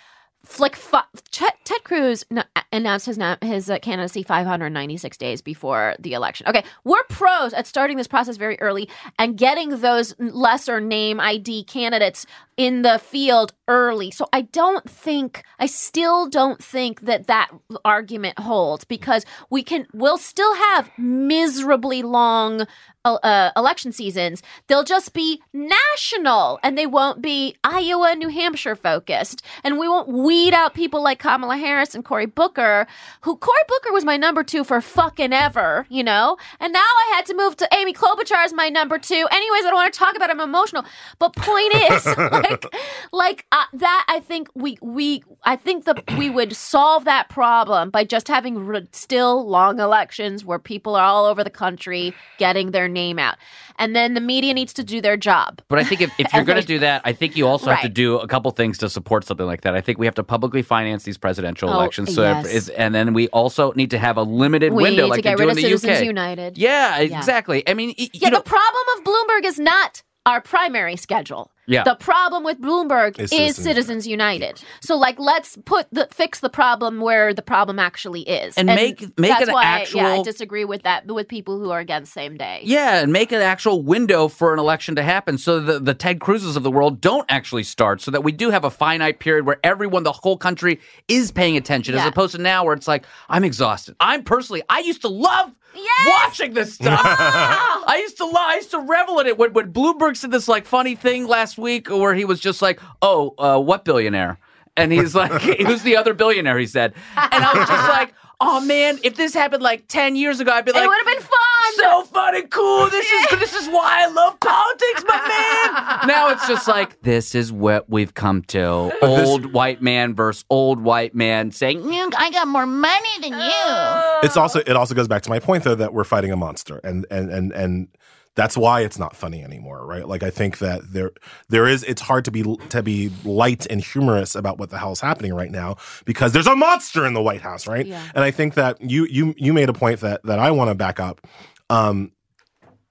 Fi- 0.45 1.03
Ted, 1.31 1.83
Cruz 1.83 2.23
announced 2.71 3.05
his 3.05 3.17
na- 3.17 3.37
his 3.41 3.69
uh, 3.69 3.79
candidacy 3.79 4.23
596 4.23 5.17
days 5.17 5.41
before 5.41 5.95
the 5.99 6.13
election. 6.13 6.47
Okay, 6.47 6.63
we're 6.83 7.03
pros 7.09 7.53
at 7.53 7.67
starting 7.67 7.97
this 7.97 8.07
process 8.07 8.37
very 8.37 8.59
early 8.61 8.87
and 9.19 9.37
getting 9.37 9.81
those 9.81 10.15
lesser 10.19 10.79
name 10.79 11.19
ID 11.19 11.65
candidates 11.65 12.25
in 12.57 12.83
the 12.83 12.99
field 12.99 13.53
early. 13.67 14.11
So 14.11 14.27
I 14.31 14.41
don't 14.41 14.89
think 14.89 15.43
I 15.59 15.65
still 15.65 16.29
don't 16.29 16.63
think 16.63 17.01
that 17.01 17.27
that 17.27 17.49
argument 17.83 18.39
holds 18.39 18.85
because 18.85 19.25
we 19.49 19.63
can 19.63 19.87
we'll 19.93 20.17
still 20.17 20.55
have 20.55 20.89
miserably 20.97 22.01
long 22.01 22.65
uh, 23.03 23.19
uh, 23.21 23.51
election 23.55 23.91
seasons. 23.91 24.41
They'll 24.67 24.83
just 24.83 25.13
be 25.13 25.41
national 25.53 26.59
and 26.63 26.77
they 26.77 26.87
won't 26.87 27.21
be 27.21 27.55
Iowa, 27.63 28.15
New 28.15 28.29
Hampshire 28.29 28.75
focused. 28.75 29.43
And 29.63 29.77
we 29.77 29.87
won't 29.87 30.09
weed 30.35 30.53
out 30.53 30.73
people 30.73 31.01
like 31.01 31.17
Kamala 31.17 31.55
Harris 31.55 31.95
and 31.95 32.03
Cory 32.03 32.25
Booker, 32.25 32.87
who 33.21 33.37
Cory 33.37 33.63
Booker 33.69 33.93
was 33.93 34.03
my 34.03 34.17
number 34.17 34.43
two 34.43 34.65
for 34.65 34.81
fucking 34.81 35.31
ever, 35.31 35.87
you 35.89 36.03
know? 36.03 36.35
And 36.59 36.73
now 36.73 36.79
I 36.79 37.13
had 37.15 37.25
to 37.27 37.33
move 37.33 37.55
to 37.57 37.69
Amy 37.73 37.93
Klobuchar 37.93 38.43
as 38.43 38.51
my 38.51 38.67
number 38.67 38.97
two. 38.97 39.25
Anyways, 39.31 39.63
I 39.63 39.69
don't 39.69 39.75
want 39.75 39.93
to 39.93 39.97
talk 39.97 40.13
about 40.17 40.29
it. 40.29 40.33
I'm 40.33 40.41
emotional. 40.41 40.83
But 41.19 41.37
point 41.37 41.73
is, 41.91 42.05
like, 42.05 42.65
like 43.13 43.45
uh, 43.53 43.63
that, 43.73 44.05
I 44.09 44.19
think 44.19 44.49
we, 44.55 44.77
we, 44.81 45.23
I 45.45 45.55
think 45.55 45.85
that 45.85 46.03
we 46.17 46.29
would 46.29 46.53
solve 46.53 47.05
that 47.05 47.29
problem 47.29 47.89
by 47.89 48.03
just 48.03 48.27
having 48.27 48.65
re- 48.65 48.89
still 48.91 49.47
long 49.47 49.79
elections 49.79 50.43
where 50.43 50.59
people 50.59 50.95
are 50.95 51.05
all 51.05 51.25
over 51.25 51.45
the 51.45 51.49
country 51.49 52.13
getting 52.39 52.71
their 52.71 52.89
name 52.89 53.19
out. 53.19 53.37
And 53.77 53.95
then 53.95 54.13
the 54.13 54.21
media 54.21 54.53
needs 54.53 54.73
to 54.73 54.83
do 54.83 55.01
their 55.01 55.17
job. 55.17 55.61
But 55.67 55.79
I 55.79 55.83
think 55.83 56.01
if, 56.01 56.11
if 56.17 56.33
you're 56.33 56.43
going 56.51 56.59
to 56.59 56.67
do 56.67 56.79
that, 56.79 57.01
I 57.05 57.13
think 57.13 57.35
you 57.37 57.47
also 57.47 57.69
have 57.71 57.81
to 57.81 57.89
do 57.89 58.19
a 58.19 58.27
couple 58.27 58.51
things 58.51 58.77
to 58.79 58.89
support 58.89 59.25
something 59.25 59.45
like 59.45 59.61
that. 59.61 59.75
I 59.75 59.81
think 59.81 59.97
we 59.97 60.05
have 60.05 60.15
to 60.15 60.24
publicly 60.25 60.61
finance 60.61 61.03
these 61.03 61.17
presidential 61.17 61.69
Oh, 61.69 61.73
elections. 61.73 62.13
So 62.13 62.23
if- 62.23 62.45
yes. 62.45 62.53
is- 62.53 62.69
and 62.69 62.93
then 62.93 63.13
we 63.13 63.27
also 63.29 63.71
need 63.73 63.91
to 63.91 63.97
have 63.97 64.17
a 64.17 64.23
limited 64.23 64.73
We 64.73 64.83
window 64.83 65.07
like 65.07 65.17
to 65.17 65.21
get 65.21 65.37
do 65.37 65.43
rid 65.43 65.45
in 65.45 65.49
of 65.51 65.55
the 65.55 65.61
Citizens 65.63 65.99
UK. 65.99 66.05
United. 66.05 66.57
Yeah, 66.57 66.99
Yeah. 66.99 67.17
exactly. 67.17 67.63
I 67.67 67.73
mean, 67.73 67.93
Yeah, 67.97 68.29
know, 68.29 68.37
the 68.37 68.43
problem 68.43 68.85
of 68.97 69.03
Bloomberg 69.03 69.45
is 69.45 69.57
not 69.59 70.03
our 70.25 70.41
primary 70.41 70.95
schedule. 70.95 71.51
Yeah. 71.67 71.83
The 71.83 71.95
problem 71.95 72.43
with 72.43 72.59
Bloomberg 72.59 73.19
Is 73.19 73.31
is, 73.31 73.55
Citizens 73.55 73.65
Citizens 73.65 74.07
United. 74.07 74.61
So 74.81 74.97
like 74.97 75.19
let's 75.19 75.57
put 75.65 75.87
the 75.91 76.07
fix 76.11 76.39
the 76.39 76.49
problem 76.49 76.99
where 77.01 77.33
the 77.33 77.41
problem 77.41 77.79
actually 77.79 78.21
is. 78.21 78.57
And 78.57 78.67
make- 78.67 79.01
make 79.17 79.31
that's 79.31 79.47
an 79.47 79.53
why, 79.53 79.63
actual- 79.63 80.01
yeah, 80.01 80.13
I 80.19 80.23
disagree 80.23 80.65
with 80.65 80.83
that 80.83 81.05
with 81.07 81.27
people 81.27 81.59
who 81.59 81.71
are 81.71 81.79
against 81.79 82.13
same 82.13 82.37
day. 82.37 82.61
Yeah, 82.63 83.01
and 83.01 83.11
make 83.11 83.31
an 83.31 83.41
actual 83.41 83.81
window 83.81 84.27
for 84.27 84.53
an 84.53 84.59
election 84.59 84.95
to 84.95 85.03
happen 85.03 85.37
so 85.37 85.59
the, 85.59 85.79
the 85.79 85.93
Ted 85.93 86.19
Cruzes 86.19 86.55
of 86.55 86.63
the 86.63 86.71
world 86.71 87.01
don't 87.01 87.25
actually 87.29 87.63
start, 87.63 88.01
so 88.01 88.11
that 88.11 88.23
we 88.23 88.31
do 88.31 88.49
have 88.49 88.63
a 88.63 88.69
finite 88.69 89.19
period 89.19 89.45
where 89.45 89.59
everyone, 89.63 90.03
the 90.03 90.11
whole 90.11 90.37
country, 90.37 90.79
is 91.07 91.31
paying 91.31 91.57
attention, 91.57 91.95
as 91.95 92.05
opposed 92.05 92.35
to 92.35 92.41
now 92.41 92.63
where 92.65 92.73
it's 92.73 92.87
like, 92.87 93.05
I'm 93.29 93.43
exhausted. 93.43 93.95
I'm 93.99 94.23
personally, 94.23 94.63
I 94.69 94.79
used 94.79 95.01
to 95.01 95.07
love 95.09 95.53
Yes! 95.75 96.07
watching 96.07 96.53
this 96.53 96.75
stuff. 96.75 96.99
I 97.03 97.99
used 98.01 98.17
to 98.17 98.25
love, 98.25 98.35
I 98.37 98.55
used 98.55 98.71
to 98.71 98.79
revel 98.79 99.19
in 99.19 99.27
it. 99.27 99.37
When, 99.37 99.53
when 99.53 99.71
Bloomberg 99.71 100.17
said 100.17 100.31
this 100.31 100.47
like 100.47 100.65
funny 100.65 100.95
thing 100.95 101.27
last 101.27 101.57
week 101.57 101.89
where 101.89 102.13
he 102.13 102.25
was 102.25 102.39
just 102.39 102.61
like, 102.61 102.79
oh, 103.01 103.33
uh, 103.37 103.59
what 103.59 103.85
billionaire? 103.85 104.37
And 104.77 104.91
he's 104.91 105.15
like, 105.21 105.31
who's 105.41 105.83
the 105.83 105.97
other 105.97 106.13
billionaire? 106.13 106.57
He 106.57 106.67
said. 106.67 106.93
And 107.15 107.43
I 107.43 107.53
was 107.57 107.67
just 107.67 107.89
like, 107.89 108.13
oh 108.41 108.59
man, 108.61 108.99
if 109.03 109.15
this 109.15 109.33
happened 109.33 109.63
like 109.63 109.87
10 109.87 110.15
years 110.15 110.39
ago, 110.39 110.51
I'd 110.51 110.65
be 110.65 110.71
like, 110.71 110.83
It 110.83 110.87
would 110.87 110.97
have 110.97 111.05
been 111.07 111.21
fun. 111.21 111.39
So 111.75 112.03
fun 112.03 112.35
and 112.35 112.49
cool. 112.49 112.89
This 112.89 113.09
is 113.09 113.39
this 113.39 113.53
is 113.53 113.67
why 113.67 114.03
I 114.03 114.07
love 114.07 114.39
politics, 114.39 115.03
my 115.07 115.17
man. 115.27 116.07
Now 116.07 116.29
it's 116.31 116.47
just 116.47 116.67
like 116.67 117.01
this 117.01 117.35
is 117.35 117.51
what 117.51 117.89
we've 117.89 118.13
come 118.13 118.41
to. 118.43 118.91
Old 119.01 119.53
white 119.53 119.81
man 119.81 120.13
versus 120.13 120.45
old 120.49 120.81
white 120.81 121.13
man 121.15 121.51
saying, 121.51 121.81
"Mm, 121.81 122.13
"I 122.17 122.31
got 122.31 122.47
more 122.47 122.65
money 122.65 123.19
than 123.21 123.33
you." 123.33 124.19
it's 124.23 124.37
also 124.37 124.59
it 124.59 124.75
also 124.75 124.93
goes 124.95 125.07
back 125.07 125.21
to 125.23 125.29
my 125.29 125.39
point 125.39 125.63
though 125.63 125.75
that 125.75 125.93
we're 125.93 126.03
fighting 126.03 126.31
a 126.31 126.35
monster 126.37 126.79
and 126.83 127.05
and 127.11 127.29
and 127.29 127.51
and 127.51 127.87
that's 128.35 128.57
why 128.57 128.81
it's 128.81 128.99
not 128.99 129.15
funny 129.15 129.41
anymore 129.43 129.85
right 129.85 130.07
like 130.09 130.21
i 130.23 130.29
think 130.29 130.57
that 130.57 130.81
there 130.91 131.11
there 131.47 131.67
is 131.67 131.83
it's 131.83 132.01
hard 132.01 132.25
to 132.25 132.31
be 132.31 132.43
to 132.69 132.83
be 132.83 133.09
light 133.23 133.65
and 133.69 133.81
humorous 133.81 134.35
about 134.35 134.57
what 134.57 134.69
the 134.71 134.77
hell's 134.77 134.99
happening 134.99 135.33
right 135.33 135.51
now 135.51 135.77
because 136.05 136.33
there's 136.33 136.47
a 136.47 136.55
monster 136.55 137.05
in 137.05 137.13
the 137.13 137.21
white 137.21 137.41
house 137.41 137.65
right 137.67 137.85
Yeah. 137.85 138.01
and 138.13 138.23
i 138.23 138.31
think 138.31 138.55
that 138.55 138.81
you 138.81 139.05
you 139.09 139.33
you 139.37 139.53
made 139.53 139.69
a 139.69 139.73
point 139.73 140.01
that 140.01 140.21
that 140.23 140.39
i 140.39 140.51
want 140.51 140.69
to 140.69 140.75
back 140.75 140.99
up 140.99 141.25
um 141.69 142.11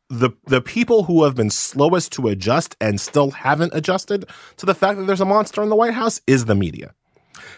the 0.09 0.31
the 0.47 0.61
people 0.61 1.05
who 1.05 1.25
have 1.25 1.35
been 1.35 1.51
slowest 1.51 2.13
to 2.13 2.29
adjust 2.29 2.77
and 2.81 3.01
still 3.01 3.31
haven't 3.31 3.73
adjusted 3.75 4.27
to 4.57 4.67
the 4.67 4.75
fact 4.75 4.99
that 4.99 5.05
there's 5.07 5.21
a 5.21 5.25
monster 5.25 5.63
in 5.63 5.69
the 5.69 5.77
White 5.77 5.95
House 5.95 6.21
is 6.27 6.45
the 6.45 6.55
media. 6.55 6.95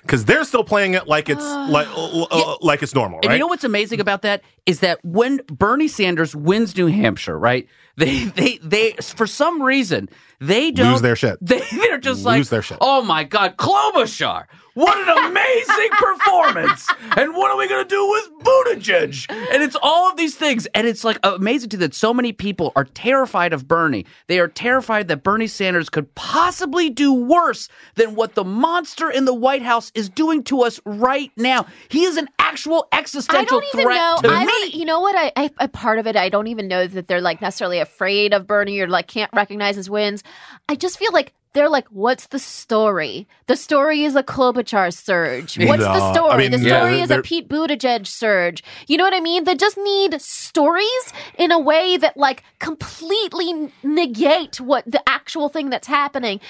Because 0.03 0.25
they're 0.25 0.45
still 0.45 0.65
playing 0.65 0.95
it 0.95 1.07
like 1.07 1.29
it's 1.29 1.45
like 1.69 1.89
uh, 1.91 2.57
like 2.61 2.83
it's 2.83 2.95
normal, 2.95 3.21
And 3.23 3.33
you 3.33 3.39
know 3.39 3.47
what's 3.47 3.65
amazing 3.65 4.01
about 4.01 4.23
that 4.23 4.43
is 4.65 4.81
that 4.81 5.05
when 5.05 5.41
Bernie 5.49 5.89
Sanders 5.89 6.35
wins 6.35 6.77
New 6.77 6.87
Hampshire, 6.87 7.39
right? 7.39 7.67
They 7.97 8.25
they 8.25 8.59
they 8.63 8.93
for 9.01 9.27
some 9.27 9.63
reason 9.63 10.09
they 10.41 10.71
don't 10.71 10.93
Lose 10.93 11.03
their 11.03 11.17
shit. 11.17 11.39
They 11.41 11.63
they're 11.73 11.99
just 11.99 12.25
like 12.25 12.39
Lose 12.39 12.51
their 12.51 12.63
shit. 12.63 12.79
Oh 12.81 13.03
my 13.03 13.25
God, 13.25 13.57
Klobuchar! 13.57 14.45
What 14.75 14.99
an 14.99 15.31
amazing 15.31 15.89
performance! 15.93 16.87
And 17.17 17.35
what 17.35 17.51
are 17.51 17.57
we 17.57 17.67
gonna 17.67 17.87
do 17.89 18.07
with 18.11 18.29
Buttigieg? 18.45 19.25
And 19.31 19.63
it's 19.63 19.77
all 19.83 20.11
of 20.11 20.19
these 20.19 20.37
things, 20.37 20.67
and 20.75 20.87
it's 20.87 21.05
like 21.05 21.19
amazing 21.23 21.71
to 21.71 21.77
that 21.79 21.95
so 21.95 22.13
many 22.13 22.35
people 22.35 22.73
are 22.77 22.85
terrified 22.85 23.55
of 23.55 23.67
Bernie. 23.67 24.05
They 24.27 24.39
are 24.41 24.49
terrified 24.49 25.09
that 25.09 25.23
Bernie 25.23 25.47
Sanders 25.47 25.89
could 25.89 26.15
possibly 26.15 26.91
do 26.91 27.15
worse 27.15 27.71
than 27.95 28.15
what 28.15 28.35
the 28.35 28.45
monster 28.45 29.09
in 29.11 29.25
the 29.25 29.33
White 29.35 29.63
House 29.63 29.91
is 29.95 30.11
doing 30.11 30.43
to 30.45 30.63
us 30.65 30.79
right 30.85 31.33
now. 31.39 31.65
He 31.89 32.05
is 32.05 32.19
an 32.19 32.29
actual 32.39 32.87
existential 32.93 33.57
I 33.59 33.61
don't 33.61 33.65
even 33.75 33.85
threat 33.87 33.97
know. 33.97 34.19
to 34.23 34.29
I 34.29 34.41
me. 34.41 34.47
don't. 34.47 34.75
You 34.75 34.85
know 34.85 35.01
what? 35.01 35.17
I, 35.17 35.33
I 35.37 35.51
a 35.61 35.69
part 35.69 35.99
of 35.99 36.07
it. 36.07 36.17
I 36.17 36.29
don't 36.29 36.49
even 36.49 36.69
know 36.69 36.87
that 36.87 37.09
they're 37.09 37.23
like 37.23 37.41
necessarily 37.41 37.79
afraid 37.87 38.35
of 38.35 38.47
Bernie 38.47 38.81
or 38.81 38.89
like 38.89 39.07
can't 39.07 39.31
recognize 39.33 39.77
his 39.77 39.89
wins. 39.89 40.23
I 40.69 40.75
just 40.75 40.99
feel 40.99 41.13
like 41.13 41.33
they're 41.57 41.71
like, 41.71 41.89
what's 41.89 42.27
the 42.27 42.39
story? 42.39 43.27
The 43.47 43.57
story 43.57 44.03
is 44.03 44.15
a 44.15 44.23
Klobuchar 44.23 44.93
surge. 44.93 45.59
What's 45.59 45.83
the 45.83 46.13
story? 46.13 46.31
I 46.31 46.37
mean, 46.37 46.51
the 46.51 46.59
yeah, 46.59 46.81
story 46.81 47.01
is 47.01 47.11
a 47.11 47.23
Pete 47.23 47.49
Buttigieg 47.49 48.07
surge. 48.07 48.63
You 48.87 48.99
know 48.99 49.05
what 49.05 49.15
I 49.15 49.21
mean? 49.21 49.45
They 49.45 49.55
just 49.55 49.79
need 49.79 50.21
stories 50.21 51.13
in 51.39 51.51
a 51.53 51.59
way 51.59 51.97
that 51.97 52.17
like 52.19 52.43
completely 52.59 53.73
negate 53.83 54.61
what 54.61 54.85
the 54.85 55.03
actual 55.09 55.49
thing 55.49 55.71
that's 55.71 55.89
happening. 55.89 56.41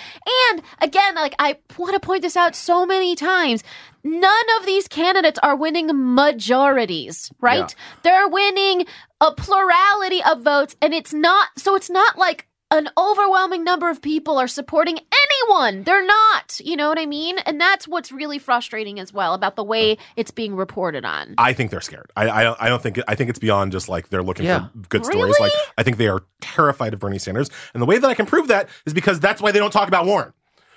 And 0.51 0.63
again, 0.81 1.15
like 1.15 1.37
I 1.39 1.59
want 1.79 1.95
to 1.95 2.01
point 2.01 2.23
this 2.23 2.37
out 2.37 2.57
so 2.57 2.85
many 2.85 3.15
times. 3.15 3.63
None 4.03 4.47
of 4.59 4.67
these 4.67 4.89
candidates 4.89 5.39
are 5.43 5.57
winning 5.57 5.89
majorities, 6.15 7.33
right? 7.41 7.75
They're 8.03 8.29
winning 8.29 8.87
a 9.21 9.33
plurality 9.33 10.23
of 10.23 10.43
votes, 10.43 10.77
and 10.81 10.95
it's 10.95 11.13
not 11.13 11.49
so 11.57 11.75
it's 11.75 11.91
not 11.91 12.17
like 12.17 12.47
an 12.71 12.89
overwhelming 12.99 13.63
number 13.63 13.89
of 13.91 14.03
people 14.03 14.39
are 14.39 14.49
supporting 14.49 14.99
anyone. 14.99 15.85
They're 15.85 16.05
not. 16.05 16.59
You 16.59 16.77
know 16.77 16.89
what 16.89 16.99
I 16.99 17.07
mean? 17.07 17.39
And 17.39 17.61
that's 17.61 17.87
what's 17.87 18.11
really 18.11 18.39
frustrating 18.39 18.99
as 18.99 19.13
well 19.13 19.35
about 19.35 19.55
the 19.55 19.63
way 19.63 19.99
it's 20.17 20.33
being 20.33 20.57
reported 20.57 21.05
on. 21.05 21.35
I 21.39 21.53
think 21.53 21.71
they're 21.71 21.81
scared. 21.81 22.11
I, 22.17 22.29
I 22.29 22.43
don't. 22.43 22.61
I 22.61 22.69
don't 22.69 22.83
think. 22.83 22.99
I 23.07 23.15
think 23.15 23.31
it's 23.31 23.39
beyond 23.39 23.71
just 23.71 23.89
like 23.89 24.09
they're 24.09 24.23
looking 24.23 24.47
Yeah. 24.47 24.69
for 24.69 24.79
good 24.89 25.05
stories. 25.07 25.37
Like 25.39 25.53
I 25.79 25.85
think 25.85 25.97
they 25.97 26.09
are 26.09 26.25
terrified 26.41 26.93
of 26.93 26.99
Bernie 27.01 27.19
Sanders, 27.19 27.51
and 27.73 27.81
the 27.81 27.87
way 27.87 27.99
that 27.99 28.09
I 28.09 28.15
can 28.15 28.27
prove 28.27 28.49
that 28.49 28.69
is 28.85 28.93
because 28.93 29.21
that's 29.21 29.41
why 29.41 29.53
they 29.53 29.59
don't 29.61 29.73
talk 29.73 29.87
about 29.89 30.05
Warren. 30.07 30.33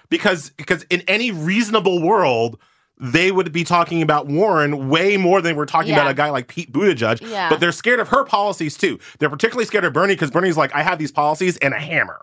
Because 0.10 0.52
because 0.52 0.84
in 0.89 1.02
any 1.08 1.32
reasonable 1.32 2.02
world, 2.04 2.60
they 2.99 3.31
would 3.31 3.51
be 3.51 3.63
talking 3.63 4.01
about 4.01 4.27
Warren 4.27 4.89
way 4.89 5.15
more 5.17 5.41
than 5.41 5.55
we're 5.55 5.65
talking 5.65 5.91
Yeah. 5.91 5.99
about 6.01 6.12
a 6.12 6.13
guy 6.13 6.29
like 6.31 6.47
Pete 6.47 6.71
Buttigieg. 6.71 7.21
Yeah. 7.29 7.49
But 7.49 7.59
they're 7.62 7.71
scared 7.71 7.99
of 7.99 8.09
her 8.09 8.23
policies 8.25 8.77
too. 8.77 8.99
They're 9.19 9.29
particularly 9.29 9.65
scared 9.65 9.85
of 9.85 9.93
Bernie 9.93 10.15
because 10.15 10.31
Bernie's 10.31 10.57
like, 10.57 10.75
I 10.75 10.83
have 10.83 10.99
these 10.99 11.12
policies 11.12 11.55
and 11.57 11.73
a 11.73 11.79
hammer. 11.79 12.19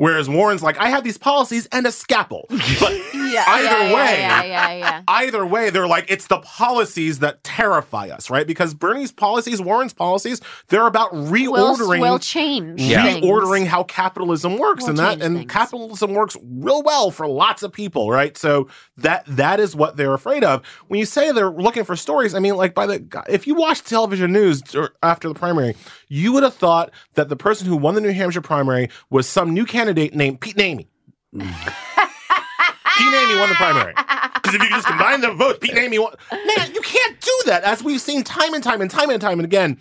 Whereas 0.00 0.30
Warren's 0.30 0.62
like, 0.62 0.78
I 0.78 0.88
have 0.88 1.04
these 1.04 1.18
policies 1.18 1.68
and 1.72 1.86
a 1.86 1.92
scalpel. 1.92 2.46
But 2.80 2.92
Yeah, 3.12 3.44
either 3.46 3.68
yeah, 3.68 3.94
way, 3.94 4.18
yeah, 4.20 4.42
yeah, 4.44 4.72
yeah. 4.72 5.02
either 5.06 5.44
way, 5.44 5.68
they're 5.68 5.86
like, 5.86 6.06
it's 6.10 6.26
the 6.26 6.38
policies 6.38 7.18
that 7.18 7.44
terrify 7.44 8.08
us, 8.08 8.30
right? 8.30 8.46
Because 8.46 8.72
Bernie's 8.72 9.12
policies, 9.12 9.60
Warren's 9.60 9.92
policies, 9.92 10.40
they're 10.68 10.86
about 10.86 11.12
reordering. 11.12 12.00
will 12.00 12.18
change. 12.18 12.80
Yeah. 12.80 13.04
things. 13.04 13.24
Reordering 13.26 13.66
how 13.66 13.82
capitalism 13.84 14.56
works, 14.56 14.84
Will 14.84 14.90
and 14.90 14.98
that 14.98 15.20
and 15.20 15.36
things. 15.36 15.52
capitalism 15.52 16.14
works 16.14 16.34
real 16.42 16.82
well 16.82 17.10
for 17.10 17.28
lots 17.28 17.62
of 17.62 17.70
people, 17.70 18.10
right? 18.10 18.36
So 18.38 18.68
that 18.96 19.24
that 19.26 19.60
is 19.60 19.76
what 19.76 19.98
they're 19.98 20.14
afraid 20.14 20.42
of. 20.42 20.64
When 20.88 20.98
you 20.98 21.06
say 21.06 21.30
they're 21.30 21.50
looking 21.50 21.84
for 21.84 21.94
stories, 21.96 22.34
I 22.34 22.38
mean, 22.38 22.56
like 22.56 22.74
by 22.74 22.86
the 22.86 23.24
if 23.28 23.46
you 23.46 23.54
watch 23.54 23.82
television 23.82 24.32
news 24.32 24.62
after 25.02 25.28
the 25.28 25.34
primary, 25.34 25.76
you 26.08 26.32
would 26.32 26.42
have 26.42 26.54
thought 26.54 26.90
that 27.14 27.28
the 27.28 27.36
person 27.36 27.68
who 27.68 27.76
won 27.76 27.94
the 27.94 28.00
New 28.00 28.12
Hampshire 28.12 28.40
primary 28.40 28.88
was 29.10 29.28
some 29.28 29.52
new 29.52 29.66
candidate 29.66 29.89
named 29.92 30.40
Pete 30.40 30.56
Namey. 30.56 30.86
Pete 31.32 31.44
Namey 33.14 33.40
won 33.40 33.48
the 33.48 33.54
primary. 33.54 33.94
Because 34.34 34.54
if 34.54 34.62
you 34.62 34.68
just 34.70 34.86
combine 34.86 35.20
the 35.20 35.32
votes, 35.32 35.58
Pete 35.60 35.74
Namey 35.74 35.98
won. 35.98 36.14
Man, 36.32 36.74
you 36.74 36.80
can't 36.82 37.20
do 37.20 37.42
that. 37.46 37.62
As 37.64 37.82
we've 37.82 38.00
seen 38.00 38.22
time 38.24 38.54
and 38.54 38.62
time 38.62 38.80
and 38.80 38.90
time 38.90 39.10
and 39.10 39.20
time 39.20 39.38
and 39.38 39.44
again, 39.44 39.78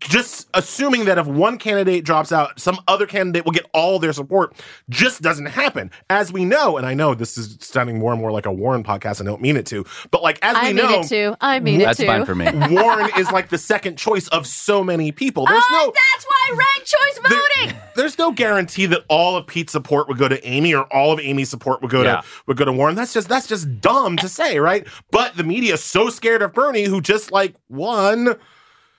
just 0.00 0.48
assuming 0.54 1.04
that 1.06 1.18
if 1.18 1.26
one 1.26 1.58
candidate 1.58 2.04
drops 2.04 2.32
out, 2.32 2.58
some 2.60 2.78
other 2.88 3.06
candidate 3.06 3.44
will 3.44 3.52
get 3.52 3.66
all 3.72 3.98
their 3.98 4.12
support 4.12 4.54
just 4.88 5.22
doesn't 5.22 5.46
happen. 5.46 5.90
As 6.10 6.32
we 6.32 6.44
know, 6.44 6.76
and 6.76 6.86
I 6.86 6.94
know 6.94 7.14
this 7.14 7.38
is 7.38 7.56
sounding 7.60 7.98
more 7.98 8.12
and 8.12 8.20
more 8.20 8.30
like 8.32 8.46
a 8.46 8.52
Warren 8.52 8.82
podcast, 8.84 9.20
and 9.20 9.28
I 9.28 9.32
don't 9.32 9.42
mean 9.42 9.56
it 9.56 9.66
to, 9.66 9.84
but 10.10 10.22
like 10.22 10.38
as 10.42 10.56
I 10.56 10.68
we 10.68 10.74
mean 10.74 10.76
know, 10.76 11.00
it 11.00 11.08
too. 11.08 11.36
I 11.40 11.60
mean 11.60 11.78
That's 11.80 11.98
it 12.00 12.04
too. 12.04 12.06
That's 12.08 12.18
fine 12.18 12.26
for 12.26 12.34
me. 12.34 12.74
Warren 12.76 13.10
is 13.18 13.30
like 13.30 13.48
the 13.48 13.58
second 13.58 13.96
choice 13.98 14.28
of 14.28 14.46
so 14.46 14.82
many 14.84 15.12
people. 15.12 15.46
There's 15.46 15.62
Oh, 15.70 15.72
no 15.86 15.92
that's 15.92 16.24
why 16.26 16.56
ranked 16.56 16.86
choice 16.86 17.30
there- 17.30 17.38
voting. 17.66 17.80
there's 17.96 18.18
no 18.18 18.32
guarantee 18.32 18.86
that 18.86 19.02
all 19.08 19.36
of 19.36 19.46
Pete's 19.46 19.72
support 19.72 20.08
would 20.08 20.18
go 20.18 20.28
to 20.28 20.44
Amy 20.46 20.74
or 20.74 20.84
all 20.92 21.12
of 21.12 21.20
Amy's 21.20 21.48
support 21.50 21.82
would 21.82 21.90
go 21.90 22.02
Yeah. 22.02 22.20
to 22.20 22.26
would 22.46 22.56
go 22.56 22.64
to 22.64 22.72
Warren. 22.72 22.94
That's 22.94 23.12
just 23.12 23.28
that's 23.28 23.46
just 23.46 23.80
dumb 23.80 24.16
to 24.18 24.28
say, 24.28 24.58
right? 24.58 24.86
But 25.10 25.36
the 25.36 25.44
media 25.44 25.74
is 25.74 25.82
so 25.82 26.08
scared 26.10 26.42
of 26.42 26.52
Bernie, 26.52 26.84
who 26.84 27.00
just 27.00 27.32
like 27.32 27.54
won. 27.68 28.36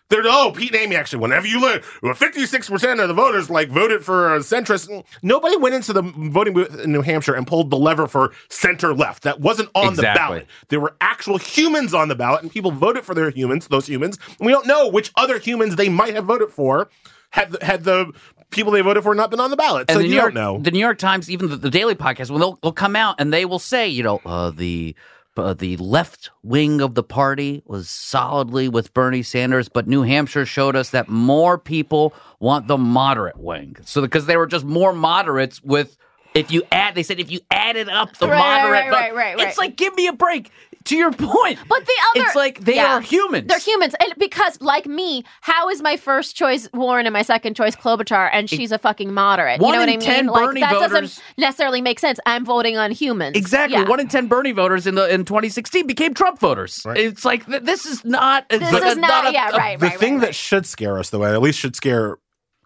They're 0.09 0.23
oh 0.25 0.51
Pete 0.55 0.73
and 0.73 0.81
Amy 0.81 0.95
actually. 0.95 1.19
Whenever 1.19 1.47
you 1.47 1.59
look, 1.59 1.83
fifty 2.15 2.45
six 2.45 2.69
percent 2.69 2.99
of 2.99 3.07
the 3.07 3.13
voters 3.13 3.49
like 3.49 3.69
voted 3.69 4.03
for 4.03 4.35
a 4.35 4.39
centrist. 4.39 5.03
Nobody 5.21 5.55
went 5.57 5.75
into 5.75 5.93
the 5.93 6.01
voting 6.01 6.53
booth 6.53 6.79
in 6.79 6.91
New 6.91 7.01
Hampshire 7.01 7.35
and 7.35 7.45
pulled 7.45 7.69
the 7.69 7.77
lever 7.77 8.07
for 8.07 8.33
center 8.49 8.93
left. 8.93 9.23
That 9.23 9.39
wasn't 9.39 9.69
on 9.75 9.95
the 9.95 10.01
ballot. 10.01 10.47
There 10.69 10.79
were 10.79 10.95
actual 10.99 11.37
humans 11.37 11.93
on 11.93 12.07
the 12.07 12.15
ballot, 12.15 12.41
and 12.41 12.51
people 12.51 12.71
voted 12.71 13.03
for 13.03 13.13
their 13.13 13.29
humans, 13.29 13.67
those 13.67 13.85
humans. 13.87 14.17
And 14.39 14.45
we 14.45 14.51
don't 14.51 14.67
know 14.67 14.87
which 14.87 15.11
other 15.15 15.37
humans 15.39 15.75
they 15.75 15.89
might 15.89 16.15
have 16.15 16.25
voted 16.25 16.49
for 16.49 16.89
had 17.31 17.51
the, 17.51 17.63
had 17.63 17.83
the 17.83 18.11
people 18.49 18.71
they 18.71 18.81
voted 18.81 19.03
for 19.03 19.13
not 19.13 19.29
been 19.29 19.39
on 19.39 19.51
the 19.51 19.57
ballot. 19.57 19.89
so 19.91 19.97
the 19.99 20.03
you 20.03 20.09
New 20.09 20.15
York, 20.15 20.33
don't 20.33 20.43
know. 20.43 20.59
The 20.59 20.71
New 20.71 20.79
York 20.79 20.97
Times, 20.97 21.29
even 21.29 21.49
the, 21.49 21.55
the 21.55 21.69
Daily 21.69 21.95
Podcast, 21.95 22.31
when 22.31 22.39
they'll, 22.39 22.57
they'll 22.63 22.71
come 22.71 22.95
out 22.95 23.15
and 23.19 23.31
they 23.31 23.45
will 23.45 23.59
say, 23.59 23.87
you 23.87 24.03
know, 24.03 24.19
uh, 24.25 24.49
the 24.49 24.95
uh, 25.39 25.53
the 25.53 25.77
left 25.77 26.29
wing 26.43 26.81
of 26.81 26.95
the 26.95 27.03
party 27.03 27.63
was 27.65 27.89
solidly 27.89 28.69
with 28.69 28.93
Bernie 28.93 29.23
Sanders, 29.23 29.69
but 29.69 29.87
New 29.87 30.03
Hampshire 30.03 30.45
showed 30.45 30.75
us 30.75 30.91
that 30.91 31.09
more 31.09 31.57
people 31.57 32.13
want 32.39 32.67
the 32.67 32.77
moderate 32.77 33.37
wing. 33.39 33.77
So 33.85 34.01
because 34.01 34.25
they 34.27 34.37
were 34.37 34.47
just 34.47 34.65
more 34.65 34.93
moderates 34.93 35.61
with. 35.63 35.97
If 36.35 36.51
you 36.51 36.61
add, 36.71 36.93
they 36.93 37.01
said 37.01 37.19
if 37.19 37.31
you 37.31 37.39
added 37.49 37.89
up 37.89 38.15
the 38.17 38.27
Right, 38.27 38.37
right, 38.37 38.61
moderate, 38.61 38.71
right, 38.71 38.91
vote- 38.91 39.15
right, 39.15 39.15
right, 39.15 39.33
it's 39.47 39.57
right. 39.57 39.67
like 39.69 39.77
give 39.77 39.95
me 39.95 40.05
a 40.05 40.13
break. 40.13 40.51
To 40.85 40.95
your 40.95 41.11
point, 41.11 41.59
But 41.67 41.85
the 41.85 41.93
other, 42.15 42.25
it's 42.25 42.35
like 42.35 42.61
they 42.61 42.75
yeah. 42.77 42.95
are 42.97 43.01
humans. 43.01 43.47
They're 43.47 43.59
humans, 43.59 43.93
and 43.99 44.13
because 44.17 44.59
like 44.61 44.85
me, 44.87 45.23
how 45.41 45.69
is 45.69 45.81
my 45.83 45.97
first 45.97 46.35
choice 46.35 46.67
Warren 46.73 47.05
and 47.05 47.13
my 47.13 47.21
second 47.21 47.55
choice 47.55 47.75
Klobuchar, 47.75 48.29
and 48.33 48.49
she's 48.49 48.71
a 48.71 48.79
fucking 48.79 49.13
moderate? 49.13 49.59
One 49.59 49.69
you 49.69 49.73
know 49.75 49.79
what 49.81 49.89
in 49.89 50.01
I 50.01 50.03
10 50.05 50.25
mean? 50.25 50.33
Like 50.33 50.45
Bernie 50.45 50.61
that 50.61 50.73
voters- 50.73 50.89
doesn't 51.17 51.23
necessarily 51.37 51.81
make 51.81 51.99
sense. 51.99 52.19
I'm 52.25 52.43
voting 52.45 52.77
on 52.77 52.91
humans. 52.91 53.35
Exactly. 53.37 53.77
Yeah. 53.77 53.87
One 53.89 53.99
in 53.99 54.07
ten 54.07 54.27
Bernie 54.27 54.53
voters 54.53 54.87
in 54.87 54.95
the 54.95 55.13
in 55.13 55.25
2016 55.25 55.85
became 55.85 56.13
Trump 56.13 56.39
voters. 56.39 56.81
Right. 56.85 56.97
It's 56.97 57.25
like 57.25 57.45
th- 57.45 57.63
this 57.63 57.85
is 57.85 58.03
not. 58.05 58.47
This 58.49 58.61
is 58.61 58.97
not- 58.97 59.27
a- 59.27 59.33
yeah, 59.33 59.49
a- 59.49 59.57
right, 59.57 59.79
the 59.79 59.87
right, 59.87 59.99
thing 59.99 60.15
right, 60.15 60.27
that 60.27 60.35
should 60.35 60.65
scare 60.65 60.97
us, 60.97 61.09
though, 61.11 61.23
and 61.23 61.33
at 61.35 61.41
least 61.41 61.59
should 61.59 61.75
scare. 61.75 62.17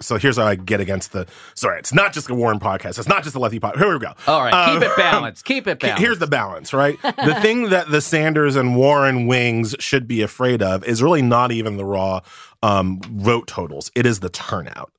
So 0.05 0.17
here's 0.17 0.37
how 0.37 0.45
I 0.45 0.55
get 0.55 0.79
against 0.79 1.11
the. 1.11 1.25
Sorry, 1.55 1.79
it's 1.79 1.93
not 1.93 2.13
just 2.13 2.29
a 2.29 2.35
Warren 2.35 2.59
podcast. 2.59 2.99
It's 2.99 3.07
not 3.07 3.23
just 3.23 3.35
a 3.35 3.39
lefty 3.39 3.59
podcast. 3.59 3.77
Here 3.79 3.93
we 3.93 3.99
go. 3.99 4.13
All 4.27 4.41
right, 4.43 4.53
Uh, 4.53 4.73
keep 4.73 4.89
it 4.89 4.95
balanced. 4.97 5.45
Keep 5.45 5.67
it 5.67 5.79
balanced. 5.81 6.01
Here's 6.01 6.19
the 6.19 6.27
balance, 6.27 6.73
right? 6.73 7.01
the 7.01 7.37
thing 7.41 7.69
that 7.69 7.89
the 7.89 8.01
Sanders 8.01 8.55
and 8.55 8.75
Warren 8.75 9.27
wings 9.27 9.75
should 9.79 10.07
be 10.07 10.21
afraid 10.21 10.61
of 10.61 10.83
is 10.85 11.01
really 11.01 11.21
not 11.21 11.51
even 11.51 11.77
the 11.77 11.85
raw 11.85 12.21
um, 12.61 13.01
vote 13.11 13.47
totals. 13.47 13.91
It 13.95 14.05
is 14.05 14.19
the 14.19 14.29
turnout. 14.29 14.91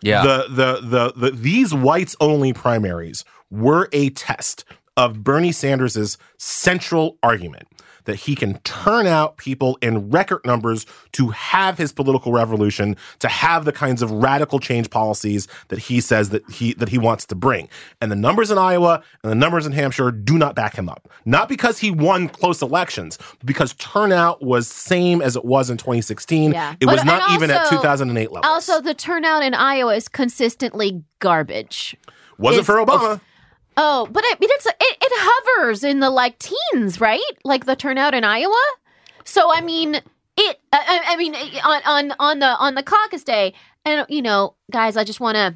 yeah. 0.00 0.22
The, 0.22 0.46
the 0.48 0.80
the 0.80 1.12
the 1.16 1.30
these 1.36 1.74
whites 1.74 2.16
only 2.20 2.52
primaries 2.52 3.24
were 3.50 3.88
a 3.92 4.10
test 4.10 4.64
of 4.96 5.22
Bernie 5.24 5.52
Sanders's 5.52 6.18
central 6.38 7.18
argument 7.22 7.66
that 8.04 8.16
he 8.16 8.34
can 8.34 8.58
turn 8.60 9.06
out 9.06 9.36
people 9.36 9.78
in 9.82 10.10
record 10.10 10.40
numbers 10.44 10.86
to 11.12 11.28
have 11.28 11.78
his 11.78 11.92
political 11.92 12.32
revolution, 12.32 12.96
to 13.18 13.28
have 13.28 13.64
the 13.64 13.72
kinds 13.72 14.02
of 14.02 14.10
radical 14.10 14.58
change 14.58 14.90
policies 14.90 15.46
that 15.68 15.78
he 15.78 16.00
says 16.00 16.30
that 16.30 16.48
he 16.50 16.74
that 16.74 16.88
he 16.88 16.98
wants 16.98 17.26
to 17.26 17.34
bring. 17.34 17.68
And 18.00 18.10
the 18.10 18.16
numbers 18.16 18.50
in 18.50 18.58
Iowa 18.58 19.02
and 19.22 19.30
the 19.30 19.36
numbers 19.36 19.66
in 19.66 19.72
Hampshire 19.72 20.10
do 20.10 20.38
not 20.38 20.54
back 20.54 20.74
him 20.76 20.88
up. 20.88 21.08
Not 21.24 21.48
because 21.48 21.78
he 21.78 21.90
won 21.90 22.28
close 22.28 22.62
elections, 22.62 23.18
because 23.44 23.74
turnout 23.74 24.42
was 24.42 24.66
same 24.68 25.22
as 25.22 25.36
it 25.36 25.44
was 25.44 25.70
in 25.70 25.76
2016. 25.76 26.52
Yeah. 26.52 26.74
It 26.80 26.86
But- 26.86 26.96
was 26.96 27.04
not 27.04 27.22
and 27.30 27.34
even 27.34 27.50
at 27.50 27.68
2008 27.68 28.32
levels. 28.32 28.50
Also, 28.50 28.80
the 28.80 28.94
turnout 28.94 29.42
in 29.42 29.54
Iowa 29.54 29.94
is 29.94 30.08
consistently 30.08 31.02
garbage. 31.18 31.96
wasn't 32.38 32.60
is- 32.62 32.66
for 32.66 32.74
Obama. 32.76 33.20
Oh, 33.76 34.06
but 34.10 34.24
I 34.26 34.34
mean, 34.40 34.50
it's 34.52 34.66
it, 34.66 34.74
it 35.10 35.18
hovers 35.20 35.84
in 35.84 36.00
the 36.00 36.10
like 36.10 36.38
teens, 36.38 37.00
right? 37.00 37.20
Like 37.44 37.66
the 37.66 37.76
turnout 37.76 38.14
in 38.14 38.24
Iowa. 38.24 38.62
So 39.24 39.52
I 39.52 39.60
mean, 39.60 39.94
it. 40.36 40.60
I, 40.72 40.78
I- 41.08 41.12
I 41.12 41.16
mean, 41.16 41.34
on 41.64 41.82
on 41.86 42.14
on 42.18 42.38
the 42.38 42.46
on 42.46 42.74
the 42.74 42.82
caucus 42.82 43.24
day, 43.24 43.54
and 43.84 44.06
you 44.08 44.22
know, 44.22 44.54
guys, 44.70 44.96
I 44.96 45.04
just 45.04 45.20
want 45.20 45.36
to. 45.36 45.54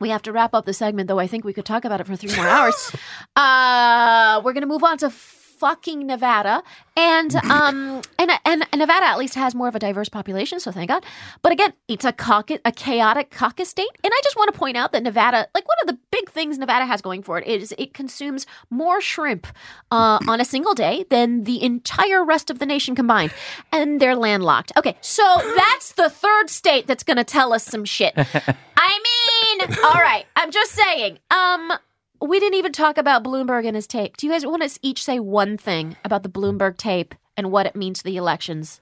We 0.00 0.10
have 0.10 0.22
to 0.22 0.32
wrap 0.32 0.54
up 0.54 0.64
the 0.64 0.72
segment, 0.72 1.08
though. 1.08 1.18
I 1.18 1.26
think 1.26 1.44
we 1.44 1.52
could 1.52 1.64
talk 1.64 1.84
about 1.84 2.00
it 2.00 2.06
for 2.06 2.14
three 2.14 2.32
more 2.36 2.46
hours. 2.46 2.92
uh, 3.36 4.40
we're 4.44 4.52
gonna 4.52 4.66
move 4.66 4.84
on 4.84 4.96
to 4.98 5.10
fucking 5.58 6.06
Nevada, 6.06 6.62
and 6.96 7.34
um, 7.50 8.02
and 8.18 8.30
and 8.44 8.64
Nevada 8.76 9.06
at 9.06 9.18
least 9.18 9.34
has 9.34 9.54
more 9.54 9.68
of 9.68 9.74
a 9.74 9.78
diverse 9.78 10.08
population, 10.08 10.60
so 10.60 10.70
thank 10.70 10.88
God. 10.88 11.04
But 11.42 11.52
again, 11.52 11.72
it's 11.88 12.04
a 12.04 12.12
caucus, 12.12 12.58
a 12.64 12.72
chaotic 12.72 13.30
caucus 13.30 13.68
state, 13.68 13.90
and 14.02 14.12
I 14.12 14.20
just 14.22 14.36
want 14.36 14.52
to 14.52 14.58
point 14.58 14.76
out 14.76 14.92
that 14.92 15.02
Nevada, 15.02 15.48
like 15.54 15.66
one 15.66 15.76
of 15.82 15.88
the 15.88 15.98
big 16.10 16.30
things 16.30 16.58
Nevada 16.58 16.86
has 16.86 17.02
going 17.02 17.22
for 17.22 17.38
it 17.38 17.46
is 17.46 17.74
it 17.78 17.94
consumes 17.94 18.46
more 18.70 19.00
shrimp 19.00 19.46
uh, 19.90 20.18
on 20.26 20.40
a 20.40 20.44
single 20.44 20.74
day 20.74 21.04
than 21.10 21.44
the 21.44 21.62
entire 21.62 22.24
rest 22.24 22.50
of 22.50 22.58
the 22.58 22.66
nation 22.66 22.94
combined, 22.94 23.32
and 23.72 24.00
they're 24.00 24.16
landlocked. 24.16 24.72
Okay, 24.76 24.96
so 25.00 25.22
that's 25.56 25.92
the 25.92 26.10
third 26.10 26.50
state 26.50 26.86
that's 26.86 27.02
going 27.02 27.16
to 27.16 27.24
tell 27.24 27.52
us 27.52 27.64
some 27.64 27.84
shit. 27.84 28.14
I 28.78 29.58
mean, 29.58 29.76
all 29.84 30.00
right, 30.00 30.24
I'm 30.36 30.50
just 30.50 30.72
saying. 30.72 31.18
Um, 31.30 31.72
we 32.20 32.40
didn't 32.40 32.58
even 32.58 32.72
talk 32.72 32.98
about 32.98 33.22
Bloomberg 33.24 33.66
and 33.66 33.76
his 33.76 33.86
tape. 33.86 34.16
Do 34.16 34.26
you 34.26 34.32
guys 34.32 34.44
want 34.44 34.68
to 34.68 34.78
each 34.82 35.04
say 35.04 35.18
one 35.18 35.56
thing 35.56 35.96
about 36.04 36.22
the 36.22 36.28
Bloomberg 36.28 36.76
tape 36.76 37.14
and 37.36 37.50
what 37.50 37.66
it 37.66 37.76
means 37.76 37.98
to 37.98 38.04
the 38.04 38.16
elections? 38.16 38.80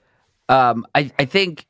Um, 0.49 0.87
I, 0.94 1.11
I 1.18 1.25
think 1.25 1.66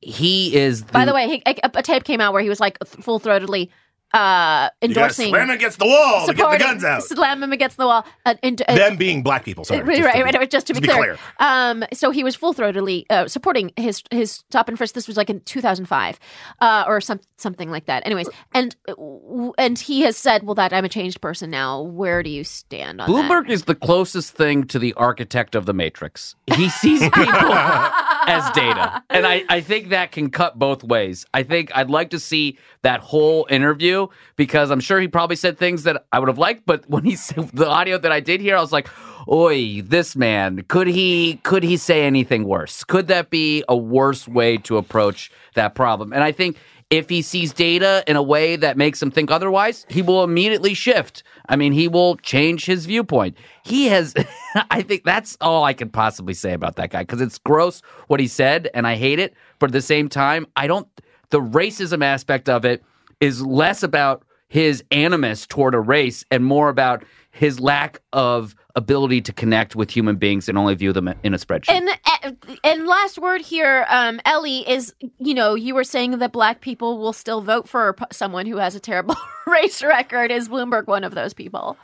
he 0.00 0.56
is. 0.56 0.82
By 0.82 1.04
the 1.04 1.14
way, 1.14 1.28
he, 1.28 1.42
a, 1.46 1.70
a 1.74 1.82
tape 1.82 2.04
came 2.04 2.20
out 2.20 2.32
where 2.32 2.42
he 2.42 2.48
was 2.48 2.60
like 2.60 2.78
full 2.84 3.20
throatedly 3.20 3.68
uh, 4.12 4.68
You 4.82 4.88
endorsing. 4.88 5.28
slam 5.30 5.50
against 5.50 5.78
the 5.78 5.86
wall 5.86 6.26
to 6.26 6.34
get 6.34 6.50
the 6.52 6.58
guns 6.58 6.84
out. 6.84 7.02
Slam 7.04 7.42
him 7.42 7.52
against 7.52 7.76
the 7.76 7.86
wall. 7.86 8.04
Uh, 8.26 8.34
and, 8.42 8.60
uh, 8.68 8.74
Them 8.74 8.96
being 8.96 9.22
black 9.22 9.44
people. 9.44 9.64
Sorry, 9.64 9.80
right, 9.82 9.96
just 9.96 10.06
right, 10.06 10.12
to 10.18 10.22
right, 10.24 10.32
be- 10.32 10.38
right, 10.38 10.50
Just 10.50 10.66
to 10.68 10.74
be, 10.74 10.80
be 10.80 10.88
clear. 10.88 10.98
clear. 11.16 11.18
Um, 11.38 11.84
so 11.92 12.10
he 12.10 12.24
was 12.24 12.34
full 12.36 12.54
throatedly 12.54 13.04
uh, 13.10 13.28
supporting 13.28 13.72
his 13.76 14.02
his 14.10 14.32
stop 14.32 14.68
and 14.68 14.76
frisk. 14.76 14.94
This 14.94 15.06
was 15.08 15.16
like 15.16 15.30
in 15.30 15.40
2005, 15.40 16.18
uh, 16.60 16.84
or 16.86 17.00
some 17.00 17.20
something 17.36 17.70
like 17.70 17.86
that. 17.86 18.04
Anyways, 18.06 18.28
and 18.52 18.74
uh, 18.88 19.50
and 19.58 19.78
he 19.78 20.02
has 20.02 20.16
said, 20.16 20.42
"Well, 20.44 20.54
that 20.56 20.72
I'm 20.72 20.84
a 20.84 20.88
changed 20.88 21.20
person 21.20 21.50
now." 21.50 21.80
Where 21.82 22.22
do 22.22 22.30
you 22.30 22.44
stand 22.44 23.00
on 23.00 23.06
that? 23.10 23.12
Bloomberg 23.14 23.46
that? 23.46 23.52
is 23.52 23.64
the 23.64 23.74
closest 23.74 24.32
thing 24.34 24.64
to 24.64 24.78
the 24.78 24.92
architect 24.94 25.54
of 25.54 25.66
the 25.66 25.72
Matrix. 25.72 26.34
He 26.54 26.68
sees 26.68 27.00
people 27.00 27.52
as 27.54 28.50
data. 28.52 29.02
And 29.10 29.26
I, 29.26 29.44
I 29.48 29.60
think 29.60 29.88
that 29.90 30.12
can 30.12 30.30
cut 30.30 30.58
both 30.58 30.82
ways. 30.84 31.24
I 31.34 31.42
think 31.42 31.70
I'd 31.76 31.90
like 31.90 32.10
to 32.10 32.18
see 32.18 32.58
that 32.82 33.00
whole 33.00 33.46
interview 33.50 33.99
because 34.36 34.70
I'm 34.70 34.80
sure 34.80 35.00
he 35.00 35.08
probably 35.08 35.36
said 35.36 35.58
things 35.58 35.82
that 35.82 36.06
I 36.12 36.18
would 36.18 36.28
have 36.28 36.38
liked, 36.38 36.64
but 36.64 36.88
when 36.88 37.04
he 37.04 37.16
said 37.26 37.48
the 37.50 37.68
audio 37.68 37.98
that 37.98 38.12
I 38.12 38.20
did 38.20 38.40
hear, 38.40 38.56
I 38.56 38.60
was 38.60 38.72
like, 38.72 38.88
Oi, 39.28 39.82
this 39.82 40.16
man, 40.16 40.64
could 40.68 40.86
he 40.86 41.40
could 41.42 41.62
he 41.62 41.76
say 41.76 42.04
anything 42.04 42.44
worse? 42.44 42.84
Could 42.84 43.06
that 43.08 43.30
be 43.30 43.62
a 43.68 43.76
worse 43.76 44.26
way 44.26 44.56
to 44.58 44.78
approach 44.78 45.30
that 45.54 45.74
problem? 45.74 46.12
And 46.12 46.24
I 46.24 46.32
think 46.32 46.56
if 46.90 47.08
he 47.08 47.22
sees 47.22 47.52
data 47.52 48.02
in 48.08 48.16
a 48.16 48.22
way 48.22 48.56
that 48.56 48.76
makes 48.76 49.00
him 49.00 49.12
think 49.12 49.30
otherwise, 49.30 49.86
he 49.88 50.02
will 50.02 50.24
immediately 50.24 50.74
shift. 50.74 51.22
I 51.48 51.54
mean, 51.54 51.72
he 51.72 51.86
will 51.86 52.16
change 52.16 52.66
his 52.66 52.84
viewpoint. 52.84 53.36
He 53.64 53.86
has, 53.86 54.12
I 54.70 54.82
think 54.82 55.04
that's 55.04 55.38
all 55.40 55.62
I 55.62 55.72
can 55.72 55.88
possibly 55.88 56.34
say 56.34 56.52
about 56.52 56.76
that 56.76 56.90
guy 56.90 57.02
because 57.02 57.20
it's 57.20 57.38
gross 57.38 57.80
what 58.08 58.18
he 58.18 58.26
said 58.26 58.68
and 58.74 58.88
I 58.88 58.96
hate 58.96 59.20
it. 59.20 59.34
But 59.60 59.70
at 59.70 59.72
the 59.72 59.82
same 59.82 60.08
time, 60.08 60.48
I 60.56 60.66
don't, 60.66 60.88
the 61.30 61.40
racism 61.40 62.04
aspect 62.04 62.48
of 62.48 62.64
it 62.64 62.82
is 63.20 63.42
less 63.42 63.82
about 63.82 64.24
his 64.48 64.82
animus 64.90 65.46
toward 65.46 65.74
a 65.74 65.80
race 65.80 66.24
and 66.30 66.44
more 66.44 66.68
about 66.68 67.04
his 67.30 67.60
lack 67.60 68.00
of 68.12 68.56
ability 68.74 69.20
to 69.20 69.32
connect 69.32 69.76
with 69.76 69.90
human 69.90 70.16
beings 70.16 70.48
and 70.48 70.58
only 70.58 70.74
view 70.74 70.92
them 70.92 71.06
in 71.22 71.32
a 71.32 71.36
spreadsheet. 71.38 71.68
And 71.70 71.88
uh, 72.24 72.32
and 72.64 72.86
last 72.86 73.18
word 73.18 73.40
here, 73.40 73.86
um, 73.88 74.20
Elie 74.24 74.68
is 74.68 74.92
you 75.18 75.34
know 75.34 75.54
you 75.54 75.74
were 75.76 75.84
saying 75.84 76.18
that 76.18 76.32
black 76.32 76.60
people 76.60 76.98
will 76.98 77.12
still 77.12 77.40
vote 77.40 77.68
for 77.68 77.94
someone 78.10 78.46
who 78.46 78.56
has 78.56 78.74
a 78.74 78.80
terrible 78.80 79.14
race 79.46 79.82
record. 79.82 80.32
Is 80.32 80.48
Bloomberg 80.48 80.86
one 80.88 81.04
of 81.04 81.14
those 81.14 81.32
people? 81.34 81.76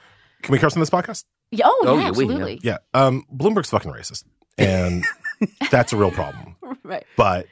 Can 0.42 0.52
we 0.52 0.58
curse 0.58 0.74
on 0.74 0.80
this 0.80 0.90
podcast? 0.90 1.24
Yeah, 1.52 1.66
Oh, 1.66 1.82
Oh, 1.86 1.94
yeah, 1.98 2.06
yeah, 2.06 2.10
we- 2.10 2.24
yeah. 2.24 2.30
absolutely. 2.32 2.60
Yeah. 2.64 2.78
Um, 2.94 3.24
Bloomberg's 3.32 3.70
fucking 3.70 3.92
racist, 3.92 4.24
and 4.58 5.04
that's 5.70 5.92
a 5.92 5.96
real 5.96 6.10
problem. 6.10 6.56
Right. 6.82 7.04
But 7.16 7.46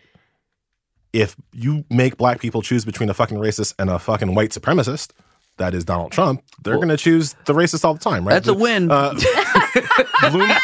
if 1.15 1.37
you 1.53 1.85
make 1.89 2.17
black 2.17 2.41
people 2.41 2.61
choose 2.61 2.85
between 2.85 3.09
a 3.09 3.15
fucking 3.15 3.39
racist 3.39 3.75
and 3.79 3.89
a 3.89 3.99
fucking 3.99 4.35
white 4.35 4.51
supremacist, 4.51 5.11
that 5.59 5.73
is 5.73 5.85
Donald 5.85 6.11
Trump, 6.11 6.43
they're 6.65 6.75
going 6.77 6.89
to 6.89 6.97
choose 6.97 7.37
the 7.45 7.53
racist 7.53 7.85
all 7.85 7.95
the 7.95 8.01
time, 8.01 8.27
right? 8.27 8.35
That's 8.35 8.49
a 8.49 8.55
win. 8.55 8.91
Uh, 8.91 9.15
Bloom, 10.31 10.51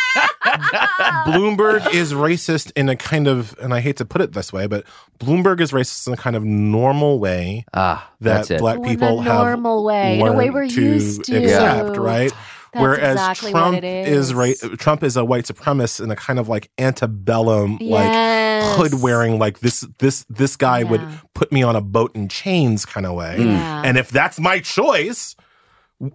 Bloomberg 1.26 1.94
is 1.94 2.12
racist 2.12 2.72
in 2.74 2.88
a 2.88 2.96
kind 2.96 3.28
of, 3.28 3.56
and 3.62 3.72
I 3.72 3.78
hate 3.80 3.98
to 3.98 4.04
put 4.04 4.20
it 4.20 4.32
this 4.32 4.52
way, 4.52 4.66
but 4.66 4.84
Bloomberg 5.20 5.60
is 5.60 5.70
racist 5.70 6.08
in 6.08 6.14
a 6.14 6.16
kind 6.16 6.34
of 6.34 6.44
normal 6.44 7.20
way 7.20 7.64
ah, 7.72 8.10
that 8.20 8.34
that's 8.34 8.50
it. 8.50 8.58
black 8.60 8.78
in 8.78 8.84
people 8.84 9.20
a 9.20 9.22
have 9.22 9.44
normal 9.46 9.84
way, 9.84 10.18
in 10.18 10.26
a 10.26 10.32
way 10.32 10.50
we're 10.50 10.68
to 10.68 10.82
used 10.82 11.24
to. 11.24 11.36
accept, 11.44 11.96
right? 11.96 12.32
That's 12.72 12.82
Whereas 12.82 13.12
exactly 13.14 13.50
Trump 13.50 13.76
it 13.78 13.84
is. 13.84 14.32
ra- 14.32 14.52
Trump 14.78 15.02
is 15.02 15.16
a 15.16 15.24
white 15.24 15.44
supremacist 15.44 16.02
in 16.04 16.10
a 16.10 16.16
kind 16.16 16.38
of 16.38 16.48
like 16.48 16.70
antebellum, 16.78 17.78
Yes. 17.80 18.76
like 18.76 18.92
hood 18.92 19.02
wearing, 19.02 19.38
like 19.38 19.60
this 19.60 19.86
this 19.98 20.24
this 20.28 20.56
guy 20.56 20.84
would 20.84 21.00
put 21.34 21.50
me 21.50 21.62
on 21.62 21.74
a 21.76 21.80
boat 21.80 22.14
in 22.14 22.28
chains 22.28 22.86
kind 22.86 23.06
of 23.06 23.14
way. 23.14 23.36
Yeah. 23.44 23.82
And 23.84 23.98
if 23.98 24.10
that's 24.10 24.38
my 24.38 24.60
choice, 24.60 25.34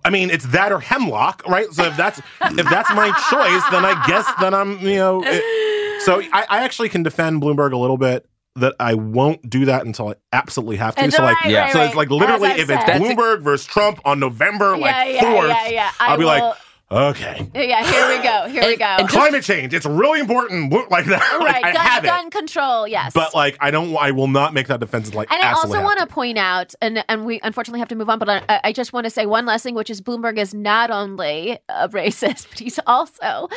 I 0.06 0.10
mean, 0.10 0.30
it's 0.30 0.46
that 0.48 0.72
or 0.72 0.80
hemlock, 0.80 1.44
right? 1.48 1.72
So 1.74 1.84
if 1.84 1.98
that's 1.98 2.20
if 2.20 2.70
that's 2.70 2.90
my 2.92 3.08
choice, 3.30 3.64
then 3.72 3.84
I 3.86 4.02
guess 4.08 4.26
then 4.40 4.54
I'm 4.54 4.80
you 4.80 4.96
know. 4.96 5.24
it- 5.26 6.02
so 6.04 6.22
I, 6.22 6.46
I 6.50 6.64
actually 6.64 6.90
can 6.90 7.04
defend 7.04 7.42
Bloomberg 7.42 7.72
a 7.72 7.78
little 7.78 7.98
bit. 7.98 8.28
That 8.58 8.74
I 8.80 8.94
won't 8.94 9.50
do 9.50 9.66
that 9.66 9.86
until 9.86 10.10
I 10.10 10.14
absolutely 10.32 10.78
have 10.78 10.96
to. 10.96 11.02
And 11.02 11.12
so 11.14 11.24
like, 11.24 11.42
right, 11.42 11.52
Yeah. 11.52 11.64
right, 11.66 11.74
so 11.74 11.82
it's 11.82 11.96
like 11.96 12.10
literally, 12.10 12.48
As 12.52 12.54
I've 12.54 12.60
if 12.60 12.70
it's 12.70 12.86
said. 12.86 13.02
Bloomberg 13.02 13.42
versus 13.42 13.68
Trump 13.68 14.00
on 14.06 14.20
November 14.22 14.78
like 14.78 14.96
yeah, 14.96 15.04
yeah, 15.04 15.22
fourth, 15.22 15.48
yeah, 15.50 15.68
yeah. 15.68 15.92
I 16.00 16.12
I'll 16.12 16.18
be 16.18 16.24
like, 16.24 16.42
will- 16.42 16.56
okay, 16.92 17.50
yeah, 17.54 17.84
here 17.84 18.08
we 18.18 18.24
go. 18.24 18.48
Here 18.48 18.66
we 18.70 18.76
go. 18.78 18.98
climate 19.08 19.44
change. 19.44 19.74
It's 19.74 19.86
really 19.86 20.20
important. 20.20 20.72
Like 20.92 21.06
that. 21.06 21.38
Like, 21.40 21.54
right, 21.54 21.66
I 21.66 21.74
gun, 21.74 21.86
have 21.86 22.04
gun 22.04 22.30
control. 22.30 22.88
Yes, 22.88 23.14
But 23.14 23.34
like, 23.34 23.58
I 23.60 23.72
don't. 23.72 23.96
I 23.98 24.12
will 24.12 24.28
not 24.28 24.54
make 24.54 24.68
that 24.68 24.80
defense. 24.80 25.14
Like, 25.14 25.32
And 25.32 25.42
I 25.42 25.52
also 25.54 25.82
want 25.82 26.00
to 26.00 26.06
to. 26.06 26.12
point 26.12 26.38
out, 26.38 26.74
and 26.82 27.04
and 27.10 27.26
we 27.26 27.40
unfortunately 27.44 27.80
have 27.80 27.90
to 27.90 27.96
move 27.96 28.10
on, 28.10 28.20
but 28.20 28.30
I, 28.30 28.60
I 28.66 28.72
just 28.74 28.94
want 28.94 29.06
to 29.06 29.10
say 29.10 29.26
one 29.26 29.46
last 29.46 29.64
thing, 29.64 29.76
which 29.76 29.90
is 29.90 30.02
Bloomberg 30.02 30.38
is 30.38 30.54
not 30.54 30.92
only 30.92 31.58
a 31.70 31.90
racist, 32.00 32.50
but 32.50 32.60
he's 32.60 32.80
also 32.86 33.50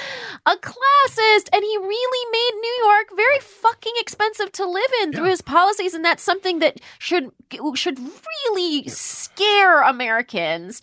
a 0.47 0.57
classist, 0.57 1.49
and 1.53 1.63
he 1.63 1.77
really 1.79 2.33
made 2.33 2.61
New 2.61 2.85
York 2.87 3.07
very 3.17 3.41
fucking 3.41 3.93
expensive 3.99 4.53
to 4.53 4.67
live 4.67 4.91
in 5.03 5.13
through 5.13 5.29
his 5.29 5.43
policies, 5.43 5.95
and 5.95 6.05
that's 6.05 6.23
something 6.23 6.61
that 6.61 6.81
should 6.99 7.31
should 7.75 7.99
really 8.51 8.89
scare 8.89 9.83
Americans. 9.83 10.81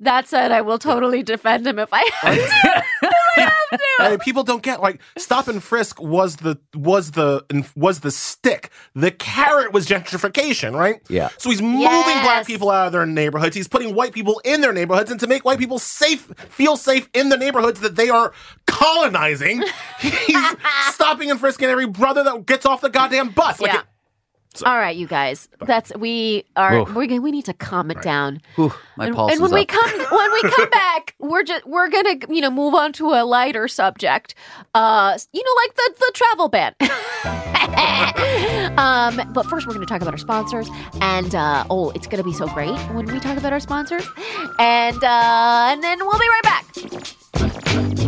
That 0.00 0.28
said, 0.28 0.52
I 0.52 0.60
will 0.60 0.78
totally 0.78 1.22
defend 1.22 1.66
him 1.66 1.78
if 1.78 1.88
I 1.92 2.08
have 2.22 2.36
to. 2.36 2.84
I 4.00 4.10
mean, 4.10 4.18
people 4.20 4.44
don't 4.44 4.62
get 4.62 4.80
like 4.80 5.00
stop 5.16 5.48
and 5.48 5.62
frisk 5.62 6.00
was 6.00 6.36
the 6.36 6.58
was 6.74 7.10
the 7.12 7.44
was 7.76 8.00
the 8.00 8.10
stick. 8.10 8.70
The 8.94 9.10
carrot 9.10 9.72
was 9.72 9.86
gentrification, 9.86 10.72
right? 10.74 11.00
Yeah. 11.08 11.28
So 11.36 11.50
he's 11.50 11.60
moving 11.60 11.80
Yes. 11.82 12.24
black 12.24 12.46
people 12.46 12.70
out 12.70 12.86
of 12.86 12.92
their 12.92 13.06
neighborhoods. 13.06 13.54
He's 13.56 13.68
putting 13.68 13.94
white 13.94 14.12
people 14.12 14.40
in 14.44 14.60
their 14.60 14.72
neighborhoods, 14.72 15.10
and 15.10 15.20
to 15.20 15.26
make 15.26 15.44
white 15.44 15.58
people 15.58 15.78
safe, 15.78 16.22
feel 16.48 16.76
safe 16.76 17.08
in 17.12 17.28
the 17.28 17.36
neighborhoods 17.36 17.80
that 17.80 17.96
they 17.96 18.08
are 18.08 18.32
colonizing, 18.66 19.62
he's 20.00 20.46
stopping 20.92 21.30
and 21.30 21.38
frisking 21.40 21.68
every 21.68 21.86
brother 21.86 22.22
that 22.24 22.46
gets 22.46 22.64
off 22.66 22.80
the 22.80 22.90
goddamn 22.90 23.30
bus. 23.30 23.60
Like, 23.60 23.72
Yeah. 23.72 23.82
All 24.64 24.76
right, 24.76 24.96
you 24.96 25.06
guys. 25.06 25.48
That's 25.60 25.94
we 25.96 26.44
are. 26.56 26.78
Oof. 26.80 26.94
We're, 26.94 27.20
we 27.20 27.30
need 27.30 27.44
to 27.44 27.52
calm 27.52 27.90
it 27.90 28.02
down. 28.02 28.40
Whew, 28.56 28.72
my 28.96 29.06
and, 29.06 29.14
pulse 29.14 29.32
and 29.32 29.40
when 29.40 29.50
is 29.50 29.54
we 29.54 29.60
up. 29.62 29.68
come 29.68 29.98
when 29.98 30.32
we 30.32 30.42
come 30.42 30.70
back, 30.70 31.14
we're 31.18 31.44
just 31.44 31.66
we're 31.66 31.88
gonna 31.88 32.16
you 32.28 32.40
know 32.40 32.50
move 32.50 32.74
on 32.74 32.92
to 32.94 33.10
a 33.10 33.24
lighter 33.24 33.68
subject. 33.68 34.34
Uh, 34.74 35.16
you 35.32 35.42
know, 35.44 35.52
like 35.56 35.74
the 35.74 35.94
the 35.98 36.12
travel 36.14 36.48
ban. 36.48 36.74
um, 38.78 39.32
but 39.32 39.46
first, 39.46 39.66
we're 39.66 39.74
gonna 39.74 39.86
talk 39.86 40.02
about 40.02 40.14
our 40.14 40.18
sponsors, 40.18 40.68
and 41.00 41.34
uh, 41.34 41.64
oh, 41.70 41.90
it's 41.90 42.06
gonna 42.06 42.24
be 42.24 42.32
so 42.32 42.48
great 42.48 42.76
when 42.92 43.06
we 43.06 43.20
talk 43.20 43.36
about 43.36 43.52
our 43.52 43.60
sponsors, 43.60 44.06
and 44.58 45.02
uh, 45.04 45.68
and 45.70 45.82
then 45.84 45.98
we'll 46.00 46.18
be 46.18 46.28
right 46.28 46.42
back. 46.42 48.07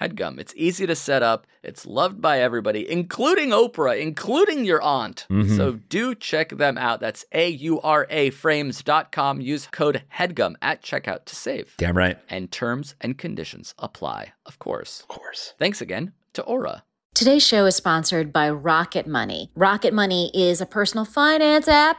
HEADGUM. 0.00 0.38
It's 0.38 0.54
easy 0.56 0.86
to 0.86 0.94
set 0.94 1.22
up. 1.22 1.46
It's 1.62 1.86
loved 1.86 2.20
by 2.20 2.40
everybody, 2.40 2.90
including 2.90 3.50
Oprah, 3.50 4.00
including 4.00 4.64
your 4.64 4.82
aunt. 4.82 5.26
Mm-hmm. 5.30 5.56
So 5.56 5.72
do 5.88 6.14
check 6.14 6.50
them 6.50 6.78
out. 6.78 7.00
That's 7.00 7.24
A 7.32 7.48
U 7.48 7.80
R 7.80 8.06
A 8.10 8.30
frames.com. 8.30 9.40
Use 9.40 9.68
code 9.70 10.02
HEADGUM 10.18 10.56
at 10.62 10.82
checkout 10.82 11.24
to 11.26 11.36
save. 11.36 11.74
Damn 11.76 11.96
right. 11.96 12.18
And 12.28 12.50
terms 12.50 12.94
and 13.00 13.18
conditions 13.18 13.74
apply, 13.78 14.32
of 14.46 14.58
course. 14.58 15.00
Of 15.00 15.08
course. 15.08 15.54
Thanks 15.58 15.80
again 15.80 16.12
to 16.32 16.42
Aura. 16.42 16.84
Today's 17.12 17.46
show 17.46 17.66
is 17.66 17.74
sponsored 17.74 18.32
by 18.32 18.48
Rocket 18.48 19.06
Money. 19.06 19.50
Rocket 19.54 19.92
Money 19.92 20.30
is 20.32 20.60
a 20.60 20.66
personal 20.66 21.04
finance 21.04 21.68
app 21.68 21.98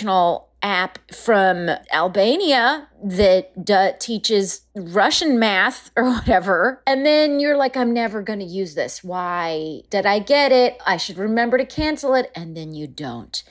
educational 0.00 0.48
app 0.62 0.98
from 1.10 1.70
Albania 1.90 2.88
that 3.02 3.98
teaches 3.98 4.62
Russian 4.74 5.38
math 5.38 5.90
or 5.96 6.04
whatever. 6.10 6.82
And 6.86 7.06
then 7.06 7.40
you're 7.40 7.56
like, 7.56 7.76
I'm 7.76 7.94
never 7.94 8.22
going 8.22 8.40
to 8.40 8.44
use 8.44 8.74
this. 8.74 9.02
Why 9.02 9.82
did 9.88 10.04
I 10.04 10.18
get 10.18 10.52
it? 10.52 10.78
I 10.86 10.96
should 10.96 11.16
remember 11.16 11.56
to 11.56 11.64
cancel 11.64 12.14
it. 12.14 12.30
And 12.34 12.56
then 12.56 12.74
you 12.74 12.86
don't. 12.86 13.42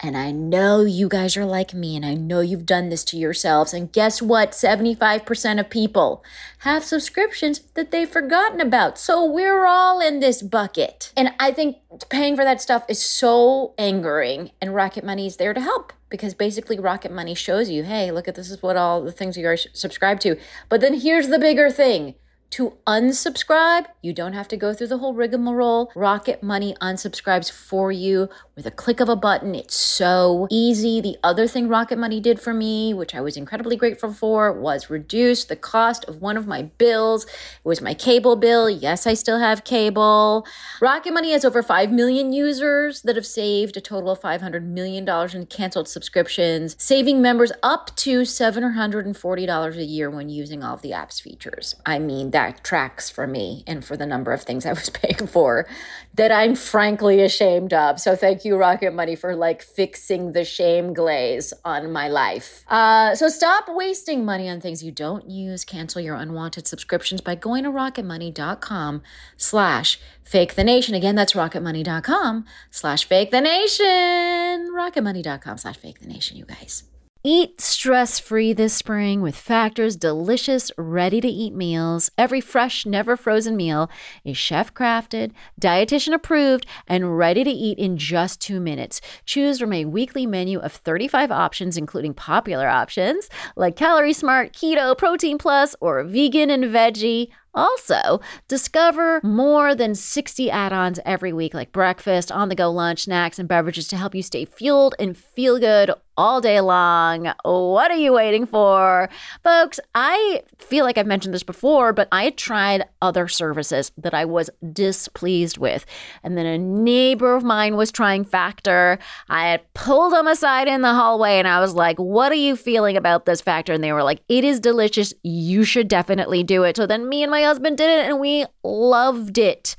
And 0.00 0.16
I 0.16 0.30
know 0.30 0.84
you 0.84 1.08
guys 1.08 1.36
are 1.36 1.44
like 1.44 1.74
me, 1.74 1.96
and 1.96 2.06
I 2.06 2.14
know 2.14 2.38
you've 2.38 2.66
done 2.66 2.88
this 2.88 3.02
to 3.06 3.16
yourselves. 3.16 3.74
And 3.74 3.90
guess 3.90 4.22
what? 4.22 4.52
75% 4.52 5.58
of 5.58 5.70
people 5.70 6.22
have 6.58 6.84
subscriptions 6.84 7.62
that 7.74 7.90
they've 7.90 8.08
forgotten 8.08 8.60
about. 8.60 8.96
So 8.96 9.24
we're 9.24 9.66
all 9.66 10.00
in 10.00 10.20
this 10.20 10.40
bucket. 10.40 11.12
And 11.16 11.32
I 11.40 11.50
think 11.50 11.78
paying 12.10 12.36
for 12.36 12.44
that 12.44 12.60
stuff 12.60 12.84
is 12.88 13.02
so 13.02 13.74
angering, 13.76 14.52
and 14.60 14.72
Rocket 14.72 15.02
Money 15.02 15.26
is 15.26 15.36
there 15.36 15.52
to 15.52 15.60
help 15.60 15.92
because 16.08 16.34
basically 16.34 16.78
Rocket 16.78 17.12
Money 17.12 17.34
shows 17.34 17.70
you, 17.70 17.84
hey, 17.84 18.10
look 18.10 18.28
at 18.28 18.34
this 18.34 18.50
is 18.50 18.62
what 18.62 18.76
all 18.76 19.02
the 19.02 19.12
things 19.12 19.36
you 19.36 19.46
are 19.46 19.56
subscribed 19.56 20.22
to. 20.22 20.36
But 20.68 20.80
then 20.80 20.94
here's 20.94 21.28
the 21.28 21.38
bigger 21.38 21.70
thing. 21.70 22.14
To 22.50 22.78
unsubscribe, 22.86 23.86
you 24.00 24.14
don't 24.14 24.32
have 24.32 24.48
to 24.48 24.56
go 24.56 24.72
through 24.72 24.86
the 24.86 24.98
whole 24.98 25.12
rigmarole. 25.12 25.92
Rocket 25.94 26.42
Money 26.42 26.74
unsubscribes 26.80 27.50
for 27.52 27.92
you 27.92 28.30
with 28.56 28.64
a 28.64 28.70
click 28.70 29.00
of 29.00 29.08
a 29.08 29.16
button. 29.16 29.54
It's 29.54 29.76
so 29.76 30.48
easy. 30.50 31.00
The 31.00 31.18
other 31.22 31.46
thing 31.46 31.68
Rocket 31.68 31.98
Money 31.98 32.20
did 32.20 32.40
for 32.40 32.54
me, 32.54 32.94
which 32.94 33.14
I 33.14 33.20
was 33.20 33.36
incredibly 33.36 33.76
grateful 33.76 34.12
for, 34.12 34.50
was 34.50 34.88
reduce 34.88 35.44
the 35.44 35.56
cost 35.56 36.06
of 36.06 36.22
one 36.22 36.38
of 36.38 36.46
my 36.46 36.62
bills. 36.62 37.24
It 37.24 37.30
was 37.64 37.82
my 37.82 37.92
cable 37.92 38.34
bill. 38.34 38.68
Yes, 38.70 39.06
I 39.06 39.12
still 39.12 39.38
have 39.38 39.62
cable. 39.64 40.46
Rocket 40.80 41.12
Money 41.12 41.32
has 41.32 41.44
over 41.44 41.62
5 41.62 41.92
million 41.92 42.32
users 42.32 43.02
that 43.02 43.16
have 43.16 43.26
saved 43.26 43.76
a 43.76 43.80
total 43.80 44.10
of 44.10 44.20
$500 44.20 44.62
million 44.62 45.06
in 45.08 45.46
canceled 45.46 45.88
subscriptions, 45.88 46.76
saving 46.78 47.20
members 47.20 47.52
up 47.62 47.94
to 47.96 48.22
$740 48.22 49.76
a 49.76 49.84
year 49.84 50.08
when 50.08 50.30
using 50.30 50.64
all 50.64 50.74
of 50.74 50.82
the 50.82 50.94
app's 50.94 51.20
features. 51.20 51.74
I 51.84 51.98
mean, 51.98 52.30
that 52.38 52.62
tracks 52.62 53.10
for 53.10 53.26
me 53.26 53.64
and 53.66 53.84
for 53.84 53.96
the 53.96 54.06
number 54.06 54.32
of 54.32 54.42
things 54.42 54.64
I 54.64 54.72
was 54.72 54.88
paying 55.00 55.26
for 55.26 55.66
that 56.14 56.30
I'm 56.30 56.54
frankly 56.54 57.20
ashamed 57.20 57.72
of. 57.72 57.98
So 58.00 58.14
thank 58.14 58.44
you, 58.44 58.56
Rocket 58.56 58.94
Money, 58.94 59.16
for 59.16 59.34
like 59.34 59.60
fixing 59.60 60.32
the 60.32 60.44
shame 60.44 60.94
glaze 60.94 61.52
on 61.64 61.90
my 61.90 62.08
life. 62.08 62.64
Uh, 62.68 63.16
so 63.16 63.28
stop 63.28 63.64
wasting 63.68 64.24
money 64.24 64.48
on 64.48 64.60
things 64.60 64.84
you 64.84 64.92
don't 64.92 65.28
use. 65.28 65.64
Cancel 65.64 66.00
your 66.00 66.14
unwanted 66.14 66.68
subscriptions 66.68 67.20
by 67.20 67.34
going 67.34 67.64
to 67.64 67.70
rocketmoney.com 67.70 69.02
slash 69.36 69.98
fake 70.22 70.54
the 70.54 70.64
nation. 70.64 70.94
Again, 70.94 71.16
that's 71.16 71.32
rocketmoney.com 71.32 72.44
slash 72.70 73.04
fake 73.04 73.32
the 73.32 73.40
nation. 73.40 74.72
Rocketmoney.com 74.72 75.58
slash 75.58 75.76
fake 75.76 76.00
the 76.00 76.06
nation, 76.06 76.36
you 76.36 76.44
guys. 76.44 76.84
Eat 77.24 77.60
stress 77.60 78.20
free 78.20 78.52
this 78.52 78.74
spring 78.74 79.22
with 79.22 79.34
Factor's 79.34 79.96
delicious, 79.96 80.70
ready 80.78 81.20
to 81.20 81.26
eat 81.26 81.52
meals. 81.52 82.12
Every 82.16 82.40
fresh, 82.40 82.86
never 82.86 83.16
frozen 83.16 83.56
meal 83.56 83.90
is 84.22 84.36
chef 84.36 84.72
crafted, 84.72 85.32
dietitian 85.60 86.14
approved, 86.14 86.64
and 86.86 87.18
ready 87.18 87.42
to 87.42 87.50
eat 87.50 87.76
in 87.76 87.96
just 87.96 88.40
two 88.40 88.60
minutes. 88.60 89.00
Choose 89.26 89.58
from 89.58 89.72
a 89.72 89.84
weekly 89.84 90.26
menu 90.26 90.60
of 90.60 90.72
35 90.72 91.32
options, 91.32 91.76
including 91.76 92.14
popular 92.14 92.68
options 92.68 93.28
like 93.56 93.74
Calorie 93.74 94.12
Smart, 94.12 94.52
Keto, 94.52 94.96
Protein 94.96 95.38
Plus, 95.38 95.74
or 95.80 96.04
Vegan 96.04 96.50
and 96.50 96.66
Veggie. 96.66 97.30
Also, 97.58 98.20
discover 98.46 99.20
more 99.24 99.74
than 99.74 99.92
60 99.92 100.48
add 100.48 100.72
ons 100.72 101.00
every 101.04 101.32
week, 101.32 101.54
like 101.54 101.72
breakfast, 101.72 102.30
on 102.30 102.48
the 102.48 102.54
go 102.54 102.70
lunch, 102.70 103.02
snacks, 103.02 103.36
and 103.36 103.48
beverages 103.48 103.88
to 103.88 103.96
help 103.96 104.14
you 104.14 104.22
stay 104.22 104.44
fueled 104.44 104.94
and 105.00 105.16
feel 105.16 105.58
good 105.58 105.90
all 106.18 106.40
day 106.40 106.60
long. 106.60 107.32
What 107.44 107.92
are 107.92 107.96
you 107.96 108.12
waiting 108.12 108.44
for? 108.44 109.08
Folks, 109.44 109.78
I 109.94 110.42
feel 110.58 110.84
like 110.84 110.98
I've 110.98 111.06
mentioned 111.06 111.32
this 111.32 111.44
before, 111.44 111.92
but 111.92 112.08
I 112.10 112.30
tried 112.30 112.84
other 113.00 113.28
services 113.28 113.92
that 113.96 114.14
I 114.14 114.24
was 114.24 114.50
displeased 114.72 115.58
with. 115.58 115.86
And 116.24 116.36
then 116.36 116.44
a 116.44 116.58
neighbor 116.58 117.36
of 117.36 117.44
mine 117.44 117.76
was 117.76 117.92
trying 117.92 118.24
Factor. 118.24 118.98
I 119.28 119.48
had 119.48 119.72
pulled 119.74 120.12
them 120.12 120.26
aside 120.26 120.66
in 120.66 120.82
the 120.82 120.92
hallway 120.92 121.38
and 121.38 121.46
I 121.46 121.60
was 121.60 121.74
like, 121.74 121.98
What 121.98 122.32
are 122.32 122.34
you 122.34 122.56
feeling 122.56 122.96
about 122.96 123.24
this 123.24 123.40
Factor? 123.40 123.72
And 123.72 123.84
they 123.84 123.92
were 123.92 124.02
like, 124.02 124.20
It 124.28 124.42
is 124.42 124.58
delicious. 124.58 125.14
You 125.22 125.62
should 125.62 125.86
definitely 125.86 126.42
do 126.42 126.64
it. 126.64 126.76
So 126.76 126.84
then 126.84 127.08
me 127.08 127.22
and 127.22 127.30
my 127.30 127.44
husband 127.48 127.78
did 127.78 127.90
it 127.90 128.08
and 128.08 128.20
we 128.20 128.46
loved 128.62 129.38
it. 129.38 129.76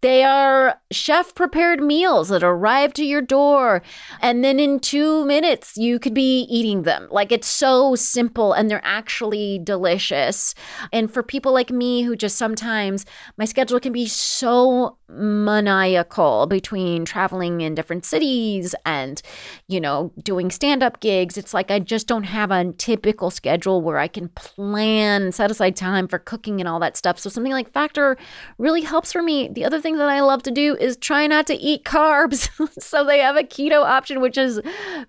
They 0.00 0.22
are 0.22 0.80
chef 0.92 1.34
prepared 1.34 1.82
meals 1.82 2.28
that 2.28 2.44
arrive 2.44 2.92
to 2.94 3.04
your 3.04 3.20
door. 3.20 3.82
And 4.20 4.44
then 4.44 4.60
in 4.60 4.78
two 4.78 5.24
minutes, 5.24 5.76
you 5.76 5.98
could 5.98 6.14
be 6.14 6.42
eating 6.42 6.82
them. 6.82 7.08
Like 7.10 7.32
it's 7.32 7.48
so 7.48 7.96
simple 7.96 8.52
and 8.52 8.70
they're 8.70 8.80
actually 8.84 9.58
delicious. 9.58 10.54
And 10.92 11.12
for 11.12 11.22
people 11.24 11.52
like 11.52 11.70
me 11.70 12.02
who 12.02 12.14
just 12.14 12.36
sometimes 12.36 13.06
my 13.36 13.44
schedule 13.44 13.80
can 13.80 13.92
be 13.92 14.06
so 14.06 14.97
maniacal 15.08 16.46
between 16.46 17.04
traveling 17.04 17.60
in 17.60 17.74
different 17.74 18.04
cities 18.04 18.74
and, 18.84 19.22
you 19.66 19.80
know, 19.80 20.12
doing 20.22 20.50
stand 20.50 20.82
up 20.82 21.00
gigs, 21.00 21.38
it's 21.38 21.54
like 21.54 21.70
I 21.70 21.78
just 21.78 22.06
don't 22.06 22.24
have 22.24 22.50
a 22.50 22.72
typical 22.72 23.30
schedule 23.30 23.80
where 23.80 23.98
I 23.98 24.08
can 24.08 24.28
plan, 24.30 25.32
set 25.32 25.50
aside 25.50 25.76
time 25.76 26.08
for 26.08 26.18
cooking 26.18 26.60
and 26.60 26.68
all 26.68 26.78
that 26.80 26.96
stuff. 26.96 27.18
So 27.18 27.30
something 27.30 27.52
like 27.52 27.72
Factor 27.72 28.16
really 28.58 28.82
helps 28.82 29.12
for 29.12 29.22
me. 29.22 29.48
The 29.48 29.64
other 29.64 29.80
thing 29.80 29.96
that 29.98 30.08
I 30.08 30.20
love 30.20 30.42
to 30.44 30.50
do 30.50 30.76
is 30.76 30.96
try 30.96 31.26
not 31.26 31.46
to 31.46 31.54
eat 31.54 31.84
carbs. 31.84 32.50
so 32.82 33.04
they 33.04 33.18
have 33.18 33.36
a 33.36 33.42
keto 33.42 33.82
option, 33.82 34.20
which 34.20 34.36
is 34.36 34.60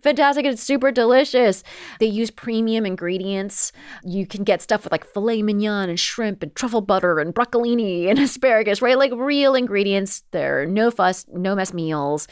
fantastic. 0.02 0.46
It's 0.46 0.64
super 0.64 0.92
delicious. 0.92 1.64
They 2.00 2.06
use 2.06 2.32
premium 2.32 2.86
ingredients. 2.86 3.72
You 4.04 4.26
can 4.26 4.44
get 4.44 4.62
stuff 4.62 4.84
with 4.86 4.92
like 4.92 5.06
filet 5.06 5.42
mignon 5.42 5.90
and 5.90 6.00
shrimp 6.00 6.42
and 6.42 6.56
truffle 6.56 6.82
butter 6.82 7.20
and 7.20 7.36
broccolini 7.36 8.08
and 8.08 8.18
asparagus, 8.20 8.82
right? 8.82 8.98
Like 8.98 9.12
real 9.14 9.56
ingredients. 9.56 9.89
They're 10.32 10.66
no 10.66 10.92
fuss, 10.92 11.26
no 11.32 11.56
mess 11.56 11.74
meals. 11.74 12.28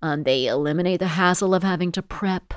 Um, 0.00 0.22
they 0.24 0.46
eliminate 0.46 1.00
the 1.00 1.08
hassle 1.08 1.54
of 1.54 1.62
having 1.62 1.92
to 1.92 2.02
prep. 2.02 2.54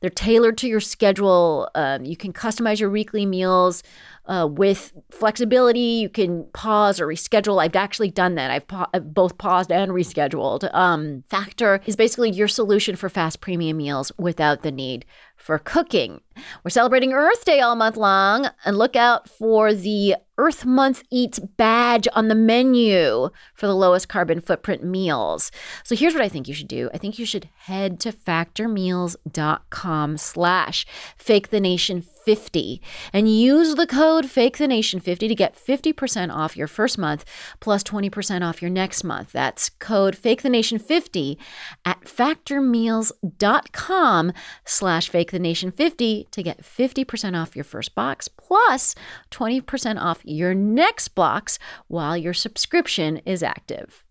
They're 0.00 0.10
tailored 0.10 0.58
to 0.58 0.68
your 0.68 0.80
schedule. 0.80 1.70
Um, 1.74 2.04
you 2.04 2.16
can 2.16 2.32
customize 2.32 2.78
your 2.78 2.90
weekly 2.90 3.24
meals 3.24 3.82
uh, 4.26 4.46
with 4.50 4.92
flexibility. 5.10 5.80
You 5.80 6.10
can 6.10 6.44
pause 6.52 7.00
or 7.00 7.06
reschedule. 7.06 7.62
I've 7.62 7.76
actually 7.76 8.10
done 8.10 8.34
that. 8.34 8.50
I've, 8.50 8.66
pa- 8.66 8.90
I've 8.92 9.14
both 9.14 9.38
paused 9.38 9.72
and 9.72 9.92
rescheduled. 9.92 10.72
Um, 10.74 11.24
Factor 11.30 11.80
is 11.86 11.96
basically 11.96 12.30
your 12.30 12.48
solution 12.48 12.96
for 12.96 13.08
fast 13.08 13.40
premium 13.40 13.78
meals 13.78 14.12
without 14.18 14.62
the 14.62 14.72
need 14.72 15.06
for 15.36 15.58
cooking. 15.58 16.20
We're 16.62 16.70
celebrating 16.70 17.12
Earth 17.12 17.44
Day 17.44 17.60
all 17.60 17.76
month 17.76 17.96
long, 17.96 18.48
and 18.64 18.78
look 18.78 18.96
out 18.96 19.28
for 19.28 19.72
the 19.72 20.16
Earth 20.36 20.64
Month 20.64 21.04
Eats 21.10 21.38
badge 21.38 22.08
on 22.12 22.26
the 22.28 22.34
menu 22.34 23.30
for 23.54 23.66
the 23.66 23.74
lowest 23.74 24.08
carbon 24.08 24.40
footprint 24.40 24.82
meals. 24.82 25.52
So 25.84 25.94
here's 25.94 26.12
what 26.12 26.24
I 26.24 26.28
think 26.28 26.48
you 26.48 26.54
should 26.54 26.66
do. 26.66 26.90
I 26.92 26.98
think 26.98 27.20
you 27.20 27.26
should 27.26 27.48
head 27.58 28.00
to 28.00 28.10
factormeals.com 28.10 30.18
slash 30.18 30.86
fake 31.16 31.50
the 31.50 31.60
nation 31.60 32.02
50 32.02 32.82
and 33.12 33.32
use 33.32 33.76
the 33.76 33.86
code 33.86 34.26
fake 34.26 34.58
the 34.58 34.66
nation 34.66 34.98
50 34.98 35.28
to 35.28 35.34
get 35.34 35.54
50% 35.54 36.34
off 36.34 36.56
your 36.56 36.66
first 36.66 36.98
month 36.98 37.24
plus 37.60 37.84
20% 37.84 38.42
off 38.42 38.62
your 38.62 38.70
next 38.70 39.04
month. 39.04 39.30
That's 39.32 39.68
code 39.68 40.16
fake 40.16 40.42
the 40.42 40.48
nation 40.48 40.80
50 40.80 41.38
at 41.84 42.00
factormeals.com 42.04 44.32
slash 44.64 45.08
fake 45.08 45.30
the 45.30 45.38
nation 45.38 45.70
50 45.70 46.23
to 46.32 46.42
get 46.42 46.62
50% 46.62 47.40
off 47.40 47.56
your 47.56 47.64
first 47.64 47.94
box 47.94 48.28
plus 48.28 48.94
20% 49.30 50.00
off 50.00 50.20
your 50.24 50.54
next 50.54 51.08
box 51.08 51.58
while 51.88 52.16
your 52.16 52.34
subscription 52.34 53.18
is 53.26 53.42
active. 53.42 54.04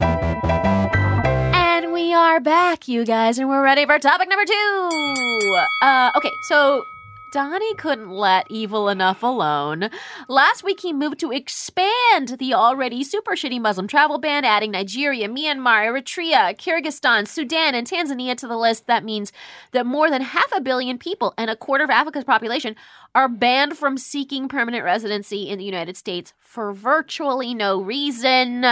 And 0.00 1.92
we 1.92 2.12
are 2.12 2.40
back, 2.40 2.88
you 2.88 3.04
guys, 3.04 3.38
and 3.38 3.48
we're 3.48 3.62
ready 3.62 3.86
for 3.86 3.98
topic 3.98 4.28
number 4.28 4.44
two. 4.44 5.56
Uh, 5.82 6.10
okay, 6.16 6.30
so 6.48 6.82
Donnie 7.30 7.74
couldn't 7.74 8.10
let 8.10 8.46
evil 8.50 8.88
enough 8.88 9.22
alone. 9.22 9.88
Last 10.28 10.64
week, 10.64 10.80
he 10.80 10.92
moved 10.92 11.20
to 11.20 11.30
expand 11.30 12.38
the 12.38 12.54
already 12.54 13.04
super 13.04 13.32
shitty 13.32 13.60
Muslim 13.60 13.86
travel 13.86 14.18
ban, 14.18 14.44
adding 14.44 14.72
Nigeria, 14.72 15.28
Myanmar, 15.28 15.86
Eritrea, 15.86 16.56
Kyrgyzstan, 16.58 17.28
Sudan, 17.28 17.74
and 17.74 17.86
Tanzania 17.86 18.36
to 18.36 18.48
the 18.48 18.56
list. 18.56 18.86
That 18.86 19.04
means 19.04 19.32
that 19.72 19.86
more 19.86 20.10
than 20.10 20.22
half 20.22 20.50
a 20.52 20.60
billion 20.60 20.98
people 20.98 21.32
and 21.38 21.50
a 21.50 21.56
quarter 21.56 21.84
of 21.84 21.90
Africa's 21.90 22.24
population 22.24 22.74
are 23.14 23.28
banned 23.28 23.78
from 23.78 23.96
seeking 23.96 24.48
permanent 24.48 24.84
residency 24.84 25.48
in 25.48 25.58
the 25.58 25.64
United 25.64 25.96
States 25.96 26.32
for 26.40 26.72
virtually 26.72 27.54
no 27.54 27.80
reason. 27.80 28.64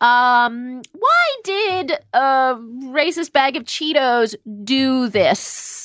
Um, 0.00 0.82
why 0.92 1.36
did 1.44 1.92
a 2.12 2.56
racist 2.56 3.32
bag 3.32 3.56
of 3.56 3.62
Cheetos 3.62 4.34
do 4.64 5.08
this? 5.08 5.81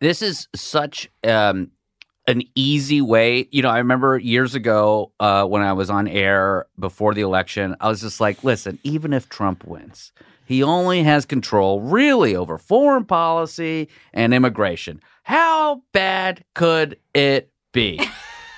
This 0.00 0.22
is 0.22 0.48
such 0.54 1.10
um, 1.24 1.70
an 2.26 2.42
easy 2.54 3.00
way. 3.00 3.48
You 3.50 3.62
know, 3.62 3.70
I 3.70 3.78
remember 3.78 4.18
years 4.18 4.54
ago 4.54 5.12
uh, 5.20 5.44
when 5.44 5.62
I 5.62 5.72
was 5.72 5.90
on 5.90 6.08
air 6.08 6.66
before 6.78 7.14
the 7.14 7.20
election, 7.20 7.76
I 7.80 7.88
was 7.88 8.00
just 8.00 8.20
like, 8.20 8.42
listen, 8.42 8.78
even 8.82 9.12
if 9.12 9.28
Trump 9.28 9.64
wins, 9.64 10.12
he 10.46 10.62
only 10.62 11.02
has 11.02 11.26
control 11.26 11.80
really 11.80 12.34
over 12.34 12.58
foreign 12.58 13.04
policy 13.04 13.88
and 14.12 14.34
immigration. 14.34 15.00
How 15.22 15.82
bad 15.92 16.44
could 16.54 16.98
it 17.14 17.52
be? 17.72 18.00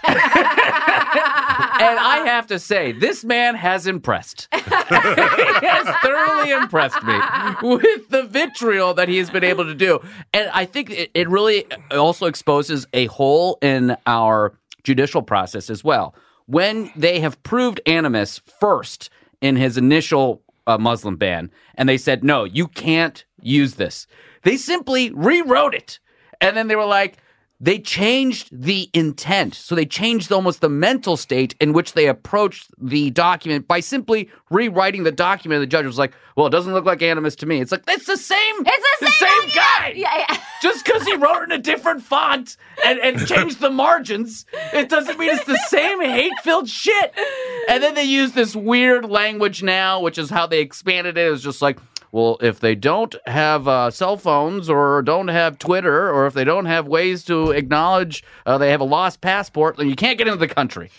and 1.83 1.99
I 1.99 2.27
have 2.27 2.47
to 2.49 2.59
say, 2.59 2.93
this 2.93 3.25
man 3.25 3.55
has 3.55 3.87
impressed. 3.87 4.49
he 4.55 4.61
has 4.61 5.97
thoroughly 6.03 6.51
impressed 6.51 7.03
me 7.03 7.19
with 7.63 8.09
the 8.09 8.25
vitriol 8.25 8.95
that 8.95 9.09
he 9.09 9.19
has 9.19 9.31
been 9.31 9.45
able 9.45 9.65
to 9.65 9.75
do. 9.75 10.01
And 10.33 10.51
I 10.53 10.65
think 10.65 10.91
it, 10.91 11.11
it 11.15 11.29
really 11.29 11.67
also 11.91 12.27
exposes 12.27 12.87
a 12.93 13.07
hole 13.07 13.59
in 13.63 13.97
our 14.07 14.55
judicial 14.83 15.23
process 15.23 15.71
as 15.71 15.83
well. 15.85 16.15
When 16.47 16.91
they 16.97 17.21
have 17.21 17.43
proved 17.43 17.81
animus 17.87 18.41
first 18.61 19.11
in 19.41 19.57
his 19.57 19.77
initial 19.77 20.43
uh, 20.67 20.79
Muslim 20.79 21.17
ban, 21.17 21.51
and 21.75 21.89
they 21.89 21.99
said, 21.99 22.23
no, 22.23 22.45
you 22.45 22.69
can't 22.69 23.25
use 23.41 23.75
this, 23.75 24.07
they 24.43 24.57
simply 24.57 25.11
rewrote 25.11 25.75
it. 25.75 25.99
And 26.41 26.57
then 26.57 26.69
they 26.69 26.77
were 26.77 26.85
like, 26.85 27.19
they 27.63 27.79
changed 27.79 28.49
the 28.53 28.91
intent. 28.93 29.55
So 29.55 29.77
they 29.77 29.87
changed 29.87 30.33
almost 30.33 30.61
the 30.61 30.69
mental 30.69 31.17
state 31.17 31.55
in 31.61 31.73
which 31.73 31.93
they 31.93 32.09
approached 32.09 32.69
the 32.77 33.11
document 33.11 33.69
by 33.69 33.79
simply 33.79 34.29
rewriting 34.51 35.05
the 35.05 35.13
document. 35.13 35.61
The 35.61 35.69
judge 35.69 35.87
was 35.87 35.97
like, 35.97 36.13
well, 36.37 36.49
it 36.49 36.51
doesn't 36.51 36.73
look 36.73 36.85
like 36.85 37.03
animus 37.03 37.37
to 37.37 37.47
me. 37.47 37.61
It's 37.61 37.71
like, 37.71 37.85
it's 37.87 38.07
the 38.07 38.17
same. 38.17 38.55
It's 38.67 39.01
the 39.01 39.11
same 39.13 39.51
guy. 39.55 39.93
Yeah, 39.95 40.25
yeah. 40.29 40.39
Just 40.63 40.85
because 40.85 41.05
he 41.05 41.15
wrote 41.15 41.45
in 41.45 41.53
a 41.53 41.59
different 41.59 42.03
font 42.03 42.57
and, 42.85 42.99
and 42.99 43.27
changed 43.27 43.61
the 43.61 43.71
margins, 43.71 44.45
it 44.73 44.89
doesn't 44.89 45.17
mean 45.19 45.31
it's 45.31 45.45
the 45.45 45.59
same 45.69 46.01
hate 46.01 46.33
filled 46.43 46.69
shit. 46.69 47.15
And 47.69 47.81
then 47.83 47.95
they 47.95 48.05
use 48.05 48.33
this 48.33 48.57
weird 48.57 49.09
language 49.09 49.63
now, 49.63 50.01
which 50.01 50.19
is 50.19 50.31
how 50.31 50.49
they 50.49 50.61
expanded 50.61 51.17
it. 51.17 51.27
It 51.27 51.31
was 51.31 51.43
just 51.43 51.63
like, 51.63 51.79
well, 52.13 52.37
if 52.41 52.61
they 52.61 52.75
don't 52.75 53.15
have 53.27 53.67
uh, 53.67 53.91
cell 53.91 54.17
phones 54.17 54.69
or 54.71 55.03
don't 55.03 55.29
have 55.29 55.59
Twitter 55.59 56.11
or 56.11 56.27
if 56.27 56.35
they 56.35 56.45
don't 56.45 56.67
have 56.67 56.87
ways 56.87 57.25
to 57.25 57.51
acknowledge 57.51 58.23
uh, 58.47 58.59
they 58.59 58.71
have 58.71 58.81
a 58.83 58.85
lost 58.85 59.21
passport, 59.23 59.79
then 59.79 59.89
you 59.89 59.97
can't 59.97 60.19
get 60.19 60.29
into 60.29 60.39
the 60.39 60.47
country. 60.55 60.91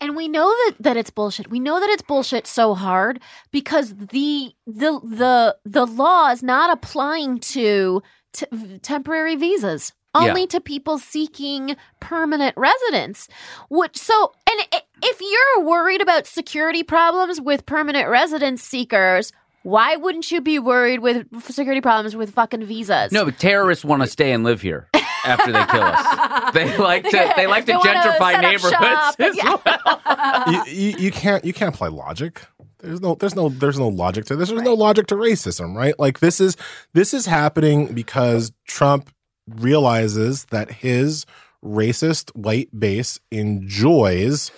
And 0.00 0.14
we 0.14 0.28
know 0.28 0.46
that, 0.48 0.74
that 0.78 0.96
it's 0.96 1.10
bullshit. 1.10 1.50
We 1.50 1.58
know 1.58 1.80
that 1.80 1.88
it's 1.90 2.02
bullshit 2.02 2.46
so 2.46 2.74
hard 2.74 3.20
because 3.50 3.94
the 3.96 4.52
the 4.66 5.00
the 5.02 5.56
the 5.64 5.86
law 5.86 6.30
is 6.30 6.40
not 6.42 6.70
applying 6.70 7.40
to 7.40 8.02
t- 8.32 8.46
temporary 8.82 9.34
visas. 9.34 9.92
Only 10.14 10.42
Yeah. 10.42 10.46
to 10.48 10.60
people 10.60 10.98
seeking 10.98 11.76
permanent 12.00 12.56
residence. 12.56 13.26
Which 13.70 13.96
so 13.96 14.32
and 14.48 14.82
if 15.02 15.20
you're 15.20 15.64
worried 15.66 16.00
about 16.00 16.26
security 16.26 16.82
problems 16.84 17.40
with 17.40 17.66
permanent 17.66 18.08
residence 18.08 18.62
seekers, 18.62 19.32
why 19.62 19.96
wouldn't 19.96 20.30
you 20.30 20.40
be 20.40 20.58
worried 20.58 21.00
with 21.00 21.26
security 21.44 21.80
problems 21.80 22.14
with 22.16 22.30
fucking 22.32 22.64
visas? 22.64 23.12
No, 23.12 23.24
but 23.24 23.38
terrorists 23.38 23.84
want 23.84 24.02
to 24.02 24.08
stay 24.18 24.32
and 24.32 24.44
live 24.44 24.60
here 24.62 24.88
after 25.24 25.52
they 25.52 25.64
kill 25.66 25.82
us. 25.82 26.52
They 26.54 26.76
like 26.78 27.04
to 27.04 27.32
they 27.36 27.46
like 27.46 27.66
to 27.66 27.72
They 27.72 27.78
gentrify 27.78 28.40
neighborhoods. 28.40 28.70
shop. 28.70 29.14
as 29.20 29.36
Yeah. 29.36 29.56
well. 29.64 30.64
you, 30.66 30.72
you, 30.72 30.96
you 30.98 31.10
can't 31.10 31.44
you 31.44 31.52
can't 31.52 31.74
apply 31.74 31.88
logic. 31.88 32.40
There's 32.80 33.00
no 33.00 33.16
there's 33.16 33.34
no 33.34 33.48
there's 33.48 33.78
no 33.78 33.88
logic 33.88 34.24
to 34.26 34.36
this. 34.36 34.50
There's 34.50 34.62
no 34.62 34.74
logic 34.74 35.08
to 35.08 35.16
racism, 35.16 35.74
right? 35.74 35.98
Like 35.98 36.20
this 36.20 36.40
is 36.40 36.56
this 36.94 37.12
is 37.12 37.26
happening 37.26 37.92
because 37.92 38.52
Trump 38.66 39.10
realizes 39.48 40.44
that 40.46 40.70
his 40.70 41.26
racist 41.64 42.30
white 42.36 42.68
base 42.78 43.18
enjoys 43.32 44.50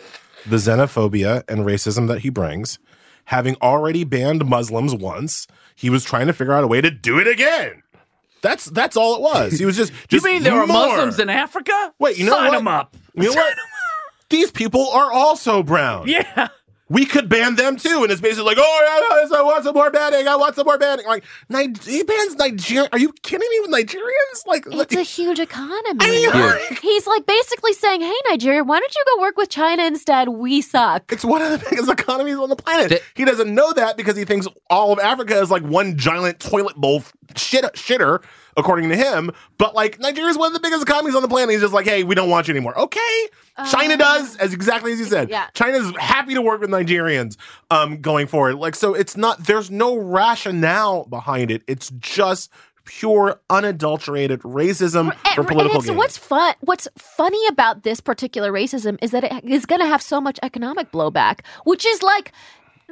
the 0.46 0.56
xenophobia 0.56 1.42
and 1.48 1.60
racism 1.60 2.08
that 2.08 2.20
he 2.20 2.28
brings. 2.30 2.78
Having 3.30 3.58
already 3.62 4.02
banned 4.02 4.44
Muslims 4.44 4.92
once, 4.92 5.46
he 5.76 5.88
was 5.88 6.02
trying 6.04 6.26
to 6.26 6.32
figure 6.32 6.52
out 6.52 6.64
a 6.64 6.66
way 6.66 6.80
to 6.80 6.90
do 6.90 7.20
it 7.20 7.28
again. 7.28 7.80
That's 8.42 8.64
that's 8.64 8.96
all 8.96 9.14
it 9.14 9.20
was. 9.20 9.52
He 9.56 9.64
was 9.64 9.76
just, 9.76 9.92
You 10.10 10.20
mean 10.20 10.42
there 10.42 10.60
are. 10.60 10.66
Muslims 10.66 11.20
in 11.20 11.30
Africa? 11.30 11.94
Wait, 12.00 12.18
you 12.18 12.24
know 12.26 12.32
Sign 12.32 12.48
what? 12.48 12.56
them 12.56 12.66
up. 12.66 12.96
You 13.14 13.26
know 13.32 13.34
what? 13.34 13.56
These 14.30 14.50
people 14.50 14.88
are 14.90 15.12
also 15.12 15.62
brown. 15.62 16.08
Yeah. 16.08 16.48
We 16.90 17.06
could 17.06 17.28
ban 17.28 17.54
them 17.54 17.76
too, 17.76 18.02
and 18.02 18.10
it's 18.10 18.20
basically 18.20 18.44
like, 18.46 18.58
oh, 18.60 19.28
yeah, 19.30 19.38
I 19.38 19.42
want 19.42 19.62
some 19.64 19.74
more 19.74 19.90
banning. 19.92 20.26
I 20.26 20.34
want 20.34 20.56
some 20.56 20.66
more 20.66 20.76
banning. 20.76 21.06
Like, 21.06 21.22
Ni- 21.48 21.72
he 21.84 22.02
bans 22.02 22.34
Nigeria. 22.34 22.88
Are 22.92 22.98
you 22.98 23.12
kidding 23.22 23.48
me 23.48 23.60
with 23.60 23.70
Nigerians? 23.70 24.44
Like, 24.44 24.64
It's 24.66 24.96
a 24.96 25.02
huge 25.02 25.38
economy. 25.38 25.98
I 26.00 26.10
mean, 26.10 26.32
Huge. 26.32 26.80
He's 26.80 27.06
like 27.06 27.24
basically 27.26 27.74
saying, 27.74 28.00
"Hey, 28.00 28.12
Nigeria, 28.28 28.64
why 28.64 28.80
don't 28.80 28.94
you 28.94 29.04
go 29.14 29.22
work 29.22 29.36
with 29.36 29.48
China 29.50 29.84
instead? 29.84 30.28
We 30.30 30.60
suck." 30.60 31.12
it's 31.12 31.24
one 31.24 31.42
of 31.42 31.50
the 31.52 31.58
biggest 31.70 31.88
economies 32.00 32.36
on 32.36 32.48
the 32.48 32.56
planet. 32.56 32.88
Th- 32.88 33.02
he 33.14 33.24
doesn't 33.24 33.54
know 33.54 33.72
that 33.72 33.96
because 33.96 34.16
he 34.16 34.24
thinks 34.24 34.48
all 34.68 34.92
of 34.92 34.98
Africa 34.98 35.38
is 35.40 35.50
like 35.50 35.62
one 35.62 35.96
giant 35.96 36.40
toilet 36.40 36.74
bowl 36.76 37.04
shit 37.36 37.64
shitter, 37.74 38.20
according 38.56 38.88
to 38.90 38.96
him. 38.96 39.30
But 39.58 39.74
like, 39.74 39.98
Nigeria 40.00 40.30
is 40.30 40.38
one 40.38 40.48
of 40.48 40.54
the 40.54 40.60
biggest 40.60 40.82
economies 40.82 41.14
on 41.14 41.22
the 41.22 41.28
planet. 41.28 41.50
He's 41.50 41.60
just 41.60 41.74
like, 41.74 41.86
hey, 41.86 42.02
we 42.04 42.14
don't 42.14 42.30
want 42.30 42.48
you 42.48 42.52
anymore. 42.54 42.78
Okay, 42.78 43.28
China 43.70 43.96
does, 43.96 44.36
as 44.36 44.54
exactly 44.54 44.92
as 44.92 44.98
you 44.98 45.04
said. 45.06 45.28
yeah. 45.30 45.48
China's 45.54 45.92
happy 45.98 46.34
to 46.34 46.42
work 46.42 46.60
with 46.60 46.70
Nigerians 46.70 47.36
um, 47.70 48.00
going 48.00 48.26
forward. 48.26 48.56
Like, 48.56 48.74
so 48.74 48.94
it's 48.94 49.16
not. 49.16 49.44
There's 49.46 49.70
no 49.70 49.96
rationale 49.96 51.04
behind 51.04 51.50
it. 51.50 51.62
It's 51.66 51.90
just 51.98 52.50
pure, 52.84 53.40
unadulterated 53.50 54.40
racism 54.40 55.10
And- 55.24 55.34
for 55.34 55.44
political 55.44 55.80
gain. 55.80 55.96
what's 55.96 56.16
fun 56.16 56.54
what's 56.60 56.88
funny 56.98 57.38
about 57.48 57.84
this 57.84 58.00
particular 58.00 58.50
racism 58.50 58.98
is 59.00 59.12
that 59.12 59.22
it 59.22 59.44
is 59.44 59.64
going 59.66 59.80
to 59.80 59.86
have 59.86 60.02
so 60.02 60.20
much 60.20 60.40
economic 60.42 60.90
blowback 60.90 61.40
which 61.64 61.86
is 61.86 62.02
like 62.02 62.32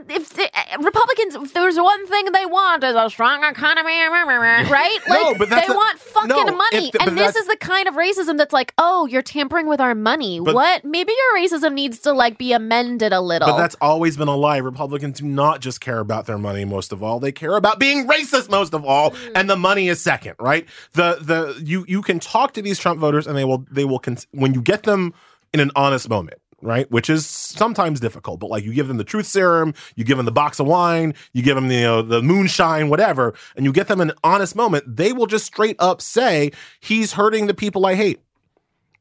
if 0.09 0.31
the, 0.31 0.45
uh, 0.45 0.79
Republicans, 0.83 1.35
if 1.35 1.53
there's 1.55 1.77
one 1.77 2.07
thing 2.07 2.27
they 2.33 2.47
want 2.47 2.85
is 2.85 2.95
a 2.95 3.09
strong 3.11 3.45
economy, 3.45 3.99
right? 4.01 4.99
No, 5.09 5.15
Like 5.31 5.39
but 5.39 5.51
they 5.51 5.67
a- 5.67 5.73
want 5.75 5.99
fucking 5.99 6.29
no, 6.29 6.45
money, 6.45 6.91
the- 6.93 7.03
and 7.03 7.17
this 7.19 7.37
is 7.37 7.47
the 7.47 7.57
kind 7.57 7.89
of 7.89 7.95
racism 7.95 8.37
that's 8.39 8.53
like, 8.53 8.73
oh, 8.79 9.07
you're 9.07 9.23
tampering 9.23 9.67
with 9.67 9.81
our 9.81 9.95
money. 9.95 10.41
But- 10.41 10.55
what? 10.55 10.85
Maybe 10.85 11.13
your 11.13 11.43
racism 11.45 11.73
needs 11.75 11.99
to 12.01 12.13
like 12.13 12.39
be 12.39 12.53
amended 12.53 13.13
a 13.13 13.21
little. 13.21 13.49
But 13.49 13.57
that's 13.59 13.77
always 13.81 14.17
been 14.17 14.29
a 14.29 14.37
lie. 14.37 14.59
Republicans 14.59 15.21
do 15.21 15.27
not 15.27 15.61
just 15.61 15.81
care 15.81 15.99
about 15.99 16.27
their 16.27 16.39
money 16.39 16.65
most 16.65 16.93
of 16.93 17.03
all. 17.03 17.21
They 17.21 17.33
care 17.33 17.57
about 17.57 17.79
being 17.79 18.07
racist 18.07 18.51
most 18.51 18.75
of 18.75 18.85
all, 18.85 19.11
Mm. 19.13 19.33
and 19.35 19.51
the 19.51 19.57
money 19.57 19.89
is 19.89 20.01
second, 20.03 20.35
right? 20.39 20.67
The 20.93 21.19
the 21.21 21.61
you 21.65 21.85
you 21.89 22.03
can 22.03 22.21
talk 22.21 22.53
to 22.55 22.63
these 22.63 22.79
Trump 22.79 23.01
voters 23.01 23.27
and 23.27 23.37
they 23.37 23.45
will 23.45 23.65
they 23.71 23.85
will 23.85 23.99
con- 23.99 24.19
when 24.33 24.55
you 24.55 24.61
get 24.63 24.83
them 24.85 25.13
in 25.53 25.61
an 25.61 25.71
honest 25.77 26.09
moment, 26.09 26.39
right? 26.61 26.91
Which 26.91 27.09
is 27.09 27.27
sometimes 27.27 28.01
difficult, 28.01 28.41
but 28.41 28.51
like 28.51 28.65
you 28.65 28.73
give 28.75 28.89
them 28.89 28.97
the 28.97 29.05
truth 29.05 29.27
serum, 29.27 29.75
you 29.97 30.05
give 30.05 30.17
them 30.17 30.27
the 30.27 30.33
box 30.33 30.59
of 30.59 30.67
wine, 30.67 31.15
you 31.33 31.43
give 31.43 31.55
them 31.55 31.69
the 31.69 31.75
you 31.77 31.83
know, 31.83 32.03
the 32.03 32.23
moonshine, 32.23 32.89
whatever, 32.89 33.35
and 33.57 33.65
you 33.65 33.73
get 33.73 33.89
them 33.89 34.01
an 34.01 34.13
honest 34.25 34.57
moment, 34.57 34.85
they 34.97 35.13
will 35.13 35.27
just 35.27 35.47
straight 35.47 35.77
up 35.79 36.01
say 36.03 36.51
he's 36.81 37.13
hurting 37.13 37.47
the 37.47 37.55
people 37.55 37.87
I 37.87 37.95
hate. 37.95 38.21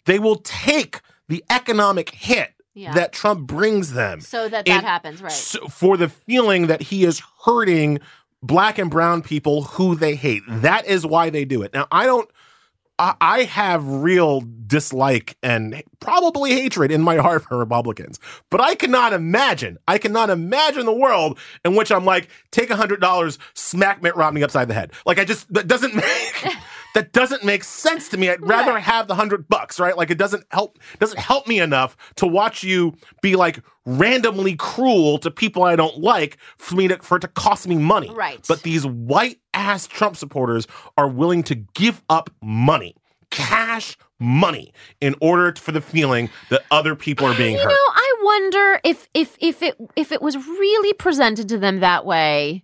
They 0.06 0.20
will 0.20 0.38
take 0.38 1.02
the 1.28 1.44
economic 1.50 2.10
hit 2.12 2.54
Yeah. 2.74 2.94
that 2.94 3.12
Trump 3.12 3.48
brings 3.48 3.94
them 3.94 4.22
so 4.22 4.48
that 4.48 4.66
that 4.66 4.84
happens, 4.84 5.22
right? 5.22 5.32
so- 5.32 5.68
for 5.68 5.98
the 5.98 6.10
feeling 6.10 6.68
that 6.68 6.82
he 6.82 7.04
is 7.04 7.22
hurting 7.46 8.00
black 8.44 8.78
and 8.78 8.92
brown 8.92 9.22
people 9.24 9.64
who 9.64 9.96
they 9.96 10.16
hate. 10.16 10.44
That 10.48 10.86
is 10.86 11.06
why 11.06 11.32
they 11.32 11.44
do 11.44 11.64
it. 11.64 11.74
Now, 11.74 11.88
I 11.92 12.06
don't. 12.06 12.30
I 13.00 13.16
I 13.22 13.44
have 13.44 13.88
real 13.88 14.44
dislike 14.68 15.38
and 15.42 15.82
probably 16.00 16.52
hatred 16.54 16.92
in 16.92 17.02
my 17.02 17.16
heart 17.18 17.44
for 17.44 17.58
Republicans, 17.58 18.20
but 18.50 18.60
I 18.60 18.76
cannot 18.76 19.14
imagine. 19.14 19.78
I 19.88 19.98
cannot 19.98 20.30
imagine 20.30 20.86
the 20.86 20.94
world 20.94 21.40
in 21.64 21.76
which 21.76 21.92
I'm 21.92 22.06
like, 22.06 22.28
take 22.52 22.70
a 22.70 22.76
hundred 22.76 23.00
dollars, 23.00 23.40
smack 23.54 24.02
Mitt 24.02 24.16
Romney 24.16 24.44
upside 24.44 24.68
the 24.68 24.74
head. 24.74 24.92
Like 25.06 25.20
I 25.20 25.26
just 25.26 25.52
that 25.54 25.68
doesn't 25.68 25.96
make 25.96 26.46
that 26.96 27.14
doesn't 27.14 27.44
make 27.46 27.64
sense 27.64 28.10
to 28.10 28.18
me. 28.18 28.30
I'd 28.30 28.42
rather 28.42 28.72
Right. 28.74 28.84
have 28.84 29.08
the 29.08 29.16
hundred 29.16 29.48
bucks, 29.48 29.80
right? 29.80 29.96
Like 29.96 30.10
it 30.10 30.18
doesn't 30.18 30.46
help 30.52 30.78
doesn't 31.00 31.20
help 31.20 31.48
me 31.48 31.60
enough 31.60 31.96
to 32.16 32.28
watch 32.28 32.64
you 32.64 32.96
be 33.22 33.36
like 33.36 33.60
randomly 33.86 34.56
cruel 34.56 35.18
to 35.20 35.32
people 35.32 35.64
I 35.64 35.78
don't 35.78 36.00
like 36.00 36.38
for 36.58 36.76
me 36.76 36.90
to 36.90 36.98
for 36.98 37.18
it 37.18 37.22
to 37.22 37.28
cost 37.30 37.68
me 37.68 37.78
money. 37.78 38.10
Right. 38.14 38.44
But 38.48 38.64
these 38.64 38.86
white 38.86 39.38
ass 39.58 39.88
Trump 39.88 40.16
supporters 40.16 40.68
are 40.98 41.08
willing 41.08 41.44
to 41.44 41.56
give 41.56 42.02
up 42.10 42.30
money, 42.42 42.96
cash 43.30 43.98
money, 44.20 44.74
in 45.02 45.16
order 45.22 45.54
for 45.56 45.72
the 45.72 45.82
feeling 45.82 46.30
that 46.50 46.64
other 46.72 46.96
people 46.96 47.26
are 47.26 47.36
being 47.36 47.56
you 47.56 47.62
hurt. 47.62 47.70
know, 47.70 47.76
I 47.76 48.16
wonder 48.24 48.80
if 48.84 49.10
if 49.14 49.36
if 49.40 49.62
it 49.62 49.76
if 49.96 50.12
it 50.12 50.22
was 50.22 50.36
really 50.36 50.94
presented 50.94 51.50
to 51.50 51.58
them 51.58 51.80
that 51.80 52.06
way. 52.06 52.64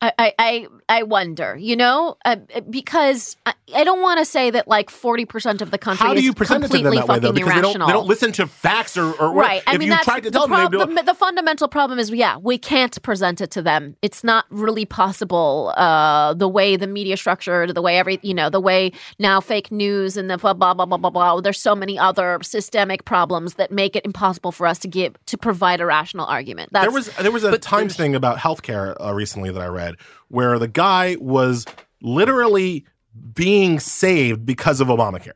I 0.00 0.34
I 0.38 0.66
I, 0.88 0.98
I 1.00 1.02
wonder, 1.04 1.56
you 1.56 1.76
know, 1.76 2.16
uh, 2.24 2.36
because 2.70 3.36
I, 3.46 3.54
I 3.74 3.84
don't 3.84 4.00
want 4.02 4.18
to 4.18 4.24
say 4.24 4.50
that 4.50 4.68
like 4.68 4.90
forty 4.90 5.24
percent 5.24 5.62
of 5.62 5.70
the 5.70 5.78
country 5.78 6.06
How 6.06 6.12
do 6.12 6.18
is 6.18 6.24
you 6.24 6.32
present 6.34 6.64
it 6.64 6.68
to 6.68 6.72
them 6.72 6.82
completely 6.84 6.98
that 6.98 7.08
way 7.08 7.18
though? 7.18 7.28
fucking 7.28 7.34
Because 7.34 7.54
they 7.54 7.60
don't, 7.60 7.64
irrational. 7.64 7.86
they 7.86 7.92
don't 7.92 8.06
listen 8.06 8.32
to 8.32 8.46
facts 8.46 8.96
or, 8.96 9.12
or 9.20 9.32
what- 9.32 9.42
Right. 9.42 9.62
I 9.66 9.74
if 9.74 9.78
mean, 9.78 9.88
that's 9.88 10.04
tried 10.04 10.24
to 10.24 10.30
the, 10.30 10.38
tell 10.38 10.46
them, 10.48 10.68
prob- 10.70 10.74
like, 10.74 10.96
the, 10.96 11.02
the 11.12 11.14
fundamental 11.14 11.68
problem 11.68 11.98
is, 11.98 12.10
yeah, 12.10 12.36
we 12.36 12.58
can't 12.58 13.00
present 13.02 13.40
it 13.40 13.50
to 13.52 13.62
them. 13.62 13.96
It's 14.02 14.22
not 14.22 14.44
really 14.50 14.84
possible. 14.84 15.72
Uh, 15.76 16.34
the 16.34 16.48
way 16.48 16.76
the 16.76 16.86
media 16.86 17.16
structured, 17.16 17.74
the 17.74 17.82
way 17.82 17.98
every, 17.98 18.18
you 18.22 18.34
know, 18.34 18.50
the 18.50 18.60
way 18.60 18.92
now 19.18 19.40
fake 19.40 19.72
news 19.72 20.16
and 20.16 20.28
the 20.30 20.36
blah 20.38 20.52
blah 20.52 20.74
blah 20.74 20.86
blah 20.86 20.98
blah 20.98 21.10
blah. 21.10 21.40
There's 21.40 21.60
so 21.60 21.74
many 21.74 21.98
other 21.98 22.38
systemic 22.42 23.04
problems 23.04 23.54
that 23.54 23.70
make 23.70 23.96
it 23.96 24.04
impossible 24.04 24.52
for 24.52 24.66
us 24.66 24.78
to 24.80 24.88
give 24.88 25.14
to 25.26 25.38
provide 25.38 25.80
a 25.80 25.86
rational 25.86 26.26
argument. 26.26 26.70
That's, 26.72 26.84
there 26.84 26.92
was 26.92 27.06
there 27.16 27.30
was 27.32 27.44
a 27.44 27.58
Times 27.58 27.96
thing 27.96 28.14
about 28.14 28.38
healthcare 28.38 28.96
uh, 29.00 29.12
recently 29.14 29.50
that 29.50 29.60
I 29.62 29.66
read 29.66 29.94
where 30.32 30.58
the 30.58 30.66
guy 30.66 31.16
was 31.20 31.66
literally 32.00 32.86
being 33.34 33.78
saved 33.78 34.46
because 34.46 34.80
of 34.80 34.88
Obamacare. 34.88 35.32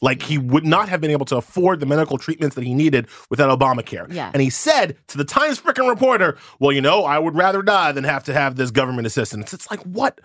Like 0.00 0.22
he 0.22 0.38
would 0.38 0.64
not 0.64 0.88
have 0.88 1.00
been 1.00 1.10
able 1.10 1.26
to 1.26 1.36
afford 1.36 1.80
the 1.80 1.86
medical 1.86 2.18
treatments 2.18 2.54
that 2.54 2.64
he 2.64 2.72
needed 2.72 3.08
without 3.30 3.56
Obamacare. 3.56 4.12
Yeah. 4.12 4.30
And 4.32 4.40
he 4.40 4.48
said 4.48 4.96
to 5.08 5.18
the 5.18 5.24
Times 5.24 5.60
freaking 5.60 5.88
reporter, 5.88 6.38
"Well, 6.60 6.72
you 6.72 6.80
know, 6.80 7.04
I 7.04 7.18
would 7.18 7.34
rather 7.34 7.62
die 7.62 7.92
than 7.92 8.04
have 8.04 8.24
to 8.24 8.32
have 8.32 8.56
this 8.56 8.70
government 8.70 9.06
assistance." 9.06 9.52
It's 9.52 9.70
like, 9.70 9.80
what 9.82 10.20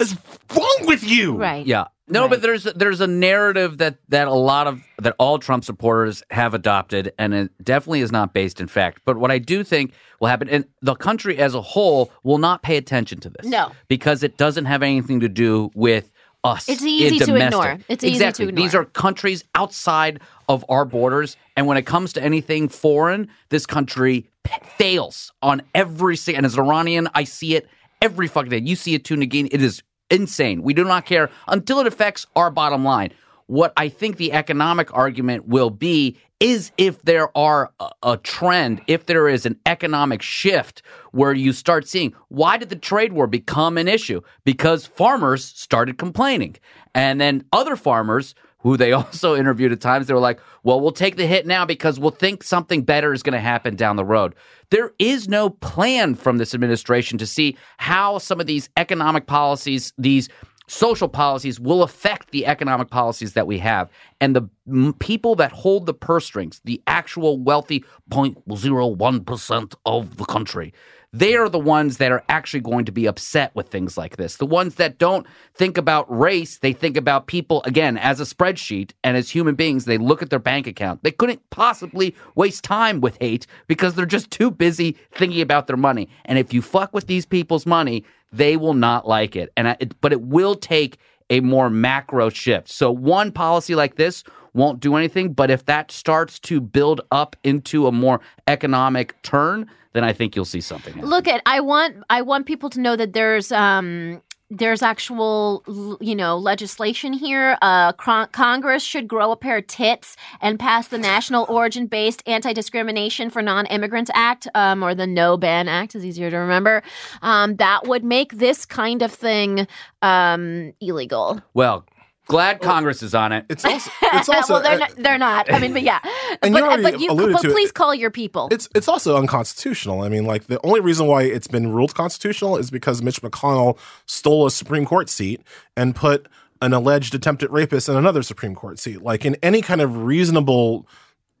is 0.00 0.16
wrong 0.54 0.76
with 0.82 1.04
you? 1.08 1.36
right. 1.36 1.66
Yeah. 1.66 1.84
No, 2.06 2.22
Right. 2.22 2.30
but 2.30 2.42
there's 2.42 2.64
there's 2.64 3.00
a 3.00 3.06
narrative 3.06 3.78
that 3.78 3.96
that 4.10 4.28
a 4.28 4.34
lot 4.34 4.66
of 4.66 4.82
that 4.98 5.14
all 5.18 5.38
Trump 5.38 5.64
supporters 5.64 6.22
have 6.30 6.52
adopted, 6.52 7.12
and 7.18 7.32
it 7.32 7.50
definitely 7.64 8.00
is 8.00 8.12
not 8.12 8.34
based 8.34 8.60
in 8.60 8.66
fact. 8.68 9.00
But 9.06 9.16
what 9.16 9.30
I 9.30 9.38
do 9.38 9.64
think 9.64 9.92
will 10.20 10.28
happen, 10.28 10.50
and 10.50 10.66
the 10.82 10.94
country 10.96 11.38
as 11.38 11.54
a 11.54 11.62
whole 11.62 12.12
will 12.22 12.36
not 12.36 12.62
pay 12.62 12.76
attention 12.76 13.20
to 13.20 13.30
this, 13.30 13.46
No. 13.46 13.72
because 13.88 14.22
it 14.22 14.36
doesn't 14.36 14.66
have 14.66 14.82
anything 14.82 15.20
to 15.20 15.30
do 15.30 15.70
with 15.74 16.12
us. 16.44 16.68
It's 16.68 16.82
easy 16.82 17.06
in 17.14 17.18
to 17.20 17.24
domestic. 17.24 17.46
ignore. 17.46 17.78
It's 17.88 18.04
easy 18.04 18.18
to 18.32 18.42
ignore. 18.48 18.52
These 18.62 18.74
are 18.74 18.84
countries 18.84 19.42
outside 19.54 20.20
of 20.46 20.62
our 20.68 20.84
borders, 20.84 21.38
and 21.56 21.66
when 21.66 21.78
it 21.78 21.86
comes 21.86 22.12
to 22.12 22.22
anything 22.22 22.68
foreign, 22.68 23.28
this 23.48 23.64
country 23.64 24.26
p- 24.42 24.52
fails 24.76 25.32
on 25.40 25.62
every. 25.74 26.18
And 26.34 26.44
as 26.44 26.52
an 26.58 26.60
Iranian, 26.66 27.08
I 27.14 27.24
see 27.24 27.56
it 27.56 27.66
every 28.04 28.28
fucking 28.28 28.50
day. 28.50 28.60
You 28.62 28.76
see 28.76 28.94
a 28.94 28.98
tuna 28.98 29.24
gain, 29.24 29.48
It 29.50 29.62
is 29.62 29.82
insane. 30.10 30.62
We 30.62 30.74
do 30.74 30.84
not 30.84 31.06
care 31.06 31.30
until 31.48 31.80
it 31.80 31.86
affects 31.86 32.26
our 32.36 32.50
bottom 32.50 32.84
line. 32.84 33.10
What 33.46 33.72
I 33.76 33.88
think 33.88 34.16
the 34.16 34.32
economic 34.32 34.94
argument 34.94 35.48
will 35.48 35.70
be 35.70 36.16
is 36.38 36.70
if 36.76 37.00
there 37.02 37.36
are 37.36 37.72
a, 37.80 37.90
a 38.02 38.16
trend, 38.18 38.82
if 38.86 39.06
there 39.06 39.28
is 39.28 39.46
an 39.46 39.58
economic 39.64 40.20
shift 40.20 40.82
where 41.12 41.32
you 41.32 41.52
start 41.52 41.88
seeing 41.88 42.14
why 42.28 42.58
did 42.58 42.68
the 42.68 42.76
trade 42.76 43.14
war 43.14 43.26
become 43.26 43.78
an 43.78 43.88
issue? 43.88 44.20
Because 44.44 44.86
farmers 44.86 45.44
started 45.44 45.96
complaining. 45.96 46.56
And 46.94 47.20
then 47.20 47.44
other 47.52 47.76
farmers 47.76 48.34
who 48.64 48.76
they 48.76 48.92
also 48.92 49.36
interviewed 49.36 49.70
at 49.70 49.80
times, 49.80 50.08
they 50.08 50.14
were 50.14 50.20
like, 50.20 50.40
well, 50.64 50.80
we'll 50.80 50.90
take 50.90 51.16
the 51.16 51.26
hit 51.26 51.46
now 51.46 51.64
because 51.64 52.00
we'll 52.00 52.10
think 52.10 52.42
something 52.42 52.82
better 52.82 53.12
is 53.12 53.22
going 53.22 53.34
to 53.34 53.40
happen 53.40 53.76
down 53.76 53.94
the 53.94 54.04
road. 54.04 54.34
There 54.70 54.92
is 54.98 55.28
no 55.28 55.50
plan 55.50 56.16
from 56.16 56.38
this 56.38 56.54
administration 56.54 57.18
to 57.18 57.26
see 57.26 57.56
how 57.76 58.18
some 58.18 58.40
of 58.40 58.46
these 58.46 58.68
economic 58.76 59.26
policies, 59.26 59.92
these 59.96 60.28
social 60.66 61.08
policies 61.08 61.60
will 61.60 61.82
affect 61.82 62.30
the 62.30 62.46
economic 62.46 62.90
policies 62.90 63.34
that 63.34 63.46
we 63.46 63.58
have. 63.58 63.90
And 64.20 64.34
the 64.34 64.48
m- 64.66 64.94
people 64.94 65.34
that 65.36 65.52
hold 65.52 65.86
the 65.86 65.94
purse 65.94 66.24
strings, 66.24 66.60
the 66.64 66.82
actual 66.86 67.38
wealthy 67.38 67.84
0.01% 68.10 69.74
of 69.84 70.16
the 70.16 70.24
country, 70.24 70.72
they 71.14 71.36
are 71.36 71.48
the 71.48 71.60
ones 71.60 71.98
that 71.98 72.10
are 72.10 72.24
actually 72.28 72.58
going 72.60 72.84
to 72.86 72.92
be 72.92 73.06
upset 73.06 73.54
with 73.54 73.68
things 73.68 73.96
like 73.96 74.16
this. 74.16 74.36
The 74.36 74.46
ones 74.46 74.74
that 74.76 74.98
don't 74.98 75.24
think 75.54 75.78
about 75.78 76.10
race, 76.10 76.58
they 76.58 76.72
think 76.72 76.96
about 76.96 77.28
people, 77.28 77.62
again, 77.64 77.96
as 77.96 78.18
a 78.18 78.24
spreadsheet 78.24 78.90
and 79.04 79.16
as 79.16 79.30
human 79.30 79.54
beings, 79.54 79.84
they 79.84 79.96
look 79.96 80.22
at 80.22 80.30
their 80.30 80.40
bank 80.40 80.66
account. 80.66 81.04
They 81.04 81.12
couldn't 81.12 81.48
possibly 81.50 82.16
waste 82.34 82.64
time 82.64 83.00
with 83.00 83.16
hate 83.20 83.46
because 83.68 83.94
they're 83.94 84.06
just 84.06 84.32
too 84.32 84.50
busy 84.50 84.96
thinking 85.12 85.40
about 85.40 85.68
their 85.68 85.76
money. 85.76 86.08
And 86.24 86.36
if 86.36 86.52
you 86.52 86.60
fuck 86.60 86.92
with 86.92 87.06
these 87.06 87.26
people's 87.26 87.64
money, 87.64 88.04
they 88.36 88.56
will 88.56 88.74
not 88.74 89.06
like 89.06 89.36
it. 89.36 89.52
And 89.56 89.68
I, 89.68 89.76
it, 89.80 90.00
but 90.00 90.12
it 90.12 90.22
will 90.22 90.54
take 90.54 90.98
a 91.30 91.40
more 91.40 91.70
macro 91.70 92.28
shift. 92.28 92.68
So 92.68 92.90
one 92.90 93.32
policy 93.32 93.74
like 93.74 93.96
this 93.96 94.24
won't 94.52 94.80
do 94.80 94.96
anything, 94.96 95.32
but 95.32 95.50
if 95.50 95.64
that 95.66 95.90
starts 95.90 96.38
to 96.40 96.60
build 96.60 97.00
up 97.10 97.36
into 97.44 97.86
a 97.86 97.92
more 97.92 98.20
economic 98.46 99.20
turn, 99.22 99.70
then 99.94 100.04
I 100.04 100.12
think 100.12 100.36
you'll 100.36 100.44
see 100.44 100.60
something. 100.60 100.94
happen. 100.94 101.08
Look 101.08 101.28
at 101.28 101.42
I 101.46 101.60
want 101.60 101.96
I 102.10 102.22
want 102.22 102.46
people 102.46 102.70
to 102.70 102.80
know 102.80 102.96
that 102.96 103.12
there's 103.12 103.52
um 103.52 104.20
there's 104.50 104.82
actual 104.82 105.98
you 106.00 106.14
know 106.14 106.36
legislation 106.36 107.12
here. 107.12 107.56
Uh, 107.62 107.92
Cron- 107.92 108.28
Congress 108.32 108.82
should 108.82 109.08
grow 109.08 109.32
a 109.32 109.36
pair 109.36 109.58
of 109.58 109.66
tits 109.66 110.16
and 110.40 110.58
pass 110.58 110.88
the 110.88 110.98
National 110.98 111.46
Origin 111.48 111.86
Based 111.86 112.22
Anti 112.26 112.52
Discrimination 112.52 113.30
for 113.30 113.42
Non 113.42 113.66
Immigrants 113.66 114.10
Act, 114.14 114.46
um, 114.54 114.82
or 114.82 114.94
the 114.94 115.06
No 115.06 115.36
Ban 115.36 115.68
Act 115.68 115.94
is 115.94 116.04
easier 116.04 116.30
to 116.30 116.36
remember. 116.36 116.82
Um, 117.22 117.56
that 117.56 117.86
would 117.86 118.04
make 118.04 118.34
this 118.34 118.64
kind 118.64 119.02
of 119.02 119.12
thing 119.12 119.66
um, 120.02 120.72
illegal. 120.80 121.40
Well, 121.54 121.84
glad 122.26 122.60
Congress 122.60 123.02
is 123.02 123.14
on 123.14 123.32
it. 123.32 123.46
It's 123.48 123.64
also 123.64 123.90
it's 124.02 124.28
also 124.28 124.54
well, 124.54 124.62
they're 124.62 124.72
uh, 124.74 124.78
not, 124.78 124.96
they're 124.96 125.18
not. 125.18 125.52
I 125.52 125.58
mean, 125.58 125.72
but 125.72 125.82
yeah. 125.82 126.00
And 126.42 126.52
but, 126.52 126.58
you 126.58 126.64
already 126.64 126.82
but 126.82 127.00
you 127.00 127.10
alluded 127.10 127.34
but 127.34 127.42
to 127.42 127.48
it. 127.48 127.52
please 127.52 127.72
call 127.72 127.94
your 127.94 128.10
people. 128.10 128.48
It's 128.50 128.68
it's 128.74 128.88
also 128.88 129.16
unconstitutional. 129.16 130.02
I 130.02 130.08
mean, 130.08 130.24
like 130.24 130.46
the 130.46 130.60
only 130.64 130.80
reason 130.80 131.06
why 131.06 131.22
it's 131.22 131.46
been 131.46 131.72
ruled 131.72 131.94
constitutional 131.94 132.56
is 132.56 132.70
because 132.70 133.02
Mitch 133.02 133.22
McConnell 133.22 133.78
stole 134.06 134.46
a 134.46 134.50
Supreme 134.50 134.84
Court 134.84 135.08
seat 135.08 135.42
and 135.76 135.94
put 135.94 136.26
an 136.60 136.72
alleged 136.72 137.14
attempted 137.14 137.50
rapist 137.50 137.88
in 137.88 137.96
another 137.96 138.22
Supreme 138.22 138.54
Court 138.54 138.78
seat. 138.78 139.02
Like 139.02 139.24
in 139.24 139.36
any 139.42 139.62
kind 139.62 139.80
of 139.80 140.04
reasonable 140.04 140.86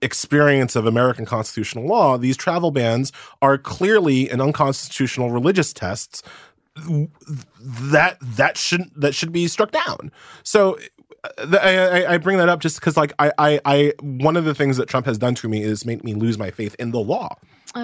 experience 0.02 0.76
of 0.76 0.86
American 0.86 1.24
constitutional 1.24 1.86
law, 1.86 2.18
these 2.18 2.36
travel 2.36 2.70
bans 2.70 3.10
are 3.40 3.56
clearly 3.56 4.28
an 4.28 4.40
unconstitutional 4.40 5.30
religious 5.30 5.72
tests 5.72 6.22
that 6.76 8.18
that 8.20 8.56
shouldn't 8.58 9.00
that 9.00 9.14
should 9.14 9.32
be 9.32 9.48
struck 9.48 9.70
down. 9.70 10.10
So 10.42 10.78
I, 11.38 12.04
I, 12.06 12.18
bring 12.18 12.36
that 12.38 12.48
up 12.50 12.60
just 12.60 12.80
because 12.80 12.96
like 12.96 13.12
I, 13.18 13.32
I 13.38 13.60
I 13.64 13.92
one 14.00 14.36
of 14.36 14.44
the 14.44 14.54
things 14.54 14.76
that 14.76 14.88
Trump 14.88 15.06
has 15.06 15.16
done 15.16 15.34
to 15.36 15.48
me 15.48 15.62
is 15.62 15.86
made 15.86 16.04
me 16.04 16.14
lose 16.14 16.36
my 16.36 16.50
faith 16.50 16.74
in 16.78 16.90
the 16.90 17.00
law. 17.00 17.36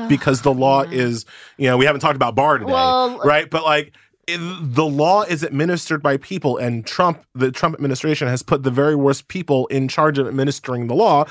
because 0.08 0.42
the 0.42 0.52
law 0.54 0.82
is, 0.82 1.24
you 1.56 1.66
know, 1.66 1.76
we 1.76 1.84
haven't 1.84 2.00
talked 2.00 2.16
about 2.16 2.34
Barr 2.34 2.58
today, 2.58 2.70
Well- 2.70 3.18
right? 3.24 3.48
But 3.48 3.64
like 3.64 3.92
the 4.38 4.84
law 4.86 5.22
is 5.22 5.42
administered 5.42 6.02
by 6.02 6.16
people 6.16 6.56
and 6.58 6.86
Trump 6.86 7.24
the 7.34 7.50
Trump 7.50 7.74
administration 7.74 8.28
has 8.28 8.42
put 8.42 8.62
the 8.62 8.70
very 8.70 8.94
worst 8.94 9.28
people 9.28 9.66
in 9.68 9.88
charge 9.88 10.18
of 10.18 10.26
administering 10.28 10.86
the 10.86 10.94
law. 10.94 11.24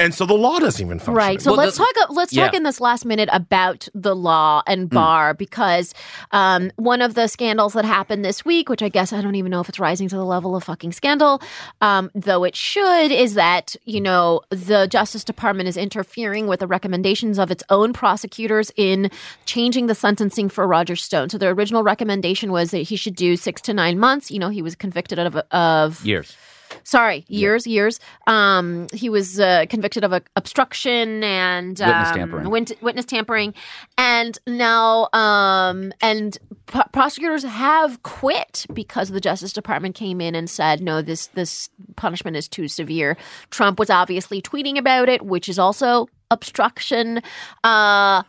And 0.00 0.12
so 0.12 0.26
the 0.26 0.34
law 0.34 0.58
doesn't 0.58 0.84
even 0.84 0.98
function. 0.98 1.14
Right. 1.14 1.40
So 1.40 1.52
Well, 1.52 1.64
let's 1.64 1.78
the- 1.78 1.84
talk. 1.84 2.10
Let's 2.10 2.34
talk 2.34 2.52
yeah. 2.52 2.56
in 2.56 2.64
this 2.64 2.80
last 2.80 3.04
minute 3.04 3.28
about 3.32 3.86
the 3.94 4.16
law 4.16 4.60
and 4.66 4.90
Barr 4.90 5.34
because 5.34 5.94
um, 6.32 6.72
one 6.74 7.00
of 7.00 7.14
the 7.14 7.28
scandals 7.28 7.74
that 7.74 7.84
happened 7.84 8.24
this 8.24 8.44
week, 8.44 8.68
which 8.68 8.82
I 8.82 8.88
guess 8.88 9.12
I 9.12 9.22
don't 9.22 9.36
even 9.36 9.52
know 9.52 9.60
if 9.60 9.68
it's 9.68 9.78
rising 9.78 10.08
to 10.08 10.16
the 10.16 10.24
level 10.24 10.56
of 10.56 10.64
fucking 10.64 10.90
scandal, 10.90 11.40
um, 11.80 12.10
though 12.12 12.42
it 12.42 12.56
should, 12.56 13.12
is 13.12 13.34
that 13.34 13.76
you 13.84 14.00
know 14.00 14.40
the 14.50 14.88
Justice 14.88 15.22
Department 15.22 15.68
is 15.68 15.76
interfering 15.76 16.48
with 16.48 16.58
the 16.58 16.66
recommendations 16.66 17.38
of 17.38 17.52
its 17.52 17.62
own 17.70 17.92
prosecutors 17.92 18.72
in 18.76 19.12
changing 19.46 19.86
the 19.86 19.94
sentencing 19.94 20.48
for 20.48 20.66
Roger 20.66 20.96
Stone. 20.96 21.28
So 21.30 21.38
their 21.38 21.52
original 21.52 21.84
recommendation 21.84 22.50
was 22.50 22.72
that 22.72 22.78
he 22.78 22.96
should 22.96 23.14
do 23.14 23.36
six 23.36 23.62
to 23.62 23.72
nine 23.72 24.00
months. 24.00 24.32
You 24.32 24.40
know, 24.40 24.48
he 24.48 24.60
was 24.60 24.74
convicted 24.74 25.20
of 25.20 25.36
of 25.52 26.04
Years. 26.04 26.36
Sorry, 26.82 27.24
years, 27.28 27.66
years. 27.66 28.00
Um, 28.26 28.86
he 28.92 29.08
was 29.08 29.38
uh, 29.38 29.66
convicted 29.68 30.04
of 30.04 30.12
a, 30.12 30.22
obstruction 30.36 31.22
and 31.24 31.80
um, 31.80 31.88
Witness 31.88 32.10
tampering. 32.12 32.50
wit- 32.50 32.82
witness 32.82 33.04
tampering, 33.04 33.54
and 33.96 34.38
now 34.46 35.08
um, 35.12 35.92
and 36.00 36.36
p- 36.66 36.80
prosecutors 36.92 37.44
have 37.44 38.02
quit 38.02 38.66
because 38.72 39.10
the 39.10 39.20
Justice 39.20 39.52
Department 39.52 39.94
came 39.94 40.20
in 40.20 40.34
and 40.34 40.50
said, 40.50 40.80
no, 40.80 41.02
this 41.02 41.28
this 41.28 41.68
punishment 41.96 42.36
is 42.36 42.48
too 42.48 42.68
severe. 42.68 43.16
Trump 43.50 43.78
was 43.78 43.90
obviously 43.90 44.42
tweeting 44.42 44.76
about 44.78 45.08
it, 45.08 45.22
which 45.22 45.48
is 45.48 45.58
also 45.58 46.08
obstruction. 46.30 47.22
Uh, 47.62 48.22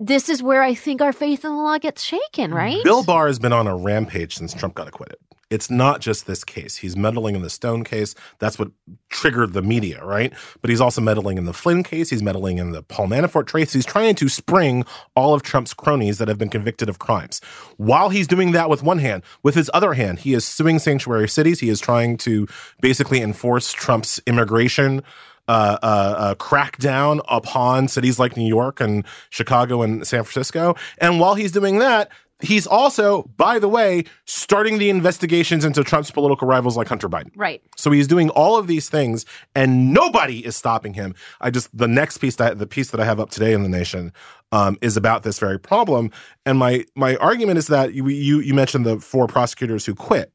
this 0.00 0.28
is 0.28 0.42
where 0.42 0.62
I 0.62 0.74
think 0.74 1.00
our 1.00 1.12
faith 1.12 1.44
in 1.44 1.52
the 1.52 1.56
law 1.56 1.78
gets 1.78 2.02
shaken, 2.02 2.52
right? 2.52 2.82
Bill 2.82 3.04
Barr 3.04 3.28
has 3.28 3.38
been 3.38 3.52
on 3.52 3.66
a 3.68 3.76
rampage 3.76 4.34
since 4.36 4.52
Trump 4.52 4.74
got 4.74 4.88
acquitted. 4.88 5.16
It's 5.54 5.70
not 5.70 6.00
just 6.00 6.26
this 6.26 6.42
case. 6.42 6.78
He's 6.78 6.96
meddling 6.96 7.36
in 7.36 7.42
the 7.42 7.48
Stone 7.48 7.84
case. 7.84 8.16
That's 8.40 8.58
what 8.58 8.72
triggered 9.08 9.52
the 9.52 9.62
media, 9.62 10.04
right? 10.04 10.32
But 10.60 10.70
he's 10.70 10.80
also 10.80 11.00
meddling 11.00 11.38
in 11.38 11.44
the 11.44 11.52
Flynn 11.52 11.84
case. 11.84 12.10
He's 12.10 12.24
meddling 12.24 12.58
in 12.58 12.72
the 12.72 12.82
Paul 12.82 13.06
Manafort 13.06 13.46
trace. 13.46 13.72
He's 13.72 13.86
trying 13.86 14.16
to 14.16 14.28
spring 14.28 14.84
all 15.14 15.32
of 15.32 15.44
Trump's 15.44 15.72
cronies 15.72 16.18
that 16.18 16.26
have 16.26 16.38
been 16.38 16.50
convicted 16.50 16.88
of 16.88 16.98
crimes. 16.98 17.40
While 17.76 18.08
he's 18.08 18.26
doing 18.26 18.50
that 18.50 18.68
with 18.68 18.82
one 18.82 18.98
hand, 18.98 19.22
with 19.44 19.54
his 19.54 19.70
other 19.72 19.94
hand, 19.94 20.18
he 20.18 20.34
is 20.34 20.44
suing 20.44 20.80
sanctuary 20.80 21.28
cities. 21.28 21.60
He 21.60 21.68
is 21.68 21.80
trying 21.80 22.16
to 22.18 22.48
basically 22.80 23.22
enforce 23.22 23.72
Trump's 23.72 24.20
immigration 24.26 25.04
uh, 25.46 25.78
uh, 25.82 26.14
uh, 26.16 26.34
crackdown 26.36 27.20
upon 27.28 27.86
cities 27.86 28.18
like 28.18 28.36
New 28.36 28.48
York 28.48 28.80
and 28.80 29.04
Chicago 29.28 29.82
and 29.82 30.06
San 30.06 30.24
Francisco. 30.24 30.74
And 30.98 31.20
while 31.20 31.34
he's 31.34 31.52
doing 31.52 31.80
that, 31.80 32.10
he's 32.44 32.66
also, 32.66 33.24
by 33.36 33.58
the 33.58 33.68
way, 33.68 34.04
starting 34.24 34.78
the 34.78 34.90
investigations 34.90 35.64
into 35.64 35.82
Trump's 35.82 36.10
political 36.10 36.46
rivals 36.46 36.76
like 36.76 36.88
Hunter 36.88 37.08
Biden. 37.08 37.30
Right. 37.36 37.62
So 37.76 37.90
he's 37.90 38.06
doing 38.06 38.30
all 38.30 38.56
of 38.56 38.66
these 38.66 38.88
things, 38.88 39.26
and 39.54 39.92
nobody 39.92 40.44
is 40.44 40.56
stopping 40.56 40.94
him. 40.94 41.14
I 41.40 41.50
just 41.50 41.76
the 41.76 41.88
next 41.88 42.18
piece 42.18 42.36
that 42.36 42.58
the 42.58 42.66
piece 42.66 42.90
that 42.90 43.00
I 43.00 43.04
have 43.04 43.20
up 43.20 43.30
today 43.30 43.52
in 43.52 43.62
the 43.62 43.68
Nation 43.68 44.12
um, 44.52 44.78
is 44.80 44.96
about 44.96 45.22
this 45.22 45.38
very 45.38 45.58
problem. 45.58 46.10
And 46.46 46.58
my 46.58 46.84
my 46.94 47.16
argument 47.16 47.58
is 47.58 47.66
that 47.68 47.94
you 47.94 48.06
you, 48.08 48.40
you 48.40 48.54
mentioned 48.54 48.86
the 48.86 49.00
four 49.00 49.26
prosecutors 49.26 49.84
who 49.86 49.94
quit. 49.94 50.32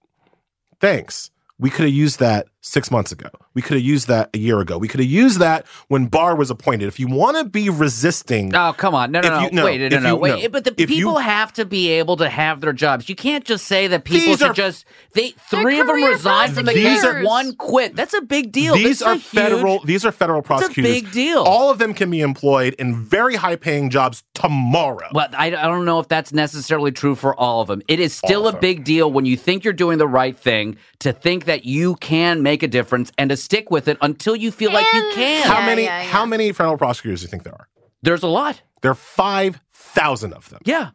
Thanks. 0.80 1.32
We 1.58 1.70
could 1.70 1.86
have 1.86 1.94
used 1.94 2.20
that 2.20 2.48
six 2.62 2.92
months 2.92 3.12
ago. 3.12 3.30
We 3.54 3.62
could 3.62 3.76
have 3.78 3.84
used 3.86 4.08
that 4.10 4.30
a 4.34 4.38
year 4.38 4.60
ago. 4.60 4.78
We 4.78 4.88
could 4.88 5.00
have 5.00 5.10
used 5.10 5.40
that 5.40 5.66
when 5.88 6.08
Barr 6.08 6.36
was 6.36 6.50
appointed. 6.52 6.88
If 6.88 7.00
you 7.00 7.08
want 7.08 7.38
to 7.38 7.46
be 7.46 7.70
resisting, 7.70 8.54
Oh, 8.54 8.74
come 8.78 8.94
on. 8.94 9.12
No, 9.12 9.22
no, 9.22 9.30
no. 9.30 9.40
you- 9.42 9.52
no, 9.52 9.66
Wait, 9.66 9.80
no, 9.80 9.88
no, 9.88 10.00
no. 10.00 10.10
you- 10.10 10.16
Wait, 10.18 10.44
no. 10.44 10.50
but 10.50 10.64
the 10.66 10.74
If 10.78 10.90
you- 10.90 10.98
people 10.98 11.18
have 11.20 11.54
to 11.54 11.66
be 11.66 11.90
able 11.92 12.18
to 12.18 12.28
have 12.30 12.60
their 12.62 12.74
jobs. 12.74 13.08
You 13.08 13.16
can't 13.16 13.46
just 13.46 13.66
say 13.66 13.88
that 13.88 14.04
people 14.04 14.20
These 14.28 14.38
should 14.40 14.50
are- 14.52 14.54
just 14.54 14.86
they 15.14 15.34
three 15.50 15.80
of 15.80 15.88
them 15.88 15.96
career 15.96 16.10
resigned 16.12 16.54
from 16.54 16.66
the 16.66 16.74
These 16.74 17.02
case, 17.02 17.06
are- 17.06 17.24
one 17.24 17.54
quit. 17.56 17.96
That's 17.96 18.14
a 18.14 18.22
big 18.22 18.52
deal. 18.52 18.76
these 18.76 19.00
This 19.00 19.02
are 19.04 19.12
a 19.14 19.16
huge- 19.16 19.24
federal. 19.24 19.80
These 19.86 20.04
are 20.06 20.12
federal 20.12 20.42
prosecutors. 20.42 20.84
big 20.92 21.12
deal. 21.12 21.44
All 21.44 21.70
of 21.72 21.78
them 21.80 21.94
can 21.94 22.10
be 22.12 22.20
employed 22.22 22.76
in 22.78 22.96
very 22.96 23.36
high 23.36 23.56
paying 23.56 23.90
jobs 23.90 24.24
tomorrow. 24.34 25.08
Well, 25.14 25.28
I, 25.38 25.48
I 25.48 25.50
don't 25.52 25.86
know 25.86 26.00
if 26.00 26.08
that's 26.10 26.34
necessarily 26.34 26.92
true 26.92 27.16
for 27.16 27.34
all 27.40 27.62
of 27.62 27.68
them. 27.68 27.82
It 27.88 28.00
is 28.00 28.14
still 28.14 28.44
All 28.44 28.48
a 28.50 28.54
big 28.60 28.84
deal 28.84 29.12
when 29.12 29.26
you 29.26 29.38
think 29.38 29.64
you're 29.64 29.74
doing 29.74 29.98
the 29.98 30.08
right 30.08 30.38
thing 30.38 30.76
to 31.00 31.14
think 31.14 31.46
that 31.46 31.64
you 31.66 31.96
can 31.96 32.42
make 32.44 32.49
a 32.64 32.68
difference 32.68 33.12
and 33.18 33.30
to 33.30 33.38
stick 33.38 33.70
with 33.72 33.88
it 33.88 33.98
until 34.02 34.36
you 34.36 34.52
feel 34.52 34.72
like 34.72 34.86
you 34.94 35.12
can. 35.14 35.46
how 35.48 35.60
Yeah, 35.60 35.66
many? 35.66 35.84
yeah, 35.84 36.02
yeah. 36.02 36.08
How 36.10 36.26
many 36.26 36.52
federal 36.52 36.78
prosecutors 36.78 37.22
do 37.22 37.26
you 37.26 37.30
think 37.30 37.44
there 37.44 37.54
are? 37.54 37.68
There's 38.02 38.24
a 38.24 38.28
lot. 38.28 38.62
There 38.82 38.92
are 38.92 38.96
five 38.96 39.60
thousand 39.74 40.34
of 40.34 40.50
them. 40.50 40.60
Yeah. 40.66 40.90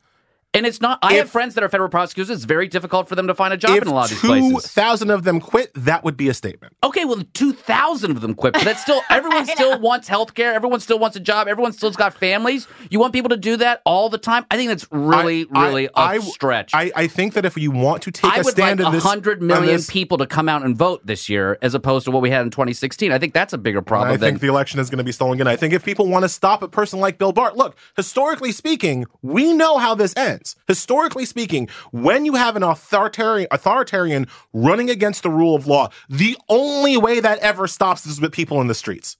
And 0.54 0.66
it's 0.66 0.80
not, 0.80 1.00
I 1.02 1.14
have 1.14 1.30
friends 1.30 1.54
that 1.54 1.64
are 1.64 1.68
federal 1.68 1.88
prosecutors. 1.90 2.30
It's 2.30 2.44
very 2.44 2.68
difficult 2.68 3.08
for 3.08 3.16
them 3.16 3.26
to 3.26 3.34
find 3.34 3.52
a 3.52 3.56
job 3.56 3.76
in 3.76 3.88
a 3.88 3.92
lot 3.92 4.04
of 4.04 4.10
these 4.10 4.20
two 4.20 4.26
places. 4.28 4.70
thousand 4.70 5.10
of 5.10 5.24
them 5.24 5.40
quit, 5.40 5.72
that 5.74 6.04
would 6.04 6.16
be 6.16 6.28
a 6.28 6.34
statement. 6.34 6.74
Okay, 6.82 7.04
well, 7.04 7.22
2,000 7.34 8.12
of 8.12 8.20
them 8.20 8.34
quit, 8.34 8.52
but 8.52 8.62
that's 8.62 8.80
still, 8.80 9.00
everyone 9.10 9.46
still 9.46 9.80
wants 9.80 10.06
health 10.06 10.34
care. 10.34 10.54
Everyone 10.54 10.78
still 10.80 10.98
wants 10.98 11.16
a 11.16 11.20
job. 11.20 11.48
Everyone 11.48 11.72
still's 11.72 11.96
got 11.96 12.14
families. 12.14 12.68
You 12.88 13.00
want 13.00 13.12
people 13.12 13.30
to 13.30 13.36
do 13.36 13.56
that 13.56 13.82
all 13.84 14.08
the 14.08 14.18
time? 14.18 14.46
I 14.50 14.56
think 14.56 14.68
that's 14.68 14.86
really, 14.92 15.46
I- 15.52 15.66
really 15.66 15.88
I- 15.94 16.16
a 16.16 16.22
stretch. 16.22 16.72
I, 16.72 16.92
I 16.94 17.06
think 17.08 17.34
that 17.34 17.44
if 17.44 17.58
you 17.58 17.72
want 17.72 18.02
to 18.02 18.12
take 18.12 18.32
I 18.32 18.38
a 18.38 18.44
stand 18.44 18.78
like 18.80 18.86
in 18.86 18.92
this, 18.92 19.04
100 19.04 19.40
on 19.40 19.46
million 19.46 19.66
this- 19.76 19.90
people 19.90 20.18
to 20.18 20.26
come 20.26 20.48
out 20.48 20.64
and 20.64 20.76
vote 20.76 21.04
this 21.04 21.28
year 21.28 21.58
as 21.62 21.74
opposed 21.74 22.04
to 22.04 22.10
what 22.12 22.22
we 22.22 22.30
had 22.30 22.42
in 22.42 22.50
2016. 22.50 23.10
I 23.10 23.18
think 23.18 23.34
that's 23.34 23.52
a 23.52 23.58
bigger 23.58 23.82
problem 23.82 24.10
I 24.12 24.16
than 24.16 24.34
think 24.34 24.40
the 24.40 24.48
election 24.48 24.78
is 24.78 24.88
going 24.88 24.98
to 24.98 25.04
be 25.04 25.12
stolen 25.12 25.34
again. 25.34 25.48
I 25.48 25.56
think 25.56 25.74
if 25.74 25.84
people 25.84 26.06
want 26.06 26.22
to 26.24 26.28
stop 26.28 26.62
a 26.62 26.68
person 26.68 27.00
like 27.00 27.18
Bill 27.18 27.32
Barr, 27.32 27.52
look, 27.54 27.76
historically 27.96 28.52
speaking, 28.52 29.06
we 29.22 29.52
know 29.52 29.78
how 29.78 29.94
this 29.94 30.14
ends. 30.16 30.43
Historically 30.68 31.24
speaking, 31.24 31.68
when 31.90 32.24
you 32.24 32.34
have 32.34 32.56
an 32.56 32.62
authoritarian 32.62 33.48
authoritarian 33.50 34.26
running 34.52 34.90
against 34.90 35.22
the 35.22 35.30
rule 35.30 35.54
of 35.54 35.66
law, 35.66 35.90
the 36.08 36.36
only 36.48 36.96
way 36.96 37.20
that 37.20 37.38
ever 37.38 37.66
stops 37.66 38.06
is 38.06 38.20
with 38.20 38.32
people 38.32 38.60
in 38.60 38.66
the 38.66 38.74
streets. 38.74 39.16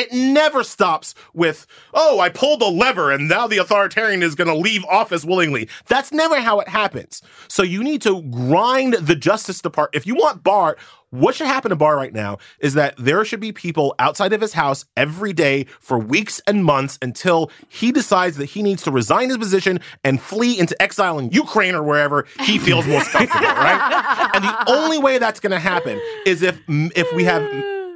It 0.00 0.12
never 0.12 0.64
stops 0.64 1.14
with, 1.34 1.66
oh, 1.92 2.20
I 2.20 2.30
pulled 2.30 2.62
a 2.62 2.68
lever 2.68 3.10
and 3.10 3.28
now 3.28 3.46
the 3.46 3.58
authoritarian 3.58 4.22
is 4.22 4.34
going 4.34 4.48
to 4.48 4.54
leave 4.54 4.82
office 4.86 5.26
willingly. 5.26 5.68
That's 5.88 6.10
never 6.10 6.40
how 6.40 6.58
it 6.60 6.68
happens. 6.68 7.20
So 7.48 7.62
you 7.62 7.84
need 7.84 8.00
to 8.02 8.22
grind 8.22 8.94
the 8.94 9.14
Justice 9.14 9.60
Department. 9.60 10.00
If 10.00 10.06
you 10.06 10.14
want 10.14 10.42
Barr, 10.42 10.78
what 11.10 11.34
should 11.34 11.48
happen 11.48 11.68
to 11.68 11.76
Barr 11.76 11.96
right 11.96 12.14
now 12.14 12.38
is 12.60 12.74
that 12.74 12.94
there 12.96 13.26
should 13.26 13.40
be 13.40 13.52
people 13.52 13.94
outside 13.98 14.32
of 14.32 14.40
his 14.40 14.54
house 14.54 14.86
every 14.96 15.34
day 15.34 15.64
for 15.80 15.98
weeks 15.98 16.40
and 16.46 16.64
months 16.64 16.98
until 17.02 17.50
he 17.68 17.92
decides 17.92 18.38
that 18.38 18.46
he 18.46 18.62
needs 18.62 18.82
to 18.84 18.90
resign 18.90 19.28
his 19.28 19.36
position 19.36 19.80
and 20.02 20.18
flee 20.18 20.58
into 20.58 20.80
exile 20.80 21.18
in 21.18 21.30
Ukraine 21.30 21.74
or 21.74 21.82
wherever 21.82 22.26
he 22.46 22.58
feels 22.58 22.86
most 22.86 23.10
comfortable, 23.10 23.44
right? 23.44 24.30
And 24.34 24.44
the 24.44 24.72
only 24.72 24.96
way 24.96 25.18
that's 25.18 25.40
going 25.40 25.50
to 25.50 25.58
happen 25.58 26.00
is 26.24 26.42
if 26.42 26.58
if 26.68 27.12
we 27.12 27.24
have 27.24 27.42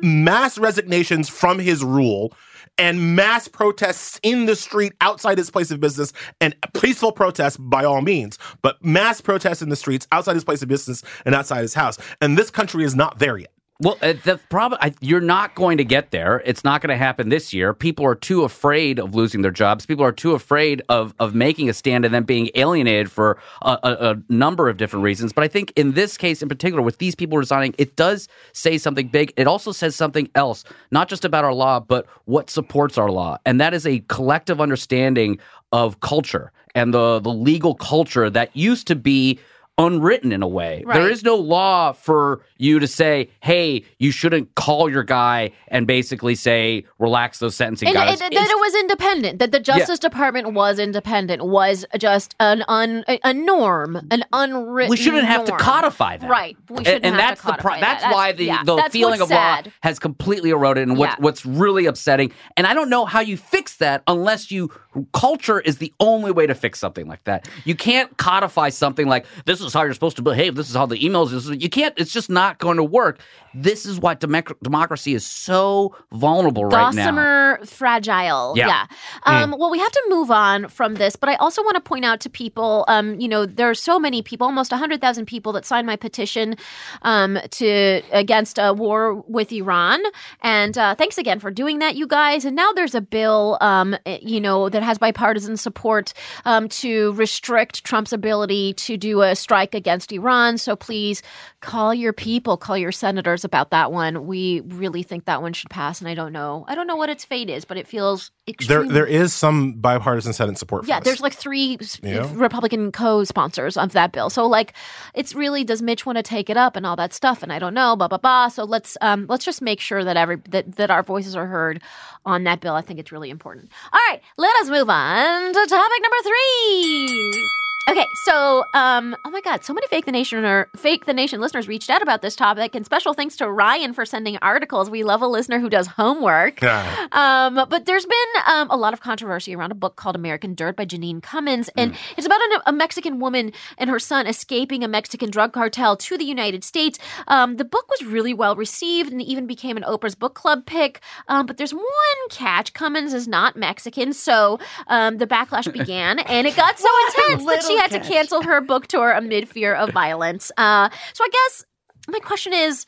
mass 0.05 0.59
resignations 0.59 1.29
from 1.29 1.59
his 1.59 1.83
rule 1.83 2.33
and 2.79 3.17
mass 3.17 3.49
protests 3.49 4.19
in 4.23 4.47
the 4.47 4.57
street 4.57 4.93
outside 5.01 5.39
his 5.39 5.51
place 5.51 5.71
of 5.71 5.81
business 5.81 6.13
and 6.41 6.55
peaceful 6.75 7.13
protests 7.13 7.57
by 7.57 7.85
all 7.85 8.03
means, 8.03 8.39
but 8.63 8.85
mass 8.85 9.21
protests 9.21 9.63
in 9.63 9.69
the 9.69 9.77
streets 9.77 10.07
outside 10.13 10.35
his 10.35 10.45
place 10.45 10.63
of 10.63 10.69
business 10.69 11.03
and 11.25 11.35
outside 11.35 11.63
his 11.63 11.75
house. 11.75 11.99
And 12.21 12.37
this 12.37 12.51
country 12.51 12.85
is 12.85 12.95
not 12.95 13.19
there 13.19 13.39
yet. 13.39 13.53
Well, 13.81 13.99
uh, 14.01 14.13
the 14.23 14.39
problem 14.51 14.81
you're 15.01 15.21
not 15.21 15.57
going 15.57 15.79
to 15.79 15.85
get 15.85 16.13
there. 16.13 16.41
It's 16.45 16.63
not 16.63 16.81
going 16.81 16.91
to 16.91 16.97
happen 16.97 17.29
this 17.29 17.53
year. 17.53 17.75
People 17.75 18.07
are 18.07 18.15
too 18.15 18.45
afraid 18.45 19.01
of 19.01 19.17
losing 19.17 19.43
their 19.43 19.51
jobs. 19.51 19.85
People 19.85 20.05
are 20.05 20.13
too 20.13 20.33
afraid 20.33 20.81
of 20.89 21.13
of 21.19 21.35
making 21.35 21.69
a 21.69 21.73
stand 21.73 22.05
and 22.05 22.15
then 22.15 22.23
being 22.23 22.51
alienated 22.55 23.11
for 23.11 23.37
a, 23.63 23.77
a, 23.83 24.11
a 24.13 24.23
number 24.33 24.69
of 24.69 24.77
different 24.77 25.03
reasons. 25.03 25.33
But 25.33 25.43
I 25.43 25.49
think 25.49 25.73
in 25.75 25.95
this 25.95 26.17
case, 26.17 26.41
in 26.41 26.49
particular, 26.49 26.83
with 26.83 26.99
these 26.99 27.17
people 27.17 27.37
resigning, 27.37 27.75
it 27.77 27.97
does 27.97 28.29
say 28.53 28.79
something 28.79 29.09
big. 29.09 29.33
It 29.37 29.49
also 29.49 29.73
says 29.73 29.97
something 29.97 30.31
else, 30.37 30.63
not 30.93 31.09
just 31.09 31.25
about 31.25 31.43
our 31.43 31.53
law, 31.53 31.81
but 31.81 32.07
what 32.27 32.51
supports 32.51 32.97
our 32.97 33.11
law, 33.11 33.39
and 33.45 33.61
that 33.61 33.75
is 33.75 33.89
a 33.89 34.05
collective 34.07 34.61
understanding 34.61 35.41
of 35.73 35.99
culture 35.99 36.53
and 36.77 36.95
the 36.95 37.19
the 37.19 37.33
legal 37.33 37.75
culture 37.75 38.31
that 38.31 38.57
used 38.57 38.87
to 38.87 38.95
be 38.95 39.39
unwritten 39.77 40.31
in 40.33 40.43
a 40.43 40.47
way. 40.49 40.85
There 40.87 41.03
Right. 41.03 41.11
is 41.11 41.25
no 41.25 41.35
law 41.35 41.93
for 41.93 42.43
you 42.59 42.79
to 42.79 42.87
say, 42.87 43.29
"Hey, 43.41 43.83
you 43.99 44.13
shouldn't 44.13 44.55
call 44.55 44.89
your 44.89 45.03
guy," 45.03 45.51
and 45.69 45.85
basically 45.87 46.37
say, 46.37 46.85
"Relax 47.01 47.41
those 47.41 47.57
sentencing 47.57 47.89
And, 47.89 47.97
guys." 47.97 48.21
and 48.21 48.33
that 48.33 48.51
it 48.51 48.59
was 48.59 48.75
independent. 48.77 49.41
That 49.41 49.51
the 49.51 49.59
Justice 49.59 49.99
Department 49.99 50.53
was 50.53 50.79
independent 50.79 51.45
was 51.45 51.85
just 51.99 52.37
an 52.39 52.65
un 52.69 53.05
a, 53.09 53.19
a 53.25 53.35
norm, 53.35 53.97
an 54.13 54.25
unwritten. 54.33 54.91
we 54.91 54.97
shouldn't 54.97 55.25
have 55.25 55.45
to 55.47 55.53
codify 55.57 56.19
that, 56.19 56.31
Right. 56.31 56.57
We 56.71 56.85
shouldn't 56.85 57.05
and, 57.05 57.17
have 57.17 57.31
that's 57.31 57.41
to 57.41 57.47
the 57.49 57.53
codify 57.55 57.81
that's 57.81 58.03
that. 58.05 58.13
why 58.13 58.31
the 58.33 58.45
yeah, 58.45 58.63
the 58.65 58.77
that's 58.77 58.93
feeling 58.93 59.21
of 59.21 59.29
sad. 59.29 59.67
law 59.67 59.73
has 59.83 59.99
completely 59.99 60.51
eroded, 60.51 60.87
and 60.87 60.97
what, 60.97 61.11
Yeah. 61.11 61.15
what's 61.19 61.45
really 61.45 61.87
upsetting. 61.87 62.33
And 62.57 62.67
I 62.67 62.75
don't 62.75 62.89
know 62.91 63.07
how 63.07 63.21
you 63.21 63.37
fix 63.37 63.77
that 63.79 64.03
unless 64.07 64.53
you 64.53 64.71
culture 65.13 65.59
is 65.59 65.79
the 65.79 65.93
only 65.99 66.31
way 66.31 66.47
to 66.47 66.55
fix 66.55 66.79
something 66.79 67.09
like 67.09 67.25
that. 67.25 67.49
You 67.65 67.75
can't 67.75 68.17
codify 68.17 68.69
something 68.69 69.09
like 69.09 69.27
this 69.45 69.61
is 69.65 69.73
how 69.73 69.83
you're 69.83 69.95
supposed 69.95 70.17
to 70.17 70.23
behave. 70.23 70.55
This 70.55 70.69
is 70.69 70.77
how 70.77 70.87
the 70.87 70.99
emails. 70.99 71.33
Is, 71.33 71.49
you 71.51 71.69
can't. 71.69 71.95
It's 71.97 72.13
just 72.13 72.31
not 72.31 72.59
going 72.59 72.77
to 72.77 72.85
work. 72.85 73.21
This 73.55 73.87
is 73.87 74.01
why 74.01 74.17
democ- 74.17 74.57
democracy 74.63 75.15
is 75.15 75.25
so 75.25 75.97
vulnerable 76.13 76.65
right 76.65 76.93
now. 76.95 77.11
Gossamer 77.11 77.61
fragile. 77.65 78.55
Yeah. 78.57 78.67
Yeah. 78.67 78.87
Um, 79.25 79.55
Well, 79.57 79.71
we 79.71 79.79
have 79.79 79.93
to 79.93 80.05
move 80.09 80.31
on 80.31 80.69
from 80.69 80.95
this, 80.95 81.17
but 81.17 81.29
I 81.29 81.37
also 81.37 81.63
want 81.63 81.77
to 81.77 81.81
point 81.81 82.05
out 82.05 82.21
to 82.21 82.31
people, 82.31 82.85
um, 82.89 83.19
you 83.21 83.29
know, 83.29 83.47
there 83.47 83.71
are 83.71 83.75
so 83.75 83.99
many 83.99 84.23
people, 84.23 84.47
almost 84.47 84.73
100,000 84.73 85.27
people 85.27 85.53
that 85.53 85.65
signed 85.65 85.87
my 85.87 85.97
petition 85.97 86.57
um, 87.03 87.39
to 87.53 88.03
against 88.11 88.59
a 88.59 88.73
war 88.73 89.15
with 89.29 89.53
Iran. 89.53 90.01
And 90.43 90.77
uh, 90.77 90.95
thanks 90.97 91.17
again 91.17 91.39
for 91.39 91.51
doing 91.51 91.79
that, 91.79 91.95
you 91.95 92.07
guys. 92.07 92.45
And 92.45 92.57
now 92.57 92.73
there's 92.73 92.95
a 92.95 93.01
bill, 93.01 93.57
um, 93.61 93.97
eh, 94.05 94.19
you 94.21 94.41
know, 94.41 94.69
that 94.69 94.83
has 94.83 94.99
bipartisan 94.99 95.57
support 95.57 96.13
um, 96.45 96.69
to 96.71 97.13
restrict 97.13 97.85
Trump's 97.85 98.13
ability 98.13 98.75
to 98.75 98.97
do 98.97 99.23
a 99.23 99.37
strike 99.37 99.54
against 99.75 100.11
Iran. 100.13 100.59
So 100.59 100.75
please 100.77 101.23
call 101.61 101.95
your 101.95 102.13
people, 102.13 102.57
call 102.57 102.77
your 102.77 102.93
senators 102.93 103.45
about 103.45 103.71
that 103.71 103.93
one. 103.93 104.27
We 104.27 104.61
really 104.61 105.03
think 105.03 105.27
that 105.27 105.41
one 105.43 105.53
should 105.53 105.71
pass. 105.71 106.01
And 106.01 106.09
I 106.09 106.15
don't 106.15 106.33
know, 106.33 106.65
I 106.69 106.75
don't 106.75 106.87
know 106.87 106.97
what 106.97 107.09
its 107.09 107.25
fate 107.25 107.49
is, 107.49 107.65
but 107.65 107.77
it 107.77 107.87
feels 107.87 108.31
There, 108.67 108.87
there 108.87 109.07
is 109.07 109.33
some 109.33 109.75
bipartisan 109.75 110.33
Senate 110.33 110.59
support 110.59 110.85
for 110.85 110.89
yeah, 110.89 110.99
this. 111.01 111.07
there's 111.07 111.21
like 111.21 111.33
three 111.35 111.79
Yeah. 112.03 112.29
Republican 112.35 112.93
co-sponsors 112.93 113.77
of 113.77 113.93
that 113.93 114.13
bill. 114.13 114.29
So 114.31 114.47
like, 114.47 114.75
it's 115.15 115.35
really 115.35 115.63
does 115.65 115.81
Mitch 115.81 116.05
want 116.05 116.17
to 116.17 116.23
take 116.23 116.51
it 116.51 116.57
up 116.57 116.77
and 116.77 116.85
all 116.85 116.97
that 116.97 117.13
stuff? 117.15 117.43
And 117.43 117.53
I 117.53 117.59
don't 117.59 117.75
know, 117.75 117.97
blah 117.97 118.09
blah 118.09 118.19
blah. 118.19 118.49
So 118.49 118.65
let's 118.65 118.97
um 119.01 119.27
let's 119.29 119.45
just 119.45 119.63
make 119.63 119.81
sure 119.81 120.03
that 120.05 120.17
every 120.17 120.37
that, 120.51 120.77
that 120.77 120.91
our 120.91 121.03
voices 121.03 121.37
are 121.37 121.47
heard 121.47 121.81
on 122.27 122.45
that 122.45 122.61
bill. 122.61 122.75
I 122.75 122.81
think 122.81 122.99
it's 122.99 123.13
really 123.13 123.31
important. 123.31 123.71
All 123.93 124.01
right, 124.11 124.21
let 124.37 124.55
us 124.57 124.69
move 124.69 124.91
on 124.91 125.53
to 125.53 125.67
topic 125.69 126.03
number 126.03 126.23
three. 126.25 127.64
Okay, 127.91 128.07
so 128.25 128.65
um, 128.73 129.15
oh 129.27 129.31
my 129.31 129.43
God, 129.43 129.63
so 129.63 129.75
many 129.75 129.87
fake 129.89 130.07
the 130.07 130.13
nation 130.13 130.43
or 130.43 130.69
fake 130.75 131.05
the 131.05 131.13
nation 131.13 131.39
listeners 131.41 131.69
reached 131.69 131.91
out 131.91 132.01
about 132.01 132.23
this 132.23 132.35
topic, 132.35 132.75
and 132.75 132.85
special 132.87 133.13
thanks 133.13 133.37
to 133.37 133.51
Ryan 133.51 133.93
for 133.93 134.07
sending 134.07 134.39
articles. 134.41 134.89
We 134.89 135.05
love 135.05 135.21
a 135.21 135.27
listener 135.27 135.59
who 135.61 135.69
does 135.69 135.87
homework. 135.87 136.63
Yeah. 136.63 137.07
Um, 137.13 137.55
but 137.69 137.85
there's 137.85 138.07
been 138.07 138.43
um, 138.47 138.71
a 138.71 138.77
lot 138.77 138.95
of 138.95 139.03
controversy 139.03 139.55
around 139.55 139.71
a 139.71 139.75
book 139.75 139.97
called 139.97 140.17
American 140.17 140.55
Dirt 140.55 140.77
by 140.77 140.87
Jeanine 140.87 141.23
Cummins, 141.23 141.69
and 141.77 141.93
Mm. 141.93 141.97
it's 142.17 142.27
about 142.27 142.41
an, 142.41 142.61
a 142.67 142.73
Mexican 142.73 143.21
woman 143.21 143.53
and 143.77 143.91
her 143.91 143.99
son 143.99 144.27
escaping 144.27 144.83
a 144.83 144.89
Mexican 144.89 145.31
drug 145.31 145.53
cartel 145.53 145.95
to 145.99 146.17
the 146.17 146.25
United 146.25 146.65
States. 146.65 146.99
Um, 147.29 147.57
the 147.57 147.65
book 147.67 147.87
was 147.91 148.03
really 148.07 148.33
well 148.33 148.57
received 148.57 149.13
and 149.13 149.21
even 149.21 149.47
became 149.47 149.77
an 149.77 149.83
Oprah's 149.83 150.15
book 150.15 150.35
club 150.35 150.65
pick. 150.65 151.01
Um, 151.29 151.45
but 151.45 151.59
there's 151.59 151.75
one 151.75 151.85
catch: 152.31 152.73
Cummins 152.73 153.13
is 153.13 153.29
not 153.29 153.57
Mexican, 153.57 154.15
so 154.15 154.59
um, 154.87 155.19
the 155.19 155.27
backlash 155.27 155.71
began, 155.71 156.19
and 156.21 156.47
it 156.47 156.57
got 156.57 156.79
so 156.79 156.89
intense 157.09 157.45
that 157.45 157.63
she 157.63 157.74
had 157.77 157.91
to 157.91 158.01
cancel 158.01 158.43
her 158.43 158.61
book 158.61 158.87
tour 158.87 159.11
amid 159.11 159.49
fear 159.49 159.75
of 159.75 159.91
violence. 159.91 160.51
Uh, 160.57 160.89
so 161.13 161.25
I 161.25 161.29
guess 161.29 161.65
my 162.09 162.19
question 162.19 162.53
is, 162.53 162.87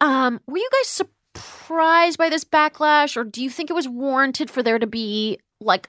um, 0.00 0.40
were 0.46 0.58
you 0.58 0.68
guys 0.72 0.88
surprised 0.88 2.18
by 2.18 2.28
this 2.28 2.44
backlash, 2.44 3.16
or 3.16 3.24
do 3.24 3.42
you 3.42 3.50
think 3.50 3.70
it 3.70 3.74
was 3.74 3.88
warranted 3.88 4.50
for 4.50 4.62
there 4.62 4.78
to 4.78 4.86
be 4.86 5.38
like 5.60 5.88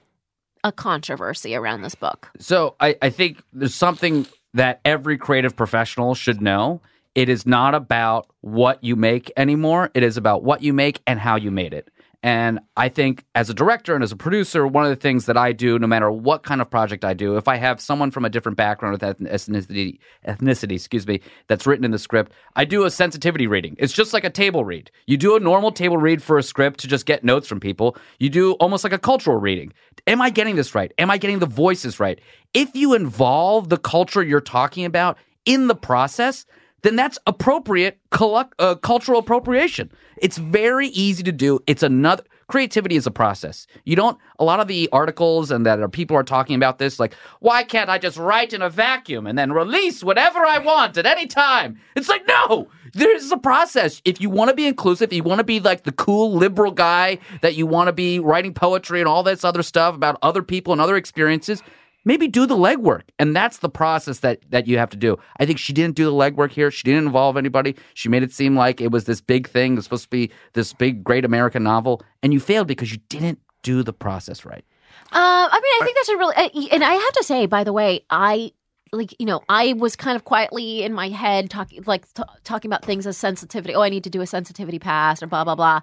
a 0.64 0.72
controversy 0.72 1.54
around 1.54 1.82
this 1.82 1.94
book? 1.94 2.30
So 2.38 2.74
I, 2.80 2.96
I 3.02 3.10
think 3.10 3.42
there's 3.52 3.74
something 3.74 4.26
that 4.54 4.80
every 4.84 5.18
creative 5.18 5.56
professional 5.56 6.14
should 6.14 6.40
know. 6.40 6.80
It 7.14 7.28
is 7.28 7.46
not 7.46 7.74
about 7.74 8.30
what 8.40 8.82
you 8.82 8.96
make 8.96 9.32
anymore. 9.36 9.90
It 9.94 10.02
is 10.02 10.16
about 10.16 10.44
what 10.44 10.62
you 10.62 10.72
make 10.72 11.00
and 11.06 11.18
how 11.18 11.36
you 11.36 11.50
made 11.50 11.74
it. 11.74 11.90
And 12.22 12.58
I 12.76 12.88
think 12.88 13.24
as 13.36 13.48
a 13.48 13.54
director 13.54 13.94
and 13.94 14.02
as 14.02 14.10
a 14.10 14.16
producer, 14.16 14.66
one 14.66 14.82
of 14.82 14.90
the 14.90 14.96
things 14.96 15.26
that 15.26 15.36
I 15.36 15.52
do, 15.52 15.78
no 15.78 15.86
matter 15.86 16.10
what 16.10 16.42
kind 16.42 16.60
of 16.60 16.68
project 16.68 17.04
I 17.04 17.14
do, 17.14 17.36
if 17.36 17.46
I 17.46 17.56
have 17.56 17.80
someone 17.80 18.10
from 18.10 18.24
a 18.24 18.28
different 18.28 18.58
background 18.58 18.92
with 18.92 19.02
ethnicity, 19.20 20.00
ethnicity, 20.26 20.72
excuse 20.72 21.06
me, 21.06 21.20
that's 21.46 21.64
written 21.64 21.84
in 21.84 21.92
the 21.92 21.98
script, 21.98 22.32
I 22.56 22.64
do 22.64 22.84
a 22.84 22.90
sensitivity 22.90 23.46
reading. 23.46 23.76
It's 23.78 23.92
just 23.92 24.12
like 24.12 24.24
a 24.24 24.30
table 24.30 24.64
read. 24.64 24.90
You 25.06 25.16
do 25.16 25.36
a 25.36 25.40
normal 25.40 25.70
table 25.70 25.96
read 25.96 26.20
for 26.20 26.38
a 26.38 26.42
script 26.42 26.80
to 26.80 26.88
just 26.88 27.06
get 27.06 27.22
notes 27.22 27.46
from 27.46 27.60
people. 27.60 27.96
You 28.18 28.30
do 28.30 28.54
almost 28.54 28.82
like 28.82 28.92
a 28.92 28.98
cultural 28.98 29.36
reading. 29.36 29.72
Am 30.08 30.20
I 30.20 30.30
getting 30.30 30.56
this 30.56 30.74
right? 30.74 30.92
Am 30.98 31.12
I 31.12 31.18
getting 31.18 31.38
the 31.38 31.46
voices 31.46 32.00
right? 32.00 32.20
If 32.52 32.74
you 32.74 32.94
involve 32.94 33.68
the 33.68 33.78
culture 33.78 34.24
you're 34.24 34.40
talking 34.40 34.84
about 34.84 35.18
in 35.44 35.68
the 35.68 35.76
process, 35.76 36.46
then 36.82 36.96
that's 36.96 37.18
appropriate 37.26 37.98
uh, 38.12 38.74
cultural 38.76 39.18
appropriation. 39.18 39.90
It's 40.18 40.38
very 40.38 40.88
easy 40.88 41.22
to 41.22 41.32
do. 41.32 41.60
It's 41.66 41.82
another 41.82 42.24
creativity 42.48 42.96
is 42.96 43.06
a 43.06 43.10
process. 43.10 43.66
You 43.84 43.94
don't 43.94 44.18
a 44.38 44.44
lot 44.44 44.58
of 44.58 44.68
the 44.68 44.88
articles 44.90 45.50
and 45.50 45.66
that 45.66 45.80
are, 45.80 45.88
people 45.88 46.16
are 46.16 46.22
talking 46.22 46.56
about 46.56 46.78
this 46.78 46.98
like 46.98 47.14
why 47.40 47.62
can't 47.62 47.90
I 47.90 47.98
just 47.98 48.16
write 48.16 48.52
in 48.52 48.62
a 48.62 48.70
vacuum 48.70 49.26
and 49.26 49.38
then 49.38 49.52
release 49.52 50.02
whatever 50.02 50.40
I 50.40 50.58
want 50.58 50.96
at 50.96 51.06
any 51.06 51.26
time? 51.26 51.78
It's 51.94 52.08
like 52.08 52.26
no, 52.26 52.68
there's 52.94 53.30
a 53.30 53.36
process. 53.36 54.00
If 54.04 54.20
you 54.20 54.30
want 54.30 54.48
to 54.48 54.56
be 54.56 54.66
inclusive, 54.66 55.12
you 55.12 55.22
want 55.22 55.40
to 55.40 55.44
be 55.44 55.60
like 55.60 55.84
the 55.84 55.92
cool 55.92 56.34
liberal 56.34 56.72
guy 56.72 57.18
that 57.42 57.54
you 57.54 57.66
want 57.66 57.88
to 57.88 57.92
be 57.92 58.18
writing 58.18 58.54
poetry 58.54 59.00
and 59.00 59.08
all 59.08 59.22
this 59.22 59.44
other 59.44 59.62
stuff 59.62 59.94
about 59.94 60.18
other 60.22 60.42
people 60.42 60.72
and 60.72 60.80
other 60.80 60.96
experiences, 60.96 61.62
maybe 62.04 62.28
do 62.28 62.46
the 62.46 62.56
legwork. 62.56 63.02
And 63.18 63.34
that's 63.34 63.58
the 63.58 63.68
process 63.68 64.20
that 64.20 64.40
that 64.50 64.66
you 64.66 64.78
have 64.78 64.90
to 64.90 64.96
do. 64.96 65.18
I 65.38 65.46
think 65.46 65.58
she 65.58 65.72
didn't 65.72 65.96
do 65.96 66.04
the 66.04 66.12
legwork 66.12 66.52
here. 66.52 66.70
She 66.70 66.84
didn't 66.84 67.06
involve 67.06 67.36
anybody. 67.36 67.76
She 67.94 68.08
made 68.08 68.22
it 68.22 68.32
seem 68.32 68.56
like 68.56 68.80
it 68.80 68.90
was 68.90 69.04
this 69.04 69.20
big 69.20 69.48
thing. 69.48 69.72
It 69.72 69.76
was 69.76 69.84
supposed 69.84 70.04
to 70.04 70.10
be 70.10 70.30
this 70.52 70.72
big 70.72 71.04
great 71.04 71.24
american 71.24 71.62
novel. 71.62 72.02
And 72.22 72.32
you 72.32 72.40
failed 72.40 72.66
because 72.66 72.92
you 72.92 72.98
didn't 73.08 73.40
do 73.62 73.82
the 73.82 73.92
process 73.92 74.44
right. 74.44 74.64
Uh, 75.10 75.48
I 75.50 75.60
mean, 75.62 75.72
I 75.80 75.84
think 75.84 75.96
that's 75.96 76.08
a 76.10 76.16
really, 76.16 76.34
uh, 76.36 76.74
and 76.74 76.84
I 76.84 76.92
have 76.92 77.12
to 77.14 77.24
say, 77.24 77.46
by 77.46 77.64
the 77.64 77.72
way, 77.72 78.04
I 78.10 78.52
like 78.92 79.14
you 79.18 79.26
know 79.26 79.42
I 79.48 79.74
was 79.74 79.96
kind 79.96 80.16
of 80.16 80.24
quietly 80.24 80.82
in 80.82 80.92
my 80.92 81.08
head 81.08 81.50
talking 81.50 81.82
like 81.86 82.12
t- 82.14 82.22
talking 82.44 82.70
about 82.70 82.84
things 82.84 83.06
as 83.06 83.16
sensitivity. 83.16 83.74
Oh, 83.74 83.82
I 83.82 83.88
need 83.88 84.04
to 84.04 84.10
do 84.10 84.20
a 84.20 84.26
sensitivity 84.26 84.78
pass 84.78 85.22
or 85.22 85.26
blah 85.26 85.44
blah 85.44 85.54
blah 85.54 85.80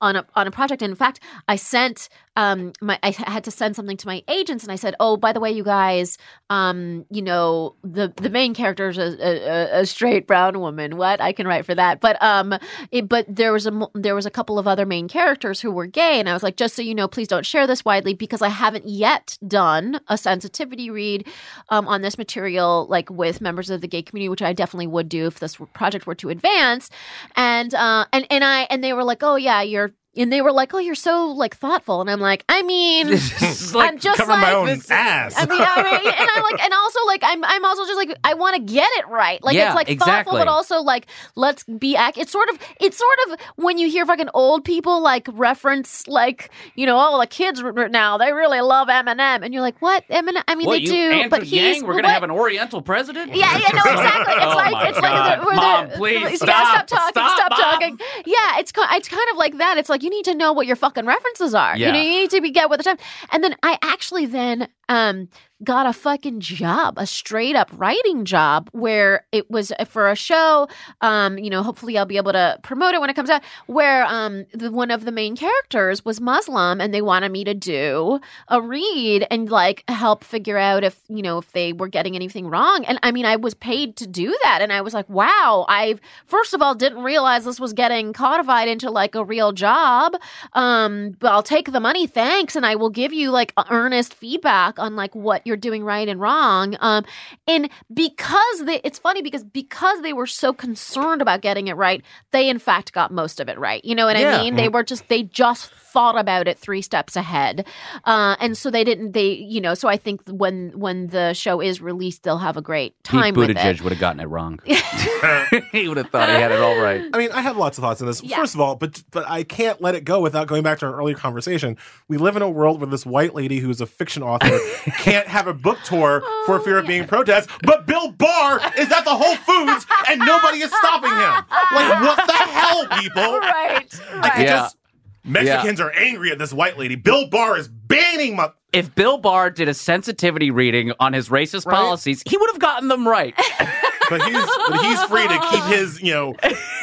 on 0.00 0.16
a 0.16 0.26
on 0.34 0.46
a 0.46 0.50
project. 0.50 0.82
And 0.82 0.90
in 0.90 0.96
fact, 0.96 1.20
I 1.48 1.56
sent 1.56 2.08
um 2.36 2.72
my 2.80 2.98
I 3.02 3.10
had 3.10 3.44
to 3.44 3.50
send 3.50 3.76
something 3.76 3.96
to 3.96 4.06
my 4.06 4.22
agents, 4.28 4.64
and 4.64 4.72
I 4.72 4.76
said, 4.76 4.94
oh, 5.00 5.16
by 5.16 5.32
the 5.32 5.40
way, 5.40 5.50
you 5.50 5.64
guys, 5.64 6.18
um, 6.50 7.04
you 7.10 7.22
know 7.22 7.74
the 7.82 8.12
the 8.16 8.30
main 8.30 8.54
character 8.54 8.88
is 8.88 8.98
a, 8.98 9.16
a, 9.20 9.80
a 9.80 9.86
straight 9.86 10.26
brown 10.26 10.60
woman. 10.60 10.96
What 10.96 11.20
I 11.20 11.32
can 11.32 11.46
write 11.46 11.66
for 11.66 11.74
that, 11.74 12.00
but 12.00 12.22
um, 12.22 12.54
it, 12.90 13.08
but 13.08 13.26
there 13.28 13.52
was 13.52 13.66
a 13.66 13.88
there 13.94 14.14
was 14.14 14.26
a 14.26 14.30
couple 14.30 14.58
of 14.58 14.66
other 14.66 14.86
main 14.86 15.08
characters 15.08 15.60
who 15.60 15.70
were 15.70 15.86
gay, 15.86 16.18
and 16.20 16.28
I 16.28 16.32
was 16.32 16.42
like, 16.42 16.56
just 16.56 16.74
so 16.76 16.82
you 16.82 16.94
know, 16.94 17.08
please 17.08 17.28
don't 17.28 17.46
share 17.46 17.66
this 17.66 17.84
widely 17.84 18.14
because 18.14 18.42
I 18.42 18.48
haven't 18.48 18.86
yet 18.86 19.38
done 19.46 20.00
a 20.08 20.16
sensitivity 20.18 20.90
read 20.90 21.26
um, 21.70 21.88
on 21.88 22.02
this 22.02 22.18
material, 22.18 22.86
like 22.88 23.10
with 23.10 23.40
members 23.40 23.70
of 23.70 23.80
the 23.80 23.88
gay 23.88 24.02
community, 24.02 24.28
which 24.28 24.42
I 24.42 24.52
definitely 24.52 24.88
would 24.88 25.08
do 25.08 25.26
if 25.26 25.38
this 25.38 25.56
project 25.74 26.06
were 26.06 26.14
to 26.16 26.30
advance. 26.30 26.90
And 27.34 27.74
uh, 27.74 28.06
and 28.12 28.26
and 28.30 28.44
I 28.44 28.62
and 28.70 28.82
they 28.84 28.92
were 28.92 29.04
like, 29.04 29.22
oh 29.22 29.36
yeah, 29.36 29.62
you're. 29.62 29.92
And 30.16 30.32
they 30.32 30.40
were 30.40 30.52
like, 30.52 30.72
"Oh, 30.74 30.78
you're 30.78 30.94
so 30.94 31.26
like 31.28 31.56
thoughtful," 31.56 32.00
and 32.00 32.10
I'm 32.10 32.20
like, 32.20 32.44
"I 32.48 32.62
mean, 32.62 33.08
like 33.74 33.74
I'm 33.74 33.98
just 33.98 34.18
covering 34.18 34.40
like 34.40 34.48
my 34.48 34.52
own 34.54 34.66
this- 34.66 34.90
ass. 34.90 35.34
I 35.36 35.46
mean, 35.46 35.60
I 35.60 35.82
mean, 35.82 35.94
and 35.94 36.28
I 36.30 36.40
like, 36.50 36.60
and 36.64 36.72
also 36.72 36.98
like, 37.06 37.20
I'm, 37.24 37.44
I'm 37.44 37.64
also 37.64 37.84
just 37.84 37.96
like, 37.96 38.16
I 38.24 38.34
want 38.34 38.56
to 38.56 38.62
get 38.62 38.88
it 38.98 39.08
right. 39.08 39.42
Like, 39.42 39.56
Yeah, 39.56 39.66
it's 39.68 39.74
like 39.74 39.98
thoughtful, 39.98 40.32
but 40.34 40.48
also 40.48 40.80
like, 40.80 41.06
let's 41.34 41.64
be 41.64 41.96
ac 41.96 42.20
It's 42.20 42.32
sort 42.32 42.48
of, 42.48 42.58
it's 42.80 42.96
sort 42.96 43.18
of 43.30 43.40
when 43.56 43.78
you 43.78 43.88
hear 43.90 44.06
fucking 44.06 44.30
old 44.34 44.64
people 44.64 45.02
like 45.02 45.28
reference, 45.32 46.06
like, 46.08 46.50
you 46.74 46.86
know, 46.86 46.96
oh, 46.98 47.20
the 47.20 47.26
kids 47.26 47.62
now 47.90 48.18
they 48.18 48.32
really 48.32 48.60
love 48.60 48.88
Eminem, 48.88 49.44
and 49.44 49.52
you're 49.52 49.62
like, 49.62 49.80
what 49.82 50.06
Eminem? 50.08 50.42
I 50.48 50.54
mean, 50.54 50.66
what 50.66 50.74
they 50.74 50.80
you 50.80 50.86
do, 50.88 51.10
Andrew 51.12 51.28
but 51.30 51.42
he's 51.42 51.82
we're 51.82 51.92
gonna 51.94 52.08
what- 52.08 52.14
have 52.14 52.22
an 52.22 52.30
oriental 52.30 52.80
president 52.82 53.34
yeah, 53.34 53.52
yeah, 53.58 53.68
no, 53.72 53.90
exactly. 53.92 54.34
It's 54.36 54.44
Oh 54.44 54.56
like 54.56 54.88
it's 54.88 55.00
God. 55.00 55.38
like 55.38 55.48
the, 55.48 55.54
Mom, 55.56 55.88
they're- 55.88 55.96
please 55.98 56.20
yeah, 56.22 56.34
stop. 56.36 56.88
stop 56.88 57.12
talking, 57.12 57.12
Stop, 57.12 57.52
stop, 57.54 57.72
talking. 57.72 57.98
Yeah, 58.24 58.58
it's 58.58 58.72
it's 58.76 59.08
kind 59.08 59.28
of 59.32 59.36
like 59.36 59.58
that. 59.58 59.76
It's 59.78 59.88
like 59.88 60.02
you 60.06 60.10
need 60.10 60.24
to 60.26 60.34
know 60.34 60.52
what 60.52 60.68
your 60.68 60.76
fucking 60.76 61.04
references 61.04 61.52
are. 61.52 61.76
You 61.88 61.92
know, 61.92 61.98
you 62.00 62.20
need 62.20 62.30
to 62.30 62.40
be 62.40 62.52
get 62.52 62.70
with 62.70 62.78
the 62.78 62.84
time. 62.84 62.98
And 63.32 63.42
then 63.42 63.56
I 63.64 63.76
actually 63.82 64.26
then 64.26 64.68
um 64.88 65.28
got 65.64 65.86
a 65.86 65.92
fucking 65.92 66.40
job, 66.40 66.94
a 66.98 67.06
straight 67.06 67.56
up 67.56 67.70
writing 67.72 68.24
job 68.24 68.68
where 68.72 69.26
it 69.32 69.50
was 69.50 69.72
for 69.88 70.10
a 70.10 70.16
show. 70.16 70.68
Um, 71.00 71.38
you 71.38 71.48
know, 71.48 71.62
hopefully 71.62 71.96
I'll 71.96 72.06
be 72.06 72.18
able 72.18 72.32
to 72.32 72.58
promote 72.62 72.94
it 72.94 73.00
when 73.00 73.08
it 73.10 73.14
comes 73.16 73.30
out. 73.30 73.42
Where 73.66 74.04
um 74.04 74.44
the, 74.52 74.70
one 74.70 74.90
of 74.90 75.04
the 75.04 75.12
main 75.12 75.36
characters 75.36 76.04
was 76.04 76.20
Muslim, 76.20 76.80
and 76.80 76.92
they 76.92 77.02
wanted 77.02 77.32
me 77.32 77.44
to 77.44 77.54
do 77.54 78.20
a 78.48 78.60
read 78.60 79.26
and 79.30 79.50
like 79.50 79.84
help 79.88 80.24
figure 80.24 80.58
out 80.58 80.84
if 80.84 81.00
you 81.08 81.22
know 81.22 81.38
if 81.38 81.50
they 81.52 81.72
were 81.72 81.88
getting 81.88 82.14
anything 82.14 82.48
wrong. 82.48 82.84
And 82.84 82.98
I 83.02 83.12
mean, 83.12 83.24
I 83.24 83.36
was 83.36 83.54
paid 83.54 83.96
to 83.96 84.06
do 84.06 84.36
that, 84.42 84.60
and 84.60 84.72
I 84.72 84.82
was 84.82 84.94
like, 84.94 85.08
wow. 85.08 85.64
I 85.68 85.96
first 86.26 86.52
of 86.52 86.60
all 86.60 86.74
didn't 86.74 87.02
realize 87.02 87.44
this 87.44 87.60
was 87.60 87.72
getting 87.72 88.12
codified 88.12 88.68
into 88.68 88.90
like 88.90 89.14
a 89.14 89.24
real 89.24 89.52
job. 89.52 90.14
Um, 90.52 91.16
but 91.18 91.32
I'll 91.32 91.42
take 91.42 91.72
the 91.72 91.80
money, 91.80 92.06
thanks, 92.06 92.56
and 92.56 92.66
I 92.66 92.76
will 92.76 92.90
give 92.90 93.12
you 93.12 93.30
like 93.30 93.52
earnest 93.70 94.12
feedback 94.12 94.78
on 94.78 94.96
like 94.96 95.14
what 95.14 95.45
what 95.46 95.48
you're 95.48 95.56
doing 95.56 95.84
right 95.84 96.08
and 96.08 96.20
wrong. 96.20 96.76
Um, 96.80 97.04
and 97.46 97.70
because 97.92 98.64
they, 98.64 98.80
it's 98.82 98.98
funny 98.98 99.22
because 99.22 99.44
because 99.44 100.02
they 100.02 100.12
were 100.12 100.26
so 100.26 100.52
concerned 100.52 101.22
about 101.22 101.40
getting 101.40 101.68
it 101.68 101.74
right, 101.76 102.02
they 102.32 102.48
in 102.48 102.58
fact 102.58 102.92
got 102.92 103.12
most 103.12 103.40
of 103.40 103.48
it 103.48 103.58
right. 103.58 103.84
You 103.84 103.94
know 103.94 104.06
what 104.06 104.18
Yeah. 104.18 104.36
I 104.38 104.42
mean? 104.42 104.56
They 104.56 104.68
were 104.68 104.82
just 104.82 105.08
they 105.08 105.22
just 105.22 105.70
thought 105.70 106.18
about 106.18 106.46
it 106.46 106.58
three 106.58 106.82
steps 106.82 107.16
ahead, 107.16 107.66
uh, 108.04 108.36
and 108.40 108.56
so 108.58 108.70
they 108.70 108.84
didn't. 108.84 109.12
They 109.12 109.30
you 109.32 109.60
know. 109.60 109.74
So 109.74 109.88
I 109.88 109.96
think 109.96 110.22
when 110.28 110.72
when 110.78 111.06
the 111.08 111.32
show 111.32 111.60
is 111.62 111.80
released, 111.80 112.22
they'll 112.24 112.38
have 112.38 112.56
a 112.56 112.62
great 112.62 112.94
Pete 113.04 113.20
time 113.20 113.34
with 113.34 113.50
Buttigieg 113.50 113.74
it. 113.76 113.82
would 113.82 113.92
have 113.92 114.00
gotten 114.00 114.20
it 114.20 114.26
wrong. 114.26 114.58
he 115.72 115.88
would 115.88 115.96
have 115.96 116.10
thought 116.10 116.28
he 116.28 116.34
had 116.34 116.50
it 116.52 116.60
all 116.60 116.78
right. 116.78 117.02
I 117.14 117.18
mean, 117.18 117.30
I 117.32 117.40
have 117.42 117.56
lots 117.56 117.78
of 117.78 117.82
thoughts 117.82 118.00
on 118.00 118.06
this. 118.08 118.22
Yeah. 118.22 118.36
First 118.36 118.54
of 118.54 118.60
all, 118.60 118.74
but 118.76 119.02
but 119.10 119.28
I 119.28 119.42
can't 119.44 119.80
let 119.80 119.94
it 119.94 120.04
go 120.04 120.20
without 120.20 120.46
going 120.48 120.62
back 120.62 120.80
to 120.80 120.86
our 120.86 120.94
earlier 120.96 121.14
conversation. 121.16 121.76
We 122.08 122.16
live 122.18 122.36
in 122.36 122.42
a 122.42 122.50
world 122.50 122.80
where 122.80 122.90
this 122.90 123.06
white 123.06 123.34
lady 123.34 123.58
who 123.60 123.70
is 123.70 123.80
a 123.80 123.86
fiction 123.86 124.22
author 124.22 124.58
can't 124.98 125.26
have 125.36 125.46
a 125.46 125.54
book 125.54 125.78
tour 125.84 126.22
for 126.46 126.56
oh, 126.56 126.62
fear 126.62 126.78
of 126.78 126.86
being 126.86 127.06
protest, 127.06 127.50
but 127.62 127.86
Bill 127.86 128.10
Barr 128.12 128.60
is 128.78 128.90
at 128.90 129.04
the 129.04 129.14
Whole 129.14 129.36
Foods 129.36 129.86
and 130.08 130.18
nobody 130.20 130.58
is 130.62 130.72
stopping 130.72 131.10
him. 131.10 131.44
Like, 131.74 132.02
what 132.02 132.26
the 132.26 132.32
hell, 132.32 132.86
people? 133.00 133.38
right. 133.40 134.00
Like, 134.16 134.32
Yeah. 134.38 134.44
just 134.44 134.76
Mexicans 135.24 135.80
are 135.80 135.90
angry 135.92 136.30
at 136.30 136.38
this 136.38 136.52
white 136.52 136.78
lady. 136.78 136.94
Bill 136.94 137.28
Barr 137.28 137.58
is 137.58 137.68
banning 137.68 138.36
my. 138.36 138.50
If 138.72 138.94
Bill 138.94 139.18
Barr 139.18 139.50
did 139.50 139.68
a 139.68 139.74
sensitivity 139.74 140.50
reading 140.50 140.92
on 141.00 141.12
his 141.12 141.28
racist 141.28 141.66
Right. 141.66 141.74
policies, 141.74 142.22
he 142.26 142.36
would 142.36 142.50
have 142.50 142.60
gotten 142.60 142.88
them 142.88 143.06
right. 143.06 143.34
But 144.08 144.22
he's 144.22 144.46
but 144.68 144.80
he's 144.84 145.02
free 145.04 145.26
to 145.28 145.38
keep 145.50 145.64
his 145.64 146.00
you 146.02 146.12
know 146.12 146.34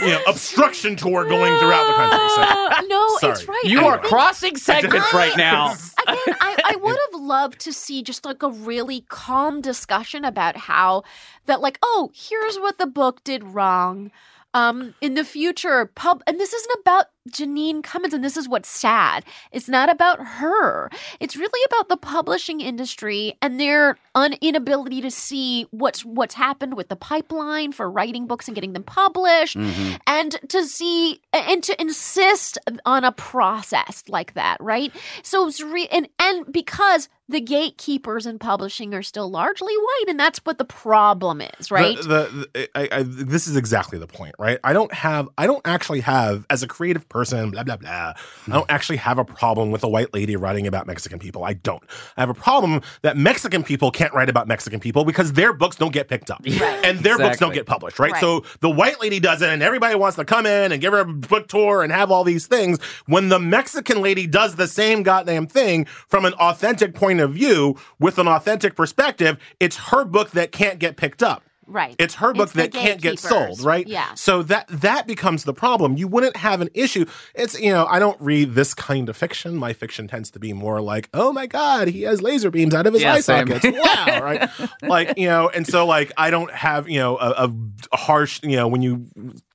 you 0.02 0.08
know 0.08 0.22
obstruction 0.28 0.96
tour 0.96 1.26
going 1.26 1.58
throughout 1.60 1.88
the 1.88 1.94
country. 1.94 2.30
So. 2.36 2.88
No, 2.88 3.08
Sorry. 3.20 3.34
it's 3.34 3.48
right. 3.48 3.62
You 3.64 3.82
I 3.82 3.84
are 3.86 3.98
think- 3.98 4.08
crossing 4.10 4.58
segments 4.58 5.14
right 5.14 5.36
now. 5.38 5.72
Again, 6.08 6.36
I, 6.42 6.58
I 6.66 6.76
would 6.76 6.98
have 7.12 7.22
loved 7.22 7.60
to 7.62 7.72
see 7.72 8.04
just 8.04 8.26
like 8.26 8.44
a 8.44 8.50
really 8.50 9.06
calm 9.08 9.62
discussion 9.62 10.26
about 10.26 10.58
how 10.58 11.04
that, 11.46 11.62
like, 11.62 11.80
oh, 11.82 12.12
here's 12.14 12.58
what 12.58 12.78
the 12.78 12.88
book 12.88 13.24
did 13.24 13.44
wrong. 13.44 14.12
Um, 14.54 14.94
in 15.02 15.14
the 15.16 15.24
future, 15.24 15.86
pub, 15.96 16.22
and 16.28 16.40
this 16.40 16.52
isn't 16.54 16.80
about 16.82 17.06
Jeanine 17.30 17.82
Cummins, 17.84 18.14
and 18.14 18.24
this 18.24 18.36
is 18.36 18.50
what's 18.50 18.68
sad. 18.70 19.24
It's 19.52 19.70
not 19.70 19.90
about 19.90 20.20
her. 20.20 20.90
It's 21.22 21.36
really 21.38 21.62
about 21.68 21.88
the 21.88 21.96
publishing 21.98 22.60
industry 22.60 23.38
and 23.42 23.60
their 23.60 23.98
un- 24.14 24.36
inability 24.42 25.00
to 25.02 25.10
see 25.12 25.66
what's 25.72 26.04
what's 26.04 26.36
happened 26.36 26.76
with 26.76 26.90
the 26.90 26.96
pipeline 26.98 27.72
for 27.72 27.90
writing 27.90 28.28
books 28.28 28.48
and 28.48 28.56
getting 28.56 28.74
them 28.74 28.84
published 28.84 29.58
Mhm. 29.58 30.00
and 30.06 30.38
to 30.50 30.66
see 30.66 31.22
and 31.32 31.64
to 31.64 31.80
insist 31.82 32.58
on 32.86 33.04
a 33.04 33.12
process 33.12 34.04
like 34.08 34.34
that 34.34 34.58
right 34.60 34.92
so 35.24 35.48
it's 35.48 35.62
re- 35.62 35.88
and 35.92 36.08
and 36.20 36.52
because 36.52 37.10
the 37.30 37.40
gatekeepers 37.40 38.26
in 38.26 38.38
publishing 38.38 38.94
are 38.94 39.02
still 39.02 39.30
largely 39.32 39.74
white 39.76 40.06
and 40.10 40.20
that's 40.20 40.40
what 40.40 40.58
the 40.58 40.66
problem 40.66 41.42
is 41.42 41.72
right 41.72 41.98
The, 41.98 42.04
the, 42.04 42.48
the- 42.54 42.70
I, 42.78 43.00
I, 43.00 43.04
this 43.04 43.48
is 43.48 43.56
exactly 43.56 43.98
the 43.98 44.08
point, 44.08 44.36
right? 44.38 44.60
I 44.64 44.74
don't 44.74 44.94
have, 44.94 45.30
I 45.38 45.48
don't 45.48 45.62
actually 45.66 46.02
have, 46.02 46.46
as 46.50 46.64
a 46.64 46.68
creative 46.68 47.08
person, 47.14 47.52
blah 47.52 47.64
blah 47.64 47.78
blah. 47.78 47.90
I 47.90 48.14
hmm. 48.46 48.52
don't 48.52 48.70
actually 48.70 48.98
have 48.98 49.18
a 49.18 49.24
problem 49.24 49.72
with 49.72 49.84
a 49.84 49.88
white 49.88 50.14
lady 50.14 50.36
writing 50.36 50.68
about 50.68 50.88
Mexican 50.88 51.20
people. 51.20 51.46
I 51.46 51.54
don't. 51.54 51.84
I 52.18 52.22
have 52.22 52.30
a 52.30 52.34
problem 52.34 52.82
that 53.04 53.16
Mexican 53.16 53.64
people 53.64 53.92
can't 53.92 54.14
write 54.14 54.30
about 54.30 54.48
Mexican 54.48 54.80
people 54.80 55.06
because 55.06 55.34
their 55.34 55.54
books 55.54 55.76
don't 55.76 55.94
get 55.94 56.10
picked 56.10 56.32
up, 56.32 56.42
and 56.84 57.00
their 57.00 57.18
books 57.18 57.38
don't 57.38 57.54
get 57.54 57.66
published, 57.66 58.00
right? 58.00 58.12
Right. 58.12 58.20
So 58.22 58.44
the 58.60 58.70
white 58.70 59.00
lady 59.00 59.20
does 59.20 59.42
it, 59.42 59.50
and 59.50 59.64
everybody 59.64 59.96
wants 59.96 60.18
to 60.18 60.26
come 60.26 60.46
in 60.46 60.72
and 60.72 60.82
give 60.82 60.92
her 60.92 61.00
a 61.00 61.06
book 61.06 61.48
tour 61.48 61.84
and 61.84 61.92
have 61.92 62.12
all 62.12 62.24
these 62.24 62.48
things. 62.48 62.80
When 63.06 63.30
the 63.30 63.40
Mexican 63.40 64.02
lady 64.02 64.28
does 64.28 64.56
the 64.56 64.68
same 64.68 65.04
goddamn 65.04 65.48
thing 65.48 65.86
from 65.86 66.26
an 66.26 66.34
authentic 66.34 66.96
point 66.96 67.20
of 67.20 67.34
view 67.34 67.78
with 68.00 68.18
an 68.18 68.28
authentic 68.28 68.76
perspective, 68.76 69.38
it's 69.60 69.78
her 69.78 70.04
book 70.04 70.32
that 70.32 70.52
can't 70.52 70.80
get 70.80 70.98
picked 70.98 71.24
up. 71.24 71.44
Right 71.68 71.96
It's 72.00 72.16
her 72.16 72.34
book 72.34 72.44
It's 72.50 72.54
that 72.54 72.72
can't 72.74 73.02
get 73.02 73.20
sold, 73.20 73.62
right? 73.62 73.88
yeah 73.88 74.14
So 74.16 74.44
that 74.44 74.68
that 74.70 75.08
becomes 75.08 75.44
the 75.44 75.54
problem. 75.54 75.98
You 75.98 76.08
wouldn't 76.08 76.38
have 76.38 76.62
an 76.62 76.70
issue. 76.74 77.06
It's 77.36 77.60
you 77.60 77.72
know, 77.72 77.86
I 77.86 78.00
don't 78.00 78.20
read 78.22 78.54
this 78.56 78.74
kind 78.74 79.10
of 79.10 79.18
fiction. 79.18 79.56
My 79.56 79.74
fiction 79.74 80.08
tends 80.08 80.32
to 80.32 80.40
be 80.40 80.54
more 80.54 80.82
like, 80.82 81.10
oh 81.14 81.32
my 81.34 81.46
god, 81.48 81.88
he 81.88 82.02
has 82.04 82.22
laser 82.22 82.52
beams 82.52 82.74
out 82.74 82.88
of 82.88 82.94
his 82.94 83.04
Yeah, 83.04 83.14
eye 83.14 83.20
same. 83.22 83.48
sockets. 83.48 83.66
Wow, 83.84 84.22
right? 84.22 84.50
like 84.82 85.18
you 85.18 85.28
know, 85.28 85.50
and 85.50 85.66
so 85.68 85.86
like 85.86 86.12
I 86.18 86.30
don't 86.30 86.52
have 86.52 86.90
you 86.90 87.00
know 87.00 87.18
a, 87.18 87.52
a 87.92 87.98
harsh 87.98 88.40
you 88.44 88.56
know 88.56 88.68
when 88.68 88.82
you 88.82 89.08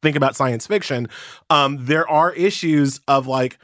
think 0.02 0.16
about 0.16 0.36
science 0.36 0.66
fiction, 0.66 1.08
um, 1.50 1.84
there 1.84 2.08
are 2.08 2.32
issues 2.32 3.00
of 3.08 3.26
like 3.26 3.58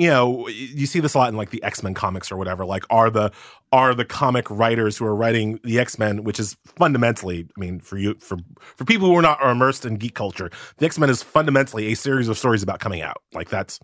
you 0.00 0.08
know 0.08 0.48
you 0.48 0.86
see 0.86 1.00
this 1.00 1.14
a 1.14 1.18
lot 1.18 1.28
in 1.28 1.36
like 1.36 1.50
the 1.50 1.62
x-men 1.62 1.94
comics 1.94 2.32
or 2.32 2.36
whatever 2.36 2.64
like 2.64 2.84
are 2.90 3.10
the 3.10 3.30
are 3.72 3.94
the 3.94 4.04
comic 4.04 4.50
writers 4.50 4.96
who 4.96 5.04
are 5.04 5.14
writing 5.14 5.60
the 5.62 5.78
x-men 5.78 6.24
which 6.24 6.40
is 6.40 6.56
fundamentally 6.64 7.46
i 7.56 7.60
mean 7.60 7.78
for 7.80 7.98
you 7.98 8.14
for 8.20 8.38
for 8.76 8.84
people 8.84 9.06
who 9.06 9.16
are 9.16 9.22
not 9.22 9.40
are 9.40 9.50
immersed 9.50 9.84
in 9.84 9.96
geek 9.96 10.14
culture 10.14 10.50
the 10.78 10.86
x-men 10.86 11.10
is 11.10 11.22
fundamentally 11.22 11.92
a 11.92 11.94
series 11.94 12.28
of 12.28 12.36
stories 12.38 12.62
about 12.62 12.80
coming 12.80 13.02
out. 13.02 13.22
Like 13.32 13.48
that's 13.48 13.78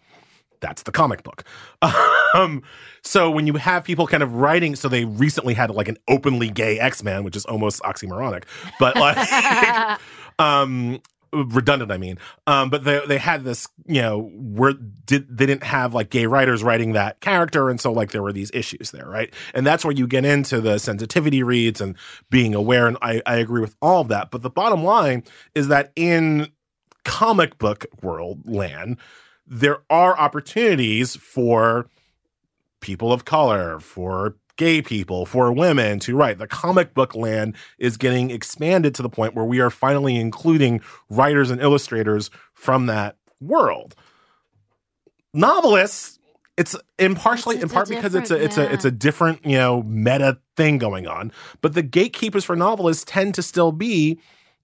that's 0.61 0.83
the 0.83 0.93
comic 0.93 1.23
book. 1.23 1.45
Um 2.35 2.63
so 3.03 3.31
when 3.31 3.47
you 3.47 3.55
have 3.55 3.85
people 3.85 4.07
kind 4.07 4.23
of 4.23 4.35
writing 4.35 4.75
so 4.75 4.89
they 4.89 5.07
recently 5.07 5.55
had 5.55 5.71
like 5.71 5.89
an 5.89 5.97
openly 6.07 6.51
gay 6.51 6.79
x-men 6.79 7.25
which 7.25 7.35
is 7.35 7.47
almost 7.47 7.81
oxymoronic 7.83 8.45
but 8.79 8.95
like 8.97 9.99
um 10.39 11.01
redundant 11.33 11.91
i 11.93 11.97
mean. 11.99 12.19
Um 12.47 12.71
but 12.71 12.85
they 12.85 13.01
they 13.07 13.19
had 13.19 13.45
this 13.45 13.69
you 13.87 14.03
know 14.03 14.31
where 14.35 14.73
did 14.73 15.37
they 15.37 15.47
didn't 15.47 15.65
have 15.65 15.95
like 15.95 16.11
gay 16.11 16.27
writers 16.27 16.63
writing 16.63 16.93
that 16.93 17.21
character 17.21 17.69
and 17.69 17.81
so 17.81 17.93
like 17.93 18.13
there 18.13 18.23
were 18.23 18.33
these 18.33 18.51
issues 18.55 18.91
there 18.91 19.09
right? 19.09 19.33
And 19.55 19.67
that's 19.67 19.85
where 19.85 19.95
you 19.95 20.07
get 20.07 20.25
into 20.25 20.61
the 20.61 20.79
sensitivity 20.79 21.43
reads 21.43 21.81
and 21.81 21.97
being 22.31 22.55
aware 22.55 22.87
and 22.87 22.97
i 23.03 23.23
i 23.27 23.37
agree 23.37 23.61
with 23.61 23.77
all 23.83 24.01
of 24.03 24.09
that. 24.09 24.31
But 24.31 24.43
the 24.43 24.51
bottom 24.51 24.85
line 24.85 25.25
is 25.55 25.69
that 25.69 25.93
in 25.97 26.49
comic 27.05 27.59
book 27.59 27.87
world 28.03 28.41
land 28.47 28.99
there 29.47 29.79
are 29.89 30.19
opportunities 30.19 31.15
for 31.17 31.89
people 32.81 33.13
of 33.13 33.25
color 33.25 33.79
for 33.81 34.37
gay 34.57 34.83
people 34.83 35.27
for 35.27 35.53
women 35.53 35.99
to 36.01 36.17
write 36.17 36.39
the 36.39 36.47
comic 36.47 36.95
book 36.95 37.15
land 37.15 37.55
is 37.79 37.97
getting 37.97 38.31
expanded 38.31 38.95
to 38.95 39.03
the 39.03 39.09
point 39.09 39.35
where 39.35 39.45
we 39.45 39.61
are 39.61 39.71
finally 39.71 40.17
including 40.17 40.81
writers 41.11 41.51
and 41.51 41.61
illustrators 41.61 42.31
from 42.55 42.87
that 42.87 43.17
world. 43.41 43.95
Novelists 45.35 46.19
it's 46.57 46.75
in 46.99 47.15
partially 47.15 47.57
It's- 47.57 47.71
in 47.71 47.75
part 47.75 47.89
because 47.89 48.15
it's 48.15 48.31
a 48.31 48.43
it's 48.43 48.57
a 48.57 48.73
it's 48.73 48.85
a 48.87 48.91
different 48.91 49.45
you 49.45 49.59
know 49.59 49.83
meta 49.83 50.39
thing 50.57 50.79
going 50.79 51.07
on. 51.07 51.31
But 51.61 51.75
the 51.75 51.83
gatekeepers 51.83 52.45
for 52.45 52.57
novelists 52.57 53.05
tend 53.07 53.35
to 53.35 53.43
still 53.43 53.73
be 53.73 54.19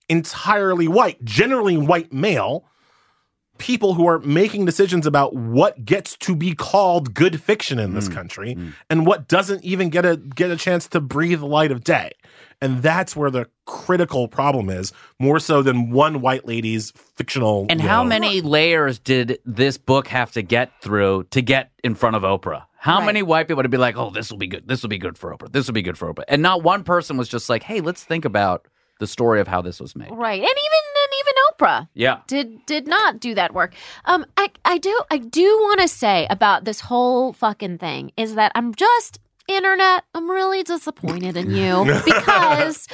entirely 0.08 0.88
white 0.88 1.22
generally 1.24 1.76
white 1.76 2.10
male 2.12 2.64
people 3.58 3.94
who 3.94 4.06
are 4.08 4.18
making 4.20 4.64
decisions 4.64 5.06
about 5.06 5.34
what 5.34 5.84
gets 5.84 6.16
to 6.18 6.34
be 6.34 6.54
called 6.54 7.14
good 7.14 7.40
fiction 7.40 7.78
in 7.78 7.94
this 7.94 8.08
Mm, 8.08 8.14
country 8.14 8.54
mm. 8.54 8.72
and 8.90 9.06
what 9.06 9.28
doesn't 9.28 9.62
even 9.64 9.88
get 9.90 10.04
a 10.04 10.16
get 10.16 10.50
a 10.50 10.56
chance 10.56 10.88
to 10.88 11.00
breathe 11.00 11.40
the 11.40 11.46
light 11.46 11.70
of 11.70 11.84
day. 11.84 12.10
And 12.60 12.80
that's 12.82 13.16
where 13.16 13.30
the 13.30 13.48
critical 13.66 14.28
problem 14.28 14.70
is, 14.70 14.92
more 15.18 15.40
so 15.40 15.62
than 15.62 15.90
one 15.90 16.20
white 16.20 16.46
lady's 16.46 16.92
fictional. 17.16 17.66
And 17.68 17.80
how 17.80 18.02
know- 18.02 18.08
many 18.08 18.40
layers 18.40 18.98
did 18.98 19.38
this 19.44 19.78
book 19.78 20.06
have 20.08 20.32
to 20.32 20.42
get 20.42 20.70
through 20.80 21.24
to 21.30 21.42
get 21.42 21.72
in 21.82 21.94
front 21.94 22.16
of 22.16 22.22
Oprah? 22.22 22.64
How 22.78 22.98
Right. 22.98 23.06
many 23.06 23.22
white 23.22 23.46
people 23.48 23.62
would 23.62 23.70
be 23.70 23.76
like, 23.78 23.96
"Oh, 23.96 24.10
this 24.10 24.30
will 24.30 24.38
be 24.38 24.46
good. 24.48 24.66
This 24.66 24.82
will 24.82 24.90
be 24.90 24.98
good 24.98 25.16
for 25.18 25.36
Oprah. 25.36 25.52
This 25.52 25.66
will 25.66 25.74
be 25.74 25.82
good 25.82 25.98
for 25.98 26.12
Oprah," 26.12 26.24
and 26.28 26.40
not 26.42 26.62
one 26.64 26.82
person 26.84 27.16
was 27.16 27.28
just 27.28 27.48
like, 27.48 27.62
"Hey, 27.64 27.80
let's 27.80 28.02
think 28.04 28.24
about 28.24 28.66
the 29.00 29.06
story 29.06 29.40
of 29.40 29.48
how 29.48 29.60
this 29.62 29.78
was 29.80 29.94
made." 29.96 30.10
right 30.12 30.40
and 30.40 30.42
even 30.42 30.48
and 30.48 30.91
even 31.20 31.34
oprah 31.52 31.88
Yeah, 31.94 32.20
did 32.26 32.64
did 32.66 32.86
not 32.86 33.20
do 33.20 33.34
that 33.34 33.54
work. 33.54 33.74
Um, 34.04 34.24
I 34.36 34.50
I 34.64 34.78
do 34.78 35.00
I 35.10 35.18
do 35.18 35.42
want 35.42 35.80
to 35.80 35.88
say 35.88 36.26
about 36.30 36.64
this 36.64 36.80
whole 36.80 37.32
fucking 37.32 37.78
thing 37.78 38.12
is 38.16 38.34
that 38.36 38.52
I'm 38.54 38.74
just 38.74 39.18
internet. 39.48 40.04
I'm 40.14 40.30
really 40.30 40.62
disappointed 40.62 41.36
in 41.36 41.50
you 41.50 41.84
because 42.04 42.86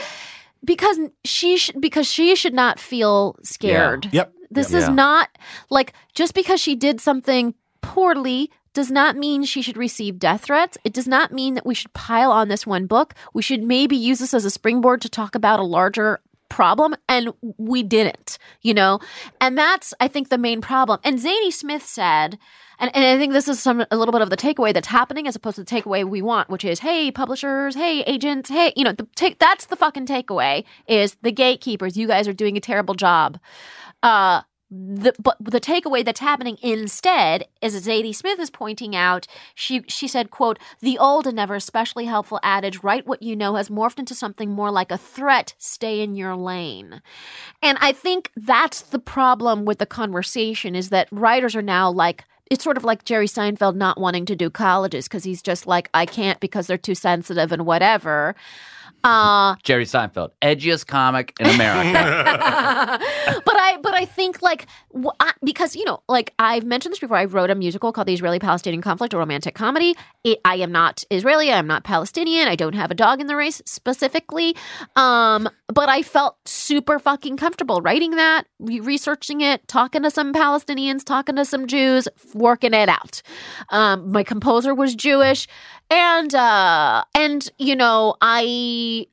because 0.64 0.99
she 1.25 1.57
sh- 1.57 1.71
because 1.79 2.07
she 2.11 2.35
should 2.35 2.55
not 2.55 2.79
feel 2.81 3.37
scared. 3.43 4.09
Yep. 4.12 4.33
This 4.51 4.71
Yep. 4.73 4.79
is 4.83 4.89
Yeah. 4.89 4.95
not 4.95 5.29
like 5.71 5.93
just 6.14 6.35
because 6.35 6.61
she 6.61 6.75
did 6.75 7.01
something 7.01 7.55
poorly 7.81 8.51
does 8.75 8.91
not 8.91 9.16
mean 9.16 9.43
she 9.45 9.61
should 9.62 9.77
receive 9.77 10.19
death 10.19 10.45
threats. 10.45 10.79
It 10.85 10.93
does 10.93 11.09
not 11.09 11.33
mean 11.33 11.55
that 11.55 11.66
we 11.66 11.75
should 11.75 11.93
pile 11.95 12.31
on 12.31 12.49
this 12.49 12.66
one 12.66 12.87
book. 12.87 13.14
We 13.35 13.43
should 13.43 13.62
maybe 13.62 13.97
use 13.97 14.19
this 14.21 14.35
as 14.35 14.45
a 14.45 14.51
springboard 14.51 15.01
to 15.03 15.09
talk 15.09 15.35
about 15.35 15.59
a 15.59 15.64
larger 15.64 16.21
problem 16.49 16.94
and 17.09 17.32
we 17.57 17.82
didn't, 17.82 18.38
you 18.62 18.74
know? 18.74 19.01
And 19.40 19.57
that's 19.57 19.94
I 20.01 20.09
think 20.09 20.28
the 20.28 20.38
main 20.38 20.61
problem. 20.61 21.01
And 21.05 21.18
Zadie 21.18 21.53
Smith 21.53 21.84
said 21.84 22.38
and, 22.78 22.94
and 22.94 23.05
I 23.05 23.18
think 23.18 23.32
this 23.32 23.49
is 23.49 23.61
some 23.61 23.84
a 23.90 23.96
little 23.96 24.12
bit 24.12 24.22
of 24.22 24.30
the 24.30 24.36
takeaway 24.36 24.72
that's 24.72 24.86
happening 24.86 25.26
as 25.26 25.34
opposed 25.34 25.57
to 25.57 25.64
the 25.64 25.70
takeaway 25.70 26.09
we 26.09 26.22
want, 26.22 26.49
which 26.49 26.64
is, 26.64 26.80
hey, 26.80 27.11
publishers, 27.11 27.74
hey, 27.74 28.03
agents, 28.03 28.49
hey, 28.49 28.72
you 28.76 28.84
know, 28.84 28.92
the 28.92 29.07
take 29.16 29.38
that's 29.38 29.66
the 29.66 29.76
fucking 29.76 30.07
takeaway 30.07 30.64
is 30.86 31.16
the 31.22 31.32
gatekeepers. 31.32 31.96
You 31.96 32.07
guys 32.07 32.28
are 32.28 32.32
doing 32.32 32.57
a 32.57 32.61
terrible 32.61 32.94
job. 32.94 33.38
Uh, 34.03 34.42
the 34.71 35.14
but 35.19 35.37
the 35.41 35.61
takeaway 35.61 36.05
that's 36.05 36.21
happening 36.21 36.59
instead 36.61 37.47
is 37.62 37.75
as 37.75 37.87
Zadie 37.87 38.14
Smith 38.14 38.39
is 38.39 38.51
pointing 38.51 38.95
out, 38.95 39.27
she 39.55 39.83
she 39.89 40.07
said, 40.07 40.31
quote, 40.31 40.59
the 40.81 40.99
old 40.99 41.27
and 41.27 41.37
never 41.37 41.55
especially 41.55 42.05
helpful 42.05 42.41
adage, 42.43 42.83
write 42.83 43.07
what 43.07 43.23
you 43.23 43.35
know, 43.35 43.55
has 43.55 43.71
morphed 43.71 43.99
into 43.99 44.14
something 44.14 44.51
more 44.51 44.71
like 44.71 44.91
a 44.91 44.99
threat, 44.99 45.55
stay 45.59 46.01
in 46.01 46.16
your 46.16 46.37
lane. 46.37 47.01
And 47.62 47.79
I 47.81 47.93
think 47.93 48.31
that's 48.37 48.83
the 48.83 48.99
problem 48.99 49.64
with 49.64 49.79
the 49.79 49.87
conversation 49.87 50.75
is 50.75 50.91
that 50.91 51.09
writers 51.11 51.57
are 51.57 51.62
now 51.62 51.91
like 51.91 52.25
it's 52.51 52.64
sort 52.64 52.77
of 52.77 52.85
like 52.85 53.05
Jerry 53.05 53.27
Seinfeld 53.27 53.77
not 53.77 54.01
wanting 54.01 54.25
to 54.27 54.37
do 54.37 54.51
colleges 54.51 55.07
because 55.07 55.25
he's 55.25 55.43
just 55.43 55.66
like, 55.66 55.91
I 55.93 56.07
can't 56.07 56.41
because 56.41 56.66
they're 56.66 56.79
too 56.79 56.95
sensitive 56.95 57.53
and 57.53 57.66
whatever. 57.66 58.35
Uh, 59.05 59.55
Jerry 59.62 59.84
Seinfeld, 59.84 60.30
edgiest 60.42 60.86
comic 60.86 61.32
in 61.40 61.46
America. 61.46 61.92
but 63.44 63.57
I 63.57 63.78
but 63.82 63.94
I 63.94 64.05
think 64.05 64.42
like 64.42 64.66
wh- 64.94 65.14
I, 65.20 65.32
because 65.44 65.76
you 65.76 65.84
know 65.84 66.03
like 66.09 66.34
I've 66.38 66.64
mentioned 66.64 66.92
this 66.92 66.99
before. 66.99 67.16
I 67.16 67.24
wrote 67.24 67.51
a 67.51 67.55
musical 67.55 67.92
called 67.92 68.09
The 68.09 68.14
Israeli 68.14 68.38
Palestinian 68.38 68.82
Conflict, 68.82 69.14
a 69.14 69.18
romantic 69.18 69.55
comedy. 69.55 69.96
It, 70.24 70.40
I 70.44 70.57
am 70.57 70.72
not 70.72 71.05
Israeli. 71.11 71.51
I 71.53 71.59
am 71.59 71.66
not 71.66 71.84
Palestinian. 71.84 72.49
I 72.49 72.57
don't 72.57 72.74
have 72.74 72.90
a 72.90 72.94
dog 72.94 73.20
in 73.20 73.26
the 73.26 73.36
race 73.36 73.62
specifically. 73.66 74.57
Um, 74.96 75.49
but 75.68 75.88
I 75.88 76.03
felt 76.03 76.36
super 76.46 76.99
fucking 76.99 77.36
comfortable 77.36 77.80
writing 77.82 78.12
that, 78.12 78.44
re- 78.59 78.80
researching 78.80 79.42
it, 79.42 79.66
talking 79.68 80.03
to 80.03 80.11
some 80.11 80.32
Palestinians, 80.32 81.05
talking 81.05 81.36
to 81.36 81.44
some 81.44 81.66
Jews, 81.66 82.09
working 82.34 82.72
it 82.74 82.88
out. 82.88 83.22
Um, 83.70 84.11
my 84.11 84.22
composer 84.22 84.74
was 84.74 84.94
Jewish, 84.94 85.46
and 85.91 86.34
uh, 86.34 87.05
and 87.14 87.51
you 87.59 87.76
know 87.76 88.16
I 88.20 89.07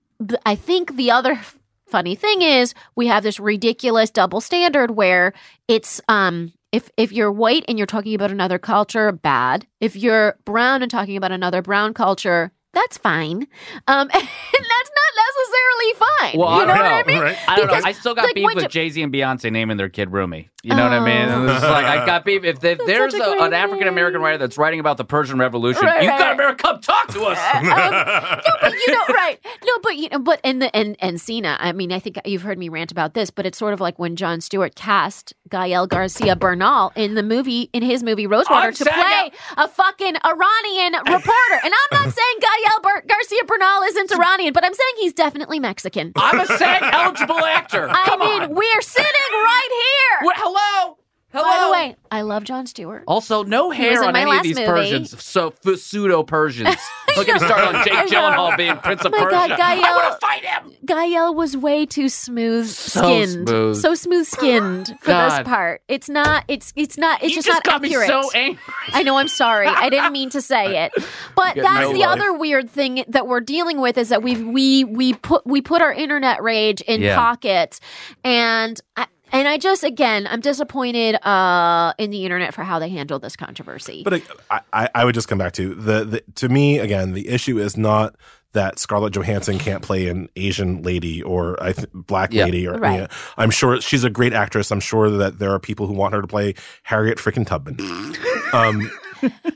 I 0.45 0.55
think 0.55 0.95
the 0.95 1.11
other 1.11 1.39
funny 1.87 2.15
thing 2.15 2.41
is 2.41 2.73
we 2.95 3.07
have 3.07 3.23
this 3.23 3.39
ridiculous 3.39 4.09
double 4.09 4.41
standard 4.41 4.91
where 4.91 5.33
it's 5.67 6.01
um 6.09 6.51
if 6.71 6.89
if 6.97 7.11
you're 7.11 7.31
white 7.31 7.63
and 7.67 7.77
you're 7.77 7.87
talking 7.87 8.15
about 8.15 8.31
another 8.31 8.59
culture 8.59 9.11
bad. 9.11 9.65
If 9.79 9.95
you're 9.95 10.37
brown 10.45 10.81
and 10.81 10.91
talking 10.91 11.17
about 11.17 11.31
another 11.31 11.61
brown 11.61 11.93
culture 11.93 12.51
that's 12.75 12.97
fine 12.99 13.47
um 13.87 14.09
and 14.13 14.13
that's 14.13 14.91
not 14.91 15.11
necessarily 15.25 15.93
fine 16.19 16.39
Well, 16.39 16.59
you 16.59 16.65
know 16.67 16.73
I 16.73 16.77
what 16.77 16.83
don't 16.83 16.93
i 16.93 17.03
mean 17.07 17.21
right? 17.21 17.37
I 17.47 17.55
don't 17.55 17.65
know. 17.67 17.71
Because, 17.73 17.85
I 17.85 17.91
still 17.93 18.13
got 18.15 18.25
like, 18.25 18.35
beef 18.35 18.45
with 18.53 18.63
you- 18.63 18.69
Jay 18.69 18.89
Z 18.89 19.01
and 19.01 19.11
Beyonce 19.13 19.51
naming 19.51 19.77
their 19.77 19.89
kid 19.89 20.11
Rumi. 20.11 20.49
You 20.63 20.73
know 20.75 20.81
what 20.83 20.93
I 20.93 20.99
mean? 21.05 21.29
Oh. 21.29 21.45
It's 21.53 21.61
like 21.63 21.85
I 21.85 22.03
got 22.07 22.25
beef. 22.25 22.43
If, 22.43 22.63
if 22.63 22.79
there's 22.87 23.13
a 23.13 23.21
a, 23.21 23.43
an 23.43 23.53
African 23.53 23.87
American 23.87 24.19
writer 24.19 24.39
that's 24.39 24.57
writing 24.57 24.79
about 24.79 24.97
the 24.97 25.05
Persian 25.05 25.37
Revolution, 25.37 25.85
Right, 25.85 26.01
you 26.01 26.09
right. 26.09 26.17
got 26.17 26.33
America 26.33 26.63
come 26.63 26.81
talk 26.81 27.07
to 27.09 27.21
us. 27.23 27.37
no, 27.63 28.51
but 28.61 28.73
you 28.73 28.91
know, 28.91 29.05
right? 29.13 29.37
No, 29.63 29.73
but 29.83 29.95
you 29.95 30.09
know, 30.09 30.17
but 30.17 30.41
in 30.43 30.57
the 30.57 30.75
and 30.75 30.95
and 30.99 31.17
Seena. 31.17 31.55
I 31.59 31.71
mean, 31.71 31.91
I 31.91 31.99
think 31.99 32.17
you've 32.25 32.41
heard 32.41 32.57
me 32.57 32.69
rant 32.69 32.91
about 32.91 33.13
this, 33.13 33.29
but 33.29 33.45
it's 33.45 33.59
sort 33.59 33.75
of 33.75 33.79
like 33.79 33.99
when 33.99 34.15
Jon 34.15 34.41
Stewart 34.41 34.73
cast 34.73 35.33
Gael 35.51 35.85
Garcia 35.85 36.35
Bernal 36.35 36.91
in 36.95 37.13
the 37.13 37.21
movie 37.21 37.69
in 37.71 37.83
his 37.83 38.01
movie 38.01 38.25
Rosewater 38.25 38.69
I'm 38.69 38.73
to 38.73 38.83
saying 38.85 38.95
play 38.95 39.31
a 39.57 39.67
fucking 39.67 40.15
Iranian 40.25 40.93
reporter. 40.93 41.59
And 41.63 41.73
I'm 41.73 42.03
not 42.05 42.11
saying 42.13 42.37
Gael 42.39 42.64
Bar- 42.81 43.03
Garcia 43.07 43.43
Bernal 43.45 43.83
isn't 43.83 44.11
Iranian, 44.11 44.53
but 44.53 44.63
I'm 44.63 44.73
saying 44.73 44.93
he's 44.99 45.13
definitely 45.13 45.59
Mexican. 45.59 46.11
I'm 46.15 46.39
a 46.39 46.45
SAG 46.45 46.83
eligible 46.83 47.39
actor. 47.43 47.87
I 47.89 48.05
Come 48.05 48.19
mean, 48.19 48.41
on. 48.43 48.55
we're 48.55 48.81
sitting 48.81 49.31
right 49.31 49.69
here. 49.71 50.27
Well, 50.27 50.35
hello. 50.37 50.97
Hello. 51.35 51.43
By 51.43 51.65
the 51.65 51.71
way, 51.71 51.95
I 52.11 52.21
love 52.21 52.43
Jon 52.45 52.65
Stewart. 52.65 53.03
Also, 53.07 53.43
no 53.43 53.69
hair 53.71 54.03
on 54.03 54.15
any 54.15 54.35
of 54.37 54.43
these 54.43 54.55
movie. 54.55 54.65
Persians, 54.67 55.23
so 55.23 55.53
pseudo 55.75 56.23
Persians. 56.23 56.75
Get 57.15 57.27
me 57.27 57.39
started 57.39 57.75
on 57.77 57.85
Jake. 57.85 57.93
Gyllenhaal 58.11 58.57
being 58.57 58.75
Prince 58.77 59.05
of 59.05 59.11
Persia. 59.13 59.29
God, 59.29 59.59
I 59.59 59.95
want 59.95 60.19
to 60.19 60.25
fight 60.25 60.43
him. 60.45 60.71
Gael 60.85 61.33
was 61.33 61.55
way 61.55 61.85
too 61.85 62.09
smooth 62.09 62.67
So 62.67 63.01
skinned. 63.01 63.47
smooth. 63.49 63.75
So 63.77 63.95
smooth 63.95 64.25
skinned 64.27 64.87
for 65.01 65.11
this 65.13 65.39
part. 65.43 65.81
It's 65.87 66.09
not 66.09 66.43
it's 66.47 66.73
it's 66.75 66.97
not 66.97 67.21
it's 67.23 67.29
you 67.31 67.35
just, 67.37 67.47
just 67.47 67.55
not 67.57 67.63
got 67.63 67.83
accurate. 67.85 68.07
me 68.07 68.07
so 68.07 68.31
angry. 68.33 68.61
I 68.93 69.03
know 69.03 69.17
I'm 69.17 69.27
sorry. 69.29 69.67
I 69.67 69.89
didn't 69.89 70.11
mean 70.13 70.29
to 70.31 70.41
say 70.41 70.85
it. 70.85 70.91
But 71.35 71.55
that's 71.55 71.87
no 71.87 71.93
the 71.93 71.99
life. 71.99 72.09
other 72.09 72.33
weird 72.33 72.69
thing 72.69 73.03
that 73.09 73.27
we're 73.27 73.41
dealing 73.41 73.79
with 73.81 73.97
is 73.97 74.09
that 74.09 74.23
we 74.23 74.41
we 74.41 74.83
we 74.85 75.13
put 75.13 75.45
we 75.45 75.61
put 75.61 75.81
our 75.81 75.91
internet 75.93 76.41
rage 76.41 76.81
in 76.81 77.01
Yeah. 77.01 77.15
pockets 77.17 77.81
and 78.23 78.79
I, 78.95 79.07
and 79.39 79.47
I 79.47 79.57
just 79.57 79.83
again 79.83 80.27
I'm 80.29 80.41
disappointed 80.41 81.15
uh 81.25 81.93
in 81.97 82.09
the 82.11 82.23
internet 82.23 82.53
for 82.53 82.63
how 82.63 82.79
they 82.79 82.89
handled 82.89 83.21
this 83.21 83.35
controversy. 83.35 84.03
But 84.03 84.21
I, 84.49 84.59
I, 84.73 84.89
I 84.95 85.05
would 85.05 85.15
just 85.15 85.27
come 85.27 85.37
back 85.37 85.53
to 85.53 85.75
the, 85.75 86.05
the 86.05 86.23
to 86.35 86.49
me 86.49 86.79
again. 86.79 87.13
The 87.13 87.27
issue 87.29 87.57
is 87.59 87.77
not 87.77 88.15
that 88.53 88.79
Scarlett 88.79 89.13
Johansson 89.13 89.59
can't 89.59 89.83
play 89.83 90.07
an 90.07 90.29
Asian 90.37 90.81
lady 90.81 91.21
or 91.21 91.61
I 91.61 91.73
th- 91.73 91.89
black 91.93 92.31
Yeah. 92.31 92.45
lady 92.45 92.65
or 92.65 92.77
Right. 92.77 93.01
yeah. 93.01 93.07
I'm 93.37 93.49
sure 93.51 93.81
she's 93.81 94.05
a 94.05 94.09
great 94.09 94.31
actress. 94.31 94.71
I'm 94.71 94.79
sure 94.79 95.09
that 95.09 95.39
there 95.39 95.51
are 95.51 95.59
people 95.59 95.87
who 95.87 95.93
want 95.93 96.13
her 96.13 96.21
to 96.21 96.27
play 96.27 96.55
Harriet 96.83 97.17
frickin' 97.17 97.45
Tubman. 97.45 97.77
um, 98.53 98.89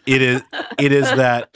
it 0.05 0.22
is 0.22 0.41
it 0.78 0.91
is 0.91 1.05
that 1.09 1.49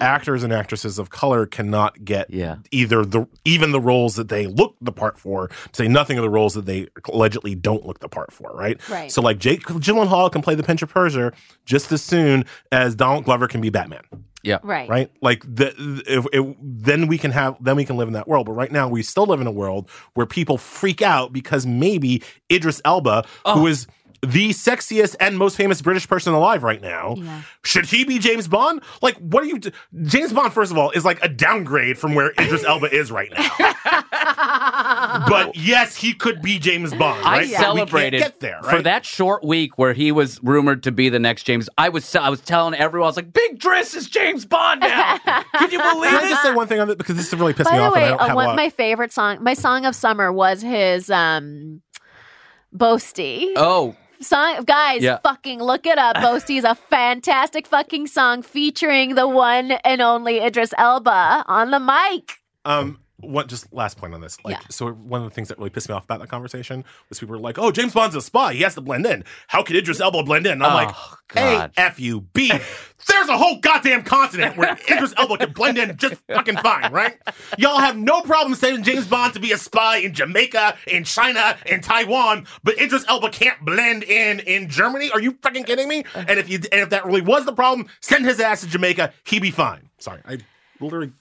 actors 0.00 0.42
and 0.42 0.52
actresses 0.52 0.98
of 0.98 1.10
color 1.10 1.46
cannot 1.46 2.04
get 2.04 2.30
Yeah. 2.30 2.56
either 2.70 3.04
the 3.04 3.26
even 3.44 3.72
the 3.72 3.80
roles 3.80 4.16
that 4.16 4.28
they 4.28 4.46
look 4.46 4.76
the 4.80 4.92
part 4.92 5.18
for, 5.18 5.50
say 5.72 5.88
nothing 5.88 6.18
of 6.18 6.22
the 6.22 6.30
roles 6.30 6.54
that 6.54 6.66
they 6.66 6.88
allegedly 7.12 7.54
don't 7.54 7.86
look 7.86 8.00
the 8.00 8.08
part 8.08 8.32
for, 8.32 8.50
right? 8.54 8.76
Right. 8.88 9.10
So 9.10 9.22
like 9.22 9.38
Jake 9.38 9.62
Gyllenhaal 9.64 10.30
can 10.30 10.42
play 10.42 10.54
the 10.54 10.62
Pinch 10.62 10.82
of 10.82 10.88
Persia 10.90 11.32
just 11.64 11.90
as 11.92 12.02
soon 12.02 12.44
as 12.72 12.94
Donald 12.94 13.24
Glover 13.24 13.48
can 13.48 13.60
be 13.60 13.70
Batman, 13.70 14.02
Yeah. 14.42 14.58
right. 14.62 14.88
right? 14.88 15.10
Like 15.22 15.42
the 15.42 15.74
if, 16.06 16.26
if, 16.32 16.56
then 16.60 17.06
we 17.06 17.18
can 17.18 17.30
have 17.30 17.56
then 17.60 17.76
we 17.76 17.84
can 17.84 17.96
live 17.96 18.08
in 18.08 18.14
that 18.14 18.28
world. 18.28 18.46
But 18.46 18.52
right 18.52 18.70
now 18.72 18.88
we 18.88 19.02
still 19.02 19.26
live 19.26 19.40
in 19.40 19.46
a 19.46 19.52
world 19.52 19.90
where 20.14 20.26
people 20.26 20.58
freak 20.58 21.02
out 21.02 21.32
because 21.32 21.66
maybe 21.66 22.22
Idris 22.52 22.80
Elba, 22.84 23.24
Oh. 23.44 23.58
who 23.60 23.66
is 23.66 23.86
the 24.32 24.50
sexiest 24.50 25.16
and 25.20 25.38
most 25.38 25.56
famous 25.56 25.80
British 25.82 26.08
person 26.08 26.32
alive 26.34 26.62
right 26.62 26.80
now. 26.80 27.14
Yeah. 27.16 27.42
Should 27.64 27.86
he 27.86 28.04
be 28.04 28.18
James 28.18 28.48
Bond? 28.48 28.82
Like, 29.02 29.16
what 29.18 29.42
are 29.42 29.46
you? 29.46 29.58
d- 29.58 29.72
James 30.04 30.32
Bond, 30.32 30.52
first 30.52 30.70
of 30.72 30.78
all, 30.78 30.90
is 30.90 31.04
like 31.04 31.22
a 31.22 31.28
downgrade 31.28 31.98
from 31.98 32.14
where 32.14 32.32
Idris 32.38 32.64
Elba 32.68 32.94
is 32.94 33.10
right 33.12 33.30
now. 33.32 33.48
but 35.28 35.56
yes, 35.56 35.96
he 35.96 36.12
could 36.12 36.42
be 36.42 36.58
James 36.58 36.92
Bond. 36.94 37.24
I 37.24 37.36
Right? 37.36 37.46
We 37.46 37.52
can't 37.52 37.62
celebrated 37.62 38.18
get 38.20 38.40
there 38.40 38.62
for 38.62 38.82
that 38.82 39.04
short 39.04 39.44
week 39.44 39.78
where 39.78 39.92
he 39.92 40.10
was 40.12 40.42
rumored 40.42 40.82
to 40.84 40.92
be 40.92 41.08
the 41.08 41.18
next 41.18 41.42
James. 41.44 41.68
I 41.76 41.88
was 41.90 42.14
I 42.16 42.28
was 42.30 42.40
telling 42.40 42.74
everyone 42.74 43.06
I 43.06 43.10
was 43.10 43.16
like, 43.16 43.32
"Big 43.32 43.58
Driss 43.58 43.94
is 43.94 44.08
James 44.08 44.44
Bond 44.44 44.80
now." 44.80 45.18
Can 45.54 45.70
you 45.70 45.78
believe 45.78 46.10
Can 46.10 46.24
I 46.24 46.28
just 46.30 46.42
say 46.42 46.52
one 46.54 46.66
thing 46.66 46.80
on 46.80 46.90
it 46.90 46.98
because 46.98 47.16
this 47.16 47.26
is 47.32 47.38
really 47.38 47.52
pissed 47.52 47.68
By 47.70 47.76
me 47.76 47.78
the 47.78 47.84
off? 47.84 47.94
way, 47.94 48.04
and 48.04 48.14
I 48.14 48.18
don't 48.18 48.30
uh, 48.30 48.34
one, 48.34 48.46
lot. 48.46 48.56
my 48.56 48.70
favorite 48.70 49.12
song, 49.12 49.42
my 49.42 49.54
song 49.54 49.84
of 49.86 49.94
summer 49.94 50.32
was 50.32 50.62
his 50.62 51.10
um 51.10 51.82
Boasty. 52.74 53.52
Oh, 53.56 53.94
Song 54.20 54.64
guys, 54.64 55.02
Yeah. 55.02 55.18
fucking 55.22 55.60
look 55.62 55.86
it 55.86 55.98
up. 55.98 56.16
Boasty 56.26 56.58
is 56.58 56.64
a 56.64 56.74
fantastic 56.74 57.66
fucking 57.66 58.06
song 58.06 58.42
featuring 58.42 59.14
the 59.14 59.28
one 59.28 59.72
and 59.72 60.00
only 60.00 60.38
Idris 60.40 60.72
Elba 60.78 61.44
on 61.46 61.70
the 61.70 61.80
mic. 61.80 62.40
Um, 62.64 62.98
what 63.20 63.46
just 63.48 63.72
last 63.72 63.96
point 63.96 64.12
on 64.14 64.20
this? 64.20 64.36
Like, 64.44 64.56
Yeah. 64.56 64.60
so 64.68 64.90
one 64.90 65.22
of 65.22 65.28
the 65.28 65.34
things 65.34 65.48
that 65.48 65.56
really 65.58 65.70
pissed 65.70 65.88
me 65.88 65.94
off 65.94 66.04
about 66.04 66.20
that 66.20 66.28
conversation 66.28 66.84
was 67.08 67.18
people 67.18 67.34
were 67.34 67.40
like, 67.40 67.58
"Oh, 67.58 67.70
James 67.70 67.94
Bond's 67.94 68.14
a 68.14 68.20
spy. 68.20 68.52
He 68.54 68.62
has 68.62 68.74
to 68.74 68.80
blend 68.82 69.06
in. 69.06 69.24
How 69.46 69.62
could 69.62 69.74
Idris 69.76 70.00
Elba 70.00 70.22
blend 70.22 70.46
in?" 70.46 70.52
And 70.52 70.62
I'm 70.64 70.74
like, 70.74 70.94
Oh, 70.94 71.14
"A, 71.32 71.34
God. 71.34 71.72
F 71.76 71.98
U, 72.00 72.20
B. 72.20 72.52
There's 73.08 73.28
a 73.28 73.36
whole 73.38 73.58
goddamn 73.60 74.02
continent 74.02 74.56
where 74.56 74.76
Idris 74.90 75.14
Elba 75.16 75.38
can 75.38 75.52
blend 75.52 75.78
in 75.78 75.96
just 75.96 76.16
fucking 76.28 76.56
fine, 76.56 76.92
right? 76.92 77.16
Y'all 77.56 77.78
have 77.78 77.96
no 77.96 78.20
problem 78.22 78.54
saying 78.56 78.82
James 78.82 79.06
Bond 79.06 79.32
to 79.34 79.40
be 79.40 79.52
a 79.52 79.58
spy 79.58 79.98
in 79.98 80.12
Jamaica, 80.12 80.76
in 80.88 81.04
China, 81.04 81.56
in 81.66 81.80
Taiwan, 81.80 82.46
but 82.64 82.78
Idris 82.80 83.04
Elba 83.08 83.30
can't 83.30 83.64
blend 83.64 84.02
in 84.02 84.40
in 84.40 84.68
Germany. 84.68 85.10
Are 85.12 85.20
you 85.20 85.38
fucking 85.42 85.64
kidding 85.64 85.88
me? 85.88 86.04
And 86.14 86.30
if 86.38 86.48
you 86.50 86.56
and 86.72 86.80
if 86.82 86.90
that 86.90 87.06
really 87.06 87.20
was 87.22 87.44
the 87.46 87.52
problem, 87.52 87.86
send 88.00 88.24
his 88.26 88.40
ass 88.40 88.62
to 88.62 88.66
Jamaica. 88.66 89.12
He'd 89.24 89.40
be 89.42 89.50
fine. 89.52 89.88
Sorry, 89.98 90.20
I 90.26 90.38
literally 90.80 91.12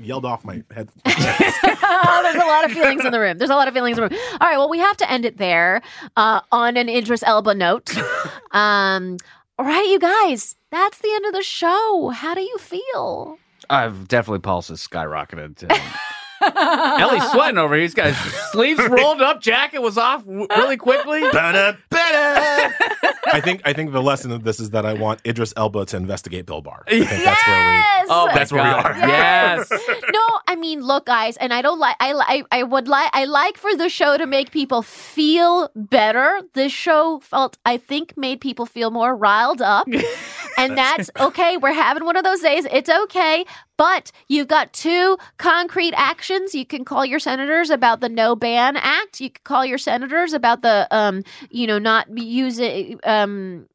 yelled 0.00 0.24
off 0.24 0.44
my 0.44 0.62
head. 0.74 0.88
Oh, 1.04 2.20
there's 2.22 2.42
a 2.42 2.46
lot 2.46 2.64
of 2.64 2.72
feelings 2.72 3.04
in 3.04 3.12
the 3.12 3.20
room. 3.20 3.38
There's 3.38 3.50
a 3.50 3.54
lot 3.54 3.68
of 3.68 3.74
feelings 3.74 3.98
in 3.98 4.04
the 4.04 4.10
room. 4.10 4.20
All 4.40 4.48
right, 4.48 4.56
well, 4.58 4.68
we 4.68 4.78
have 4.78 4.96
to 4.98 5.10
end 5.10 5.24
it 5.24 5.38
there 5.38 5.82
uh, 6.16 6.40
on 6.52 6.76
an 6.76 6.88
Idris 6.88 7.22
Elba 7.22 7.54
note. 7.54 7.94
Um, 8.52 9.18
all 9.58 9.66
right, 9.66 9.86
you 9.86 9.98
guys, 9.98 10.56
that's 10.70 10.98
the 10.98 11.12
end 11.12 11.26
of 11.26 11.34
the 11.34 11.42
show. 11.42 12.08
How 12.14 12.34
do 12.34 12.40
you 12.40 12.56
feel? 12.56 13.36
I've 13.68 14.08
definitely 14.08 14.38
pulses 14.38 14.86
skyrocketed. 14.90 15.70
Elie's 16.42 17.30
sweating 17.30 17.58
over 17.58 17.74
here. 17.74 17.82
He's 17.82 17.94
got 17.94 18.08
his 18.14 18.34
sleeves 18.52 18.80
rolled 18.88 19.20
up, 19.20 19.40
jacket 19.40 19.80
was 19.80 19.98
off 19.98 20.24
w- 20.24 20.46
really 20.50 20.76
quickly. 20.76 21.20
Ba-da, 21.32 21.72
ba-da. 21.90 22.70
I 23.32 23.40
think 23.42 23.60
I 23.64 23.72
think 23.72 23.92
the 23.92 24.02
lesson 24.02 24.30
of 24.32 24.42
this 24.44 24.58
is 24.60 24.70
that 24.70 24.86
I 24.86 24.94
want 24.94 25.20
Idris 25.26 25.52
Elba 25.56 25.84
to 25.86 25.96
investigate 25.96 26.46
Bill 26.46 26.62
Barr. 26.62 26.84
I 26.86 27.04
think 27.04 27.24
that's 27.24 27.46
where 27.46 27.66
we. 27.66 27.72
Yes! 27.72 28.06
Oh, 28.10 28.30
That's 28.32 28.50
where 28.52 28.62
we 28.64 28.70
God. 28.70 28.86
are. 28.86 28.98
Yes. 29.08 29.70
no, 29.70 30.20
I 30.46 30.56
mean, 30.56 30.80
look, 30.80 31.04
guys, 31.06 31.36
and 31.36 31.52
I 31.52 31.60
don't 31.60 31.78
like. 31.78 31.96
I 32.00 32.12
li- 32.14 32.44
I 32.50 32.62
would 32.62 32.88
like. 32.88 33.10
I 33.12 33.26
like 33.26 33.58
for 33.58 33.74
the 33.76 33.90
show 33.90 34.16
to 34.16 34.26
make 34.26 34.50
people 34.50 34.80
feel 34.82 35.70
better. 35.76 36.40
This 36.54 36.72
show 36.72 37.20
felt, 37.20 37.58
I 37.66 37.76
think, 37.76 38.16
made 38.16 38.40
people 38.40 38.64
feel 38.64 38.90
more 38.90 39.14
riled 39.14 39.60
up, 39.60 39.86
and 40.56 40.78
that's 40.78 41.10
okay. 41.20 41.58
We're 41.58 41.72
having 41.74 42.06
one 42.06 42.16
of 42.16 42.24
those 42.24 42.40
days. 42.40 42.66
It's 42.70 42.88
okay. 42.88 43.44
But 43.78 44.12
you've 44.26 44.48
got 44.48 44.72
two 44.74 45.16
concrete 45.38 45.94
actions. 45.96 46.54
You 46.54 46.66
can 46.66 46.84
call 46.84 47.06
your 47.06 47.20
senators 47.20 47.70
about 47.70 48.00
the 48.00 48.08
No 48.10 48.36
Ban 48.36 48.76
Act. 48.76 49.20
You 49.20 49.30
can 49.30 49.40
call 49.44 49.64
your 49.64 49.78
senators 49.78 50.32
about 50.34 50.60
the, 50.62 50.86
um, 50.90 51.22
you 51.50 51.66
know, 51.66 51.78
not 51.78 52.06
using 52.18 52.98
um, 53.04 53.66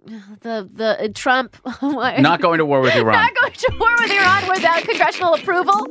the 0.41 0.70
the 0.72 1.10
Trump 1.16 1.56
Not 1.82 2.41
going 2.41 2.58
to 2.60 2.66
war 2.66 2.82
with 2.82 2.95
Iran. 2.97 3.14
not 3.14 3.32
going 3.39 3.54
to 3.54 3.78
war 3.80 3.89
with 4.01 4.12
Iran 4.12 4.47
without 4.49 4.84
congressional 4.84 5.34
approval. 5.36 5.88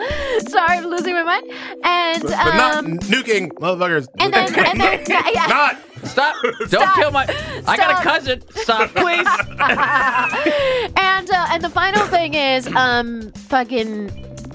Sorry, 0.46 0.78
I'm 0.78 0.86
losing 0.86 1.14
my 1.14 1.22
mind. 1.24 1.50
And 1.82 2.22
but 2.22 2.54
not 2.54 2.74
um, 2.84 2.98
nuking 2.98 3.50
motherfuckers. 3.54 4.08
and 4.20 4.32
then 4.32 4.54
and 4.66 4.78
then 4.80 5.04
yeah. 5.08 5.46
not. 5.48 5.78
Stop! 6.04 6.34
Don't 6.42 6.68
Stop. 6.68 6.94
kill 6.96 7.10
my. 7.12 7.24
I 7.66 7.76
got 7.76 8.00
a 8.00 8.02
cousin. 8.02 8.42
Stop, 8.56 8.90
please. 8.90 9.24
and 10.96 11.11
uh, 11.30 11.46
and 11.50 11.62
the 11.62 11.70
final 11.70 12.04
thing 12.06 12.34
is 12.34 12.66
um 12.74 13.30
fucking 13.32 14.10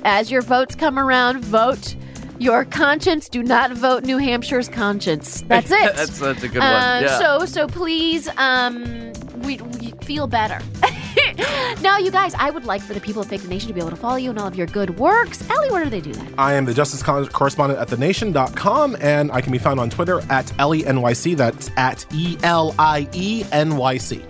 as 0.05 0.31
your 0.31 0.41
votes 0.41 0.75
come 0.75 0.97
around 0.99 1.43
vote 1.43 1.95
your 2.39 2.65
conscience 2.65 3.29
do 3.29 3.41
not 3.41 3.71
vote 3.71 4.03
new 4.03 4.17
hampshire's 4.17 4.69
conscience 4.69 5.41
that's 5.47 5.71
it 5.71 5.95
that's 5.95 6.19
that's 6.19 6.43
a 6.43 6.47
good 6.47 6.61
uh, 6.61 6.99
one. 6.99 7.03
Yeah. 7.03 7.19
so 7.19 7.45
so 7.45 7.67
please 7.67 8.29
um 8.37 9.11
we, 9.43 9.57
we 9.57 9.91
feel 10.01 10.27
better 10.27 10.59
now 11.81 11.97
you 11.97 12.09
guys 12.11 12.33
i 12.35 12.49
would 12.49 12.65
like 12.65 12.81
for 12.81 12.93
the 12.93 12.99
people 13.01 13.21
of 13.21 13.27
fake 13.27 13.41
the 13.41 13.47
nation 13.47 13.67
to 13.67 13.73
be 13.73 13.79
able 13.79 13.89
to 13.89 13.95
follow 13.95 14.15
you 14.15 14.29
and 14.29 14.39
all 14.39 14.47
of 14.47 14.55
your 14.55 14.67
good 14.67 14.97
works 14.99 15.47
elie 15.49 15.69
where 15.71 15.83
do 15.83 15.89
they 15.89 16.01
do 16.01 16.13
that 16.13 16.27
I 16.37 16.53
am 16.53 16.65
the 16.65 16.73
justice 16.73 17.01
con- 17.03 17.27
correspondent 17.27 17.79
at 17.79 17.87
thenation.com, 17.87 18.97
and 19.01 19.31
I 19.31 19.41
can 19.41 19.51
be 19.51 19.57
found 19.57 19.79
on 19.79 19.89
Twitter 19.89 20.21
at 20.29 20.51
Elie 20.59 20.83
NYC. 20.83 21.35
That's 21.35 21.71
at 21.77 22.05
E 22.13 22.37
L 22.43 22.75
I 22.77 23.07
E 23.13 23.43
N 23.51 23.75
Y 23.75 23.97
C. 23.97 24.23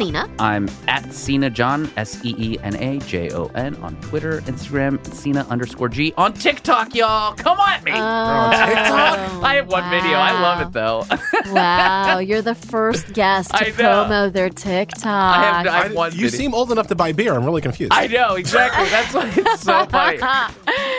Seena. 0.00 0.30
I'm 0.38 0.66
at 0.88 1.02
Seena 1.08 1.52
Jon, 1.52 1.90
S 1.98 2.24
E 2.24 2.34
E 2.38 2.58
N 2.62 2.74
A 2.76 2.98
J 3.00 3.30
O 3.32 3.46
N, 3.54 3.74
on 3.76 3.96
Twitter, 4.00 4.40
Instagram, 4.42 4.98
Seena 5.04 5.46
underscore 5.50 5.90
G, 5.90 6.14
on 6.16 6.32
TikTok, 6.32 6.94
y'all. 6.94 7.34
Come 7.34 7.58
at 7.60 7.84
me. 7.84 7.92
Oh, 7.92 7.96
I 7.96 9.56
have 9.56 9.68
one 9.68 9.88
video. 9.90 10.12
I 10.16 10.32
love 10.40 10.66
it 10.66 10.72
though. 10.72 11.04
wow, 11.52 12.18
you're 12.18 12.40
the 12.40 12.54
first 12.54 13.12
guest 13.12 13.50
to 13.50 13.64
promo 13.72 14.32
their 14.32 14.48
TikTok. 14.48 15.04
I 15.06 15.42
have, 15.42 15.66
I 15.66 15.82
have 15.84 15.94
one 15.94 16.12
you 16.12 16.30
video. 16.30 16.38
seem 16.38 16.54
old 16.54 16.72
enough 16.72 16.86
to 16.88 16.94
buy 16.94 17.12
beer. 17.12 17.34
I'm 17.34 17.44
really 17.44 17.60
confused. 17.60 17.92
I 17.92 18.06
know 18.06 18.36
exactly. 18.36 18.88
That's 18.88 19.12
why 19.14 19.30
it's 19.36 19.62
so 19.62 19.84
funny. 19.86 20.18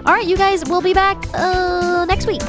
All 0.06 0.14
right, 0.14 0.26
you 0.26 0.36
guys, 0.36 0.64
we'll 0.64 0.80
be 0.80 0.94
back 0.94 1.22
uh, 1.34 2.06
next 2.06 2.26
week. 2.26 2.40